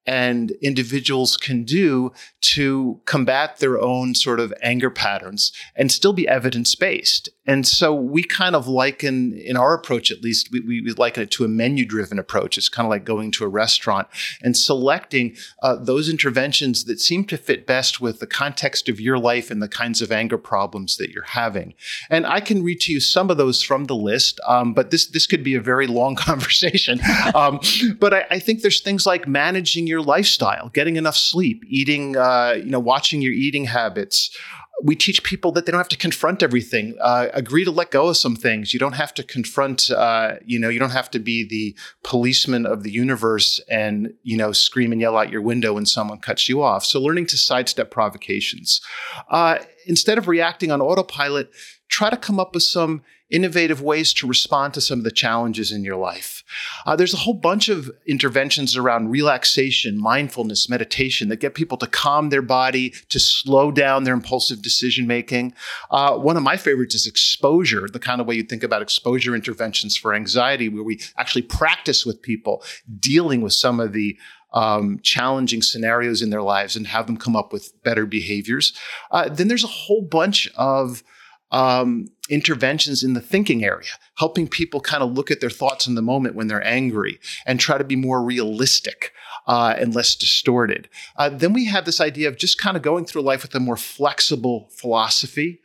and 0.09 0.53
individuals 0.63 1.37
can 1.37 1.65
do 1.65 2.11
to 2.41 2.99
combat 3.05 3.59
their 3.59 3.79
own 3.79 4.15
sort 4.15 4.41
of 4.41 4.55
anger 4.63 4.89
patterns 4.89 5.53
and 5.77 5.93
still 5.93 6.15
be 6.15 6.27
evidence 6.27 6.75
based. 6.75 7.29
And 7.49 7.67
so 7.67 7.95
we 7.95 8.23
kind 8.23 8.55
of 8.55 8.69
liken, 8.69 9.33
in 9.33 9.57
our 9.57 9.75
approach 9.75 10.13
at 10.13 10.21
least, 10.21 10.51
we, 10.53 10.61
we 10.61 10.93
liken 10.93 11.23
it 11.23 11.31
to 11.33 11.45
a 11.47 11.49
menu 11.49 11.87
driven 11.87 12.19
approach. 12.19 12.59
It's 12.59 12.69
kind 12.69 12.85
of 12.85 12.91
like 12.91 13.07
going 13.07 13.31
to 13.33 13.45
a 13.45 13.49
restaurant 13.49 14.07
and 14.43 14.55
selecting 14.55 15.35
uh, 15.63 15.77
those 15.77 16.11
interventions 16.11 16.85
that 16.85 17.01
seem 17.01 17.25
to 17.25 17.39
fit 17.39 17.67
best 17.67 18.03
with 18.03 18.21
the 18.21 18.27
context 18.27 18.91
of 18.91 19.01
your 19.01 19.19
life 19.19 19.51
and 19.51 19.63
the 19.63 19.69
kinds 19.69 20.03
of 20.03 20.13
anger 20.13 20.37
problems 20.37 20.99
that 20.99 21.09
you're 21.09 21.25
having. 21.25 21.73
And 22.11 22.27
I 22.27 22.41
can 22.41 22.63
read 22.63 22.81
to 22.81 22.93
you 22.93 23.01
some 23.01 23.31
of 23.31 23.39
those 23.39 23.63
from 23.63 23.87
the 23.87 23.97
list, 23.97 24.41
um, 24.47 24.75
but 24.75 24.91
this, 24.91 25.07
this 25.07 25.27
could 25.27 25.43
be 25.43 25.55
a 25.55 25.61
very 25.61 25.87
long 25.87 26.17
conversation. 26.29 27.01
um, 27.35 27.61
but 27.99 28.13
I, 28.13 28.27
I, 28.31 28.39
think 28.39 28.61
there's 28.61 28.83
things 28.83 29.07
like 29.07 29.27
managing 29.27 29.87
your 29.87 30.03
lifestyle, 30.03 30.69
getting 30.69 30.97
enough 30.97 31.17
sleep, 31.17 31.65
eating, 31.67 32.15
uh, 32.15 32.57
you 32.59 32.71
know, 32.71 32.79
watching 32.79 33.23
your 33.23 33.33
eating 33.33 33.65
habits, 33.65 34.37
we 34.83 34.95
teach 34.95 35.23
people 35.23 35.51
that 35.53 35.67
they 35.67 35.73
don't 35.73 35.81
have 35.81 35.89
to 35.89 35.97
confront 35.97 36.43
everything. 36.43 36.97
Uh, 37.01 37.27
agree 37.33 37.65
to 37.65 37.71
let 37.71 37.91
go 37.91 38.09
of 38.09 38.17
some 38.17 38.37
things. 38.37 38.73
You 38.73 38.79
don't 38.79 38.95
have 38.95 39.13
to 39.15 39.23
confront. 39.23 39.91
Uh, 39.91 40.37
you 40.45 40.59
know, 40.59 40.69
you 40.69 40.79
don't 40.79 40.91
have 40.91 41.11
to 41.13 41.19
be 41.19 41.47
the 41.47 41.77
policeman 42.05 42.65
of 42.65 42.83
the 42.83 42.91
universe 42.91 43.61
and 43.69 44.15
you 44.23 44.37
know 44.37 44.53
scream 44.53 44.93
and 44.93 45.01
yell 45.01 45.17
out 45.17 45.31
your 45.31 45.43
window 45.43 45.75
when 45.75 45.87
someone 45.87 46.19
cuts 46.19 46.49
you 46.49 46.63
off. 46.63 46.85
So 46.85 47.01
learning 47.01 47.27
to 47.27 47.37
sidestep 47.37 47.91
provocations. 47.91 48.81
Uh, 49.29 49.59
instead 49.87 50.19
of 50.19 50.29
reacting 50.29 50.71
on 50.71 50.81
autopilot, 50.81 51.51
try 51.89 52.11
to 52.11 52.17
come 52.17 52.39
up 52.39 52.55
with 52.55 52.63
some 52.63 53.03
innovative 53.31 53.83
ways 53.83 54.13
to 54.15 54.27
respond 54.27 54.75
to 54.75 54.81
some 54.81 54.99
of 54.99 55.05
the 55.05 55.11
challenges 55.11 55.71
in 55.71 55.85
your 55.85 55.97
life. 55.97 56.43
Uh, 56.87 56.97
there's 56.97 57.15
a 57.15 57.19
whole 57.19 57.35
bunch 57.35 57.69
of 57.69 57.91
interventions 58.07 58.77
around 58.77 59.11
relaxation, 59.11 59.99
mindfulness, 59.99 60.69
meditation 60.69 61.29
that 61.29 61.41
get 61.41 61.55
people 61.55 61.77
to 61.77 61.87
calm 61.87 62.31
their 62.31 62.43
body, 62.43 62.91
to 63.09 63.21
slow 63.21 63.71
down 63.71 64.05
their 64.05 64.15
impulsive 64.15 64.63
decision 64.63 65.07
making. 65.07 65.53
Uh, 65.91 66.17
one 66.17 66.37
of 66.37 66.43
my 66.43 66.57
favorites 66.57 66.95
is 66.95 67.07
exposure, 67.07 67.87
the 67.93 67.99
kind 67.99 68.21
of 68.21 68.27
way 68.27 68.35
you 68.35 68.43
think 68.43 68.63
about 68.63 68.83
exposure 68.83 69.35
interventions 69.35 69.97
for 69.97 70.15
anxiety, 70.15 70.69
where 70.69 70.83
we 70.83 71.01
actually 71.19 71.43
practice 71.43 72.07
with 72.07 72.23
people 72.23 72.63
dealing 72.99 73.43
with 73.43 73.53
some 73.53 73.81
of 73.81 73.93
the 73.93 74.17
um, 74.55 74.99
challenging 75.03 75.61
scenarios 75.61 76.23
in 76.23 76.31
their 76.31 76.43
lives 76.43 76.75
and 76.75 76.87
have 76.87 77.07
them 77.07 77.17
come 77.17 77.37
up 77.37 77.53
with 77.53 77.71
better 77.83 78.07
behaviors. 78.07 78.73
Uh, 79.11 79.29
then 79.29 79.49
there's 79.49 79.65
a 79.65 79.69
whole 79.69 80.03
bunch 80.03 80.49
of 80.57 81.03
um, 81.51 82.07
interventions 82.29 83.03
in 83.03 83.15
the 83.15 83.21
thinking 83.21 83.65
area, 83.65 83.89
helping 84.19 84.49
people 84.49 84.81
kind 84.81 85.03
of 85.03 85.13
look 85.13 85.31
at 85.31 85.41
their 85.41 85.51
thoughts 85.51 85.87
in 85.87 85.95
the 85.95 86.03
moment 86.03 86.35
when 86.35 86.47
they're 86.47 86.67
angry 86.67 87.19
and 87.47 87.59
try 87.59 87.79
to 87.79 87.85
be 87.85 87.97
more 87.97 88.23
realistic 88.23 89.13
uh, 89.47 89.75
and 89.79 89.95
less 89.95 90.15
distorted. 90.15 90.89
Uh, 91.17 91.29
then 91.31 91.53
we 91.53 91.65
have 91.65 91.85
this 91.85 92.01
idea 92.01 92.29
of 92.29 92.37
just 92.37 92.61
kind 92.61 92.77
of 92.77 92.83
going 92.83 93.05
through 93.05 93.23
life 93.23 93.43
with 93.43 93.55
a 93.55 93.61
more 93.61 93.77
flexible 93.77 94.69
philosophy. 94.73 95.61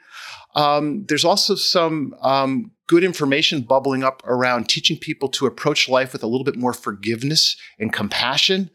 Um, 0.56 1.06
there's 1.08 1.26
also 1.26 1.56
some 1.56 2.16
um, 2.22 2.72
good 2.88 3.04
information 3.04 3.62
bubbling 3.62 4.04
up 4.04 4.22
around 4.26 4.70
teaching 4.70 4.98
people 4.98 5.28
to 5.30 5.46
approach 5.46 5.90
life 5.90 6.14
with 6.14 6.24
a 6.24 6.28
little 6.28 6.46
bit 6.46 6.56
more 6.56 6.74
forgiveness 6.74 7.58
and 7.80 7.92
compassion. 7.92 8.70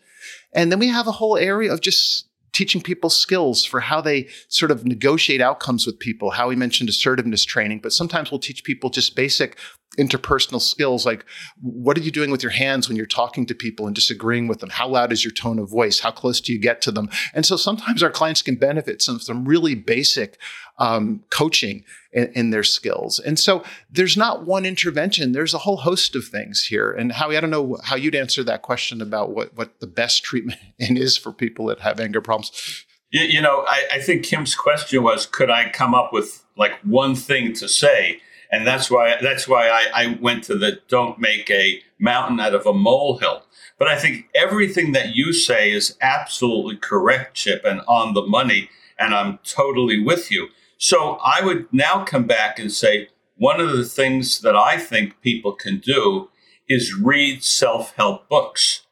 And 0.52 0.70
then 0.70 0.78
we 0.78 0.88
have 0.88 1.06
a 1.06 1.12
whole 1.12 1.36
area 1.36 1.72
of 1.72 1.80
just 1.80 2.27
teaching 2.58 2.82
people 2.82 3.08
skills 3.08 3.64
for 3.64 3.78
how 3.78 4.00
they 4.00 4.26
sort 4.48 4.72
of 4.72 4.84
negotiate 4.84 5.40
outcomes 5.40 5.86
with 5.86 5.96
people. 6.00 6.32
How 6.32 6.48
we 6.48 6.56
mentioned 6.56 6.88
assertiveness 6.88 7.44
training, 7.44 7.78
but 7.78 7.92
sometimes 7.92 8.32
we'll 8.32 8.40
teach 8.40 8.64
people 8.64 8.90
just 8.90 9.14
basic 9.14 9.56
interpersonal 9.98 10.60
skills 10.60 11.04
like 11.04 11.24
what 11.60 11.98
are 11.98 12.02
you 12.02 12.10
doing 12.10 12.30
with 12.30 12.42
your 12.42 12.52
hands 12.52 12.88
when 12.88 12.96
you're 12.96 13.06
talking 13.06 13.46
to 13.46 13.54
people 13.54 13.86
and 13.86 13.94
disagreeing 13.94 14.48
with 14.48 14.60
them? 14.60 14.70
How 14.70 14.88
loud 14.88 15.12
is 15.12 15.24
your 15.24 15.32
tone 15.32 15.58
of 15.58 15.68
voice? 15.68 16.00
How 16.00 16.10
close 16.10 16.40
do 16.40 16.52
you 16.52 16.60
get 16.60 16.80
to 16.82 16.90
them? 16.90 17.10
And 17.34 17.44
so 17.44 17.56
sometimes 17.56 18.02
our 18.02 18.10
clients 18.10 18.42
can 18.42 18.56
benefit 18.56 19.02
from 19.02 19.20
some 19.20 19.44
really 19.44 19.74
basic 19.74 20.38
um, 20.78 21.24
coaching 21.30 21.84
in, 22.12 22.32
in, 22.34 22.50
their 22.50 22.62
skills. 22.62 23.18
And 23.18 23.36
so 23.36 23.64
there's 23.90 24.16
not 24.16 24.46
one 24.46 24.64
intervention. 24.64 25.32
There's 25.32 25.52
a 25.52 25.58
whole 25.58 25.78
host 25.78 26.14
of 26.14 26.24
things 26.24 26.64
here. 26.64 26.92
And 26.92 27.10
howie 27.12 27.36
i 27.36 27.40
don't 27.40 27.50
know 27.50 27.78
how 27.82 27.96
you'd 27.96 28.14
answer 28.14 28.44
that 28.44 28.62
question 28.62 29.02
about 29.02 29.34
what, 29.34 29.56
what 29.56 29.80
the 29.80 29.88
best 29.88 30.22
treatment 30.22 30.60
is 30.78 31.16
for 31.16 31.32
people 31.32 31.66
that 31.66 31.80
have 31.80 31.98
anger 31.98 32.20
problems. 32.20 32.86
You, 33.10 33.22
you 33.22 33.40
know 33.40 33.64
I, 33.66 33.88
I 33.94 34.00
think 34.00 34.24
kim's 34.24 34.54
question 34.54 35.02
was 35.02 35.26
could 35.26 35.50
i 35.50 35.70
come 35.70 35.94
up 35.94 36.12
with 36.12 36.44
like 36.56 36.72
one 36.82 37.14
thing 37.14 37.54
to 37.54 37.68
say 37.68 38.20
and 38.50 38.66
that's 38.66 38.90
why 38.90 39.16
that's 39.20 39.46
why 39.46 39.68
I, 39.68 39.86
I 39.94 40.18
went 40.20 40.44
to 40.44 40.56
the 40.56 40.80
don't 40.88 41.18
make 41.18 41.50
a 41.50 41.82
mountain 41.98 42.40
out 42.40 42.54
of 42.54 42.66
a 42.66 42.72
molehill. 42.72 43.44
But 43.78 43.88
I 43.88 43.96
think 43.96 44.28
everything 44.34 44.92
that 44.92 45.14
you 45.14 45.32
say 45.32 45.70
is 45.70 45.96
absolutely 46.00 46.76
correct, 46.76 47.36
Chip, 47.36 47.64
and 47.64 47.82
on 47.86 48.14
the 48.14 48.26
money, 48.26 48.70
and 48.98 49.14
I'm 49.14 49.38
totally 49.44 50.02
with 50.02 50.30
you. 50.30 50.48
So 50.78 51.18
I 51.24 51.44
would 51.44 51.66
now 51.72 52.04
come 52.04 52.26
back 52.26 52.58
and 52.58 52.72
say 52.72 53.08
one 53.36 53.60
of 53.60 53.76
the 53.76 53.84
things 53.84 54.40
that 54.40 54.56
I 54.56 54.78
think 54.78 55.20
people 55.20 55.52
can 55.52 55.78
do 55.78 56.30
is 56.68 56.94
read 56.94 57.44
self 57.44 57.94
help 57.96 58.28
books. 58.28 58.82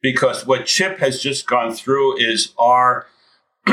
Because 0.00 0.46
what 0.46 0.66
Chip 0.66 0.98
has 0.98 1.20
just 1.20 1.48
gone 1.48 1.72
through 1.74 2.18
is 2.18 2.54
our 2.56 3.06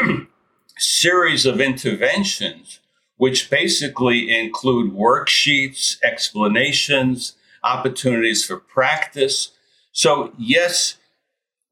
series 0.78 1.46
of 1.46 1.62
interventions 1.62 2.80
which 3.18 3.50
basically 3.50 4.36
include 4.38 4.94
worksheets, 4.94 5.98
explanations, 6.04 7.36
opportunities 7.64 8.46
for 8.46 8.58
practice. 8.58 9.52
So, 9.92 10.34
yes, 10.38 10.98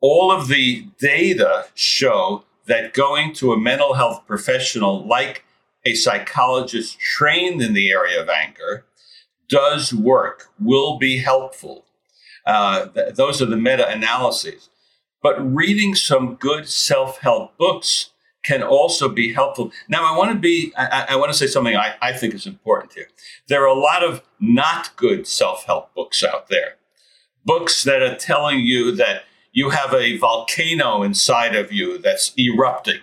all 0.02 0.32
of 0.32 0.48
the 0.48 0.88
data 1.00 1.68
show 1.74 2.46
that 2.66 2.94
going 2.94 3.34
to 3.36 3.52
a 3.52 3.60
mental 3.60 3.94
health 3.94 4.26
professional 4.26 5.06
like 5.06 5.44
a 5.86 5.94
psychologist 5.94 7.00
trained 7.00 7.62
in 7.62 7.74
the 7.74 7.91
area 7.91 8.22
of 8.22 8.30
anger 8.30 8.86
does 9.50 9.94
work, 9.94 10.48
will 10.60 10.98
be 10.98 11.18
helpful. 11.18 11.86
Uh, 12.46 12.88
th- 12.88 13.16
those 13.16 13.41
are 13.41 13.46
the 13.46 13.58
meta 13.58 13.88
analyses. 13.88 14.70
But 15.22 15.39
reading 15.54 15.96
some 15.96 16.36
good 16.36 16.68
self 16.68 17.20
help 17.20 17.58
books 17.58 18.12
can 18.44 18.62
also 18.62 19.10
be 19.10 19.34
helpful. 19.34 19.72
Now, 19.88 20.04
I 20.04 20.18
want 20.18 20.32
to 20.32 20.38
be, 20.38 20.74
I, 20.78 21.08
I 21.10 21.16
want 21.16 21.32
to 21.32 21.38
say 21.38 21.48
something 21.48 21.76
I, 21.76 21.96
I 22.02 22.12
think 22.12 22.34
is 22.34 22.46
important 22.46 22.94
here. 22.94 23.08
There 23.48 23.64
are 23.64 23.68
a 23.68 23.74
lot 23.74 24.04
of 24.04 24.22
not 24.39 24.96
good 24.96 25.26
self 25.26 25.64
help 25.64 25.94
books 25.96 26.24
out 26.24 26.50
there, 26.50 26.76
books 27.46 27.84
that 27.84 28.02
are 28.02 28.16
telling 28.16 28.60
you 28.60 28.94
that 28.96 29.24
you 29.54 29.70
have 29.70 29.94
a 29.94 30.18
volcano 30.18 31.04
inside 31.04 31.56
of 31.56 31.72
you 31.72 31.98
that's 32.00 32.34
erupting. 32.38 33.00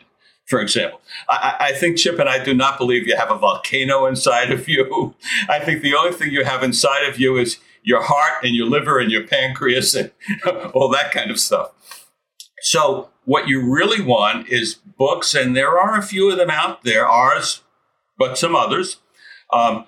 For 0.47 0.61
example, 0.61 1.01
I, 1.29 1.57
I 1.61 1.73
think 1.73 1.97
Chip 1.97 2.19
and 2.19 2.29
I 2.29 2.43
do 2.43 2.53
not 2.53 2.77
believe 2.77 3.07
you 3.07 3.17
have 3.17 3.31
a 3.31 3.39
volcano 3.39 4.07
inside 4.07 4.51
of 4.51 4.69
you. 4.69 5.15
I 5.49 5.61
think 5.61 5.81
the 5.81 5.95
only 5.95 6.13
thing 6.13 6.33
you 6.33 6.45
have 6.45 6.65
inside 6.65 7.09
of 7.09 7.21
you 7.21 7.37
is 7.37 7.59
your 7.83 8.03
heart 8.03 8.45
and 8.45 8.55
your 8.55 8.67
liver 8.67 8.99
and 8.99 9.13
your 9.13 9.27
pancreas 9.27 9.95
and 9.95 10.11
all 10.75 10.89
that 10.91 11.13
kind 11.13 11.31
of 11.31 11.39
stuff. 11.39 11.71
So, 12.63 13.10
what 13.25 13.49
you 13.49 13.61
really 13.61 14.03
want 14.03 14.49
is 14.49 14.75
books, 14.75 15.35
and 15.35 15.57
there 15.57 15.79
are 15.79 15.99
a 15.99 16.03
few 16.03 16.31
of 16.31 16.37
them 16.37 16.51
out 16.51 16.85
there, 16.85 17.07
ours, 17.07 17.63
but 18.19 18.39
some 18.39 18.55
others, 18.57 18.99
um, 19.53 19.87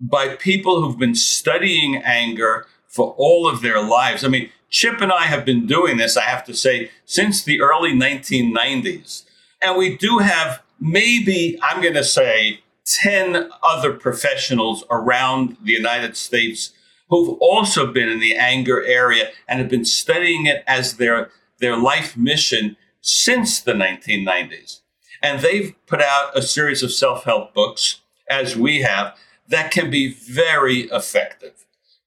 by 0.00 0.36
people 0.36 0.80
who've 0.80 0.98
been 0.98 1.14
studying 1.14 1.96
anger 1.96 2.66
for 2.86 3.14
all 3.18 3.48
of 3.48 3.62
their 3.62 3.82
lives. 3.82 4.24
I 4.24 4.28
mean, 4.28 4.50
Chip 4.70 5.00
and 5.00 5.12
I 5.12 5.24
have 5.24 5.44
been 5.44 5.66
doing 5.66 5.96
this, 5.96 6.16
I 6.16 6.22
have 6.22 6.44
to 6.44 6.54
say, 6.54 6.90
since 7.04 7.42
the 7.42 7.60
early 7.60 7.92
1990s. 7.92 9.24
And 9.62 9.76
we 9.76 9.96
do 9.96 10.18
have 10.18 10.62
maybe, 10.80 11.58
I'm 11.62 11.80
going 11.80 11.94
to 11.94 12.04
say, 12.04 12.60
10 12.86 13.50
other 13.62 13.92
professionals 13.92 14.84
around 14.90 15.56
the 15.62 15.72
United 15.72 16.16
States 16.16 16.72
who've 17.08 17.38
also 17.40 17.86
been 17.86 18.08
in 18.08 18.20
the 18.20 18.34
anger 18.34 18.82
area 18.84 19.30
and 19.48 19.60
have 19.60 19.68
been 19.68 19.84
studying 19.84 20.46
it 20.46 20.64
as 20.66 20.96
their 20.96 21.30
their 21.58 21.76
life 21.76 22.16
mission 22.16 22.76
since 23.00 23.60
the 23.60 23.72
1990s. 23.72 24.80
And 25.22 25.40
they've 25.40 25.74
put 25.86 26.02
out 26.02 26.36
a 26.36 26.42
series 26.42 26.82
of 26.82 26.92
self 26.92 27.24
help 27.24 27.54
books, 27.54 28.00
as 28.28 28.56
we 28.56 28.82
have, 28.82 29.16
that 29.48 29.70
can 29.70 29.90
be 29.90 30.12
very 30.12 30.82
effective. 30.90 31.64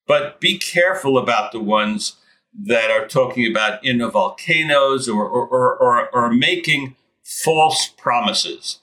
But 0.07 0.39
be 0.39 0.57
careful 0.57 1.17
about 1.17 1.51
the 1.51 1.59
ones 1.59 2.15
that 2.53 2.89
are 2.89 3.07
talking 3.07 3.49
about 3.49 3.83
inner 3.85 4.09
volcanoes 4.09 5.07
or, 5.07 5.27
or, 5.27 5.47
or, 5.47 5.77
or, 5.77 6.09
or 6.09 6.33
making 6.33 6.95
false 7.23 7.89
promises. 7.89 8.79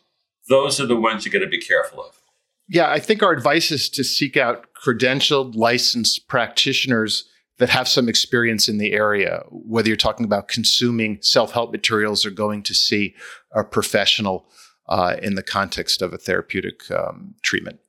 Those 0.49 0.81
are 0.81 0.87
the 0.87 0.97
ones 0.97 1.25
you 1.25 1.33
got 1.33 1.39
to 1.41 1.47
be 1.47 1.61
careful 1.61 2.05
of. 2.05 2.21
Yeah, 2.69 2.91
I 2.91 2.99
think 2.99 3.23
our 3.23 3.33
advice 3.33 3.71
is 3.71 3.89
to 3.91 4.05
seek 4.05 4.37
out 4.37 4.67
credentialed, 4.75 5.55
licensed 5.55 6.29
practitioners 6.29 7.25
that 7.59 7.71
have 7.71 7.89
some 7.89 8.09
experience 8.09 8.69
in 8.69 8.79
the 8.79 8.93
area, 8.93 9.45
whether 9.51 9.89
you're 9.89 9.97
talking 9.97 10.27
about 10.27 10.49
consuming 10.49 11.19
self 11.21 11.53
help 11.53 11.71
materials 11.71 12.27
or 12.27 12.31
going 12.31 12.63
to 12.63 12.75
see 12.75 13.15
a 13.53 13.63
professional 13.63 14.47
uh, 14.89 15.17
in 15.23 15.35
the 15.35 15.43
context 15.43 16.03
of 16.03 16.13
a 16.13 16.19
therapeutic 16.19 16.91
um, 16.91 17.35
treatment. 17.43 17.81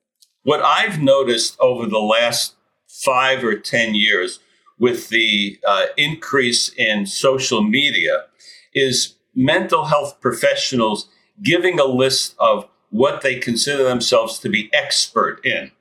What 0.44 0.62
I've 0.62 1.02
noticed 1.02 1.58
over 1.60 1.88
the 1.88 2.00
last 2.00 2.54
five 2.88 3.44
or 3.44 3.56
10 3.56 3.96
years 3.96 4.40
with 4.78 5.10
the 5.10 5.60
uh, 5.68 5.88
increase 5.98 6.70
in 6.70 7.06
social 7.06 7.64
media 7.64 8.26
is 8.74 9.16
mental 9.34 9.86
health 9.86 10.22
professionals 10.22 11.10
giving 11.42 11.80
a 11.80 11.86
list 11.86 12.36
of 12.40 12.68
what 12.90 13.22
they 13.22 13.40
consider 13.40 13.84
themselves 13.84 14.40
to 14.40 14.50
be 14.50 14.70
expert 14.74 15.46
in. 15.46 15.72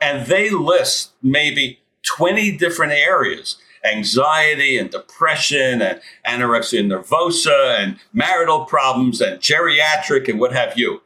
And 0.00 0.26
they 0.26 0.50
list 0.50 1.12
maybe 1.22 1.80
20 2.16 2.56
different 2.56 2.92
areas 2.92 3.56
anxiety 3.84 4.78
and 4.78 4.90
depression 4.90 5.80
and 5.80 6.00
anorexia 6.26 6.84
nervosa 6.84 7.78
and 7.78 7.98
marital 8.12 8.64
problems 8.64 9.20
and 9.20 9.40
geriatric 9.40 10.28
and 10.28 10.40
what 10.40 10.52
have 10.52 10.76
you. 10.76 11.00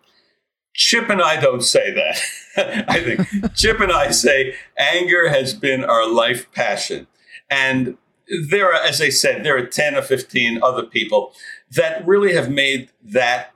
Chip 0.75 1.11
and 1.11 1.21
I 1.21 1.39
don't 1.39 1.63
say 1.63 1.93
that. 1.93 2.85
I 2.89 3.01
think 3.01 3.55
Chip 3.55 3.81
and 3.81 3.93
I 3.93 4.11
say 4.11 4.55
anger 4.79 5.29
has 5.29 5.53
been 5.53 5.85
our 5.85 6.09
life 6.09 6.51
passion. 6.53 7.07
And 7.51 7.99
there 8.49 8.73
are, 8.73 8.83
as 8.83 9.01
I 9.03 9.11
said, 9.11 9.45
there 9.45 9.57
are 9.57 9.67
10 9.67 9.97
or 9.97 10.03
15 10.03 10.63
other 10.63 10.85
people 10.85 11.35
that 11.73 12.07
really 12.07 12.35
have 12.35 12.51
made 12.51 12.89
that 13.03 13.53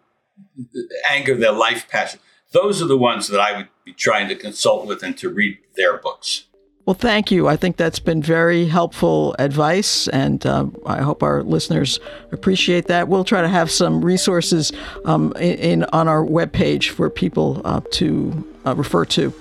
anger 1.09 1.35
their 1.35 1.53
life 1.53 1.89
passion. 1.89 2.21
Those 2.53 2.83
are 2.83 2.87
the 2.87 2.99
ones 2.99 3.29
that 3.29 3.41
I 3.41 3.57
would 3.57 3.69
be 3.85 3.93
trying 3.93 4.29
to 4.29 4.35
consult 4.35 4.87
with 4.87 5.03
and 5.03 5.17
to 5.19 5.31
read 5.31 5.59
their 5.77 5.97
books. 5.97 6.46
Well, 6.87 6.95
thank 6.95 7.33
you. 7.33 7.49
I 7.49 7.57
think 7.57 7.77
that's 7.77 7.99
been 7.99 8.23
very 8.23 8.67
helpful 8.67 9.35
advice, 9.41 10.07
and 10.07 10.47
uh, 10.47 10.67
I 10.87 11.03
hope 11.03 11.21
our 11.25 11.43
listeners 11.43 11.99
appreciate 12.31 12.87
that. 12.87 13.09
We'll 13.09 13.25
try 13.25 13.43
to 13.43 13.49
have 13.49 13.73
some 13.73 14.05
resources 14.05 14.71
um, 15.05 15.33
in, 15.33 15.59
in, 15.59 15.85
on 15.93 16.07
our 16.07 16.25
webpage 16.25 16.91
for 16.91 17.11
people 17.11 17.61
uh, 17.65 17.81
to 17.91 18.55
uh, 18.65 18.77
refer 18.77 19.05
to. 19.07 19.35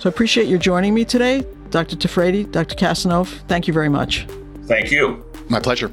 So 0.00 0.08
I 0.08 0.12
appreciate 0.12 0.48
your 0.48 0.58
joining 0.58 0.92
me 0.92 1.04
today, 1.04 1.44
Dr. 1.70 1.94
Tafrate, 1.94 2.50
Dr. 2.50 2.74
Kassinove. 2.74 3.28
Thank 3.46 3.68
you 3.68 3.72
very 3.72 3.88
much. 3.88 4.26
Thank 4.64 4.90
you. 4.90 5.24
My 5.48 5.60
pleasure. 5.60 5.92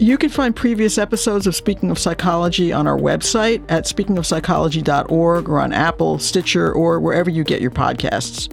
You 0.00 0.18
can 0.18 0.30
find 0.30 0.56
previous 0.56 0.98
episodes 0.98 1.46
of 1.46 1.54
Speaking 1.54 1.92
of 1.92 2.00
Psychology 2.00 2.72
on 2.72 2.88
our 2.88 2.98
website 2.98 3.62
at 3.68 3.84
speakingofpsychology.org 3.84 5.48
or 5.48 5.60
on 5.60 5.72
Apple, 5.72 6.18
Stitcher, 6.18 6.72
or 6.72 6.98
wherever 6.98 7.30
you 7.30 7.44
get 7.44 7.60
your 7.60 7.70
podcasts. 7.70 8.52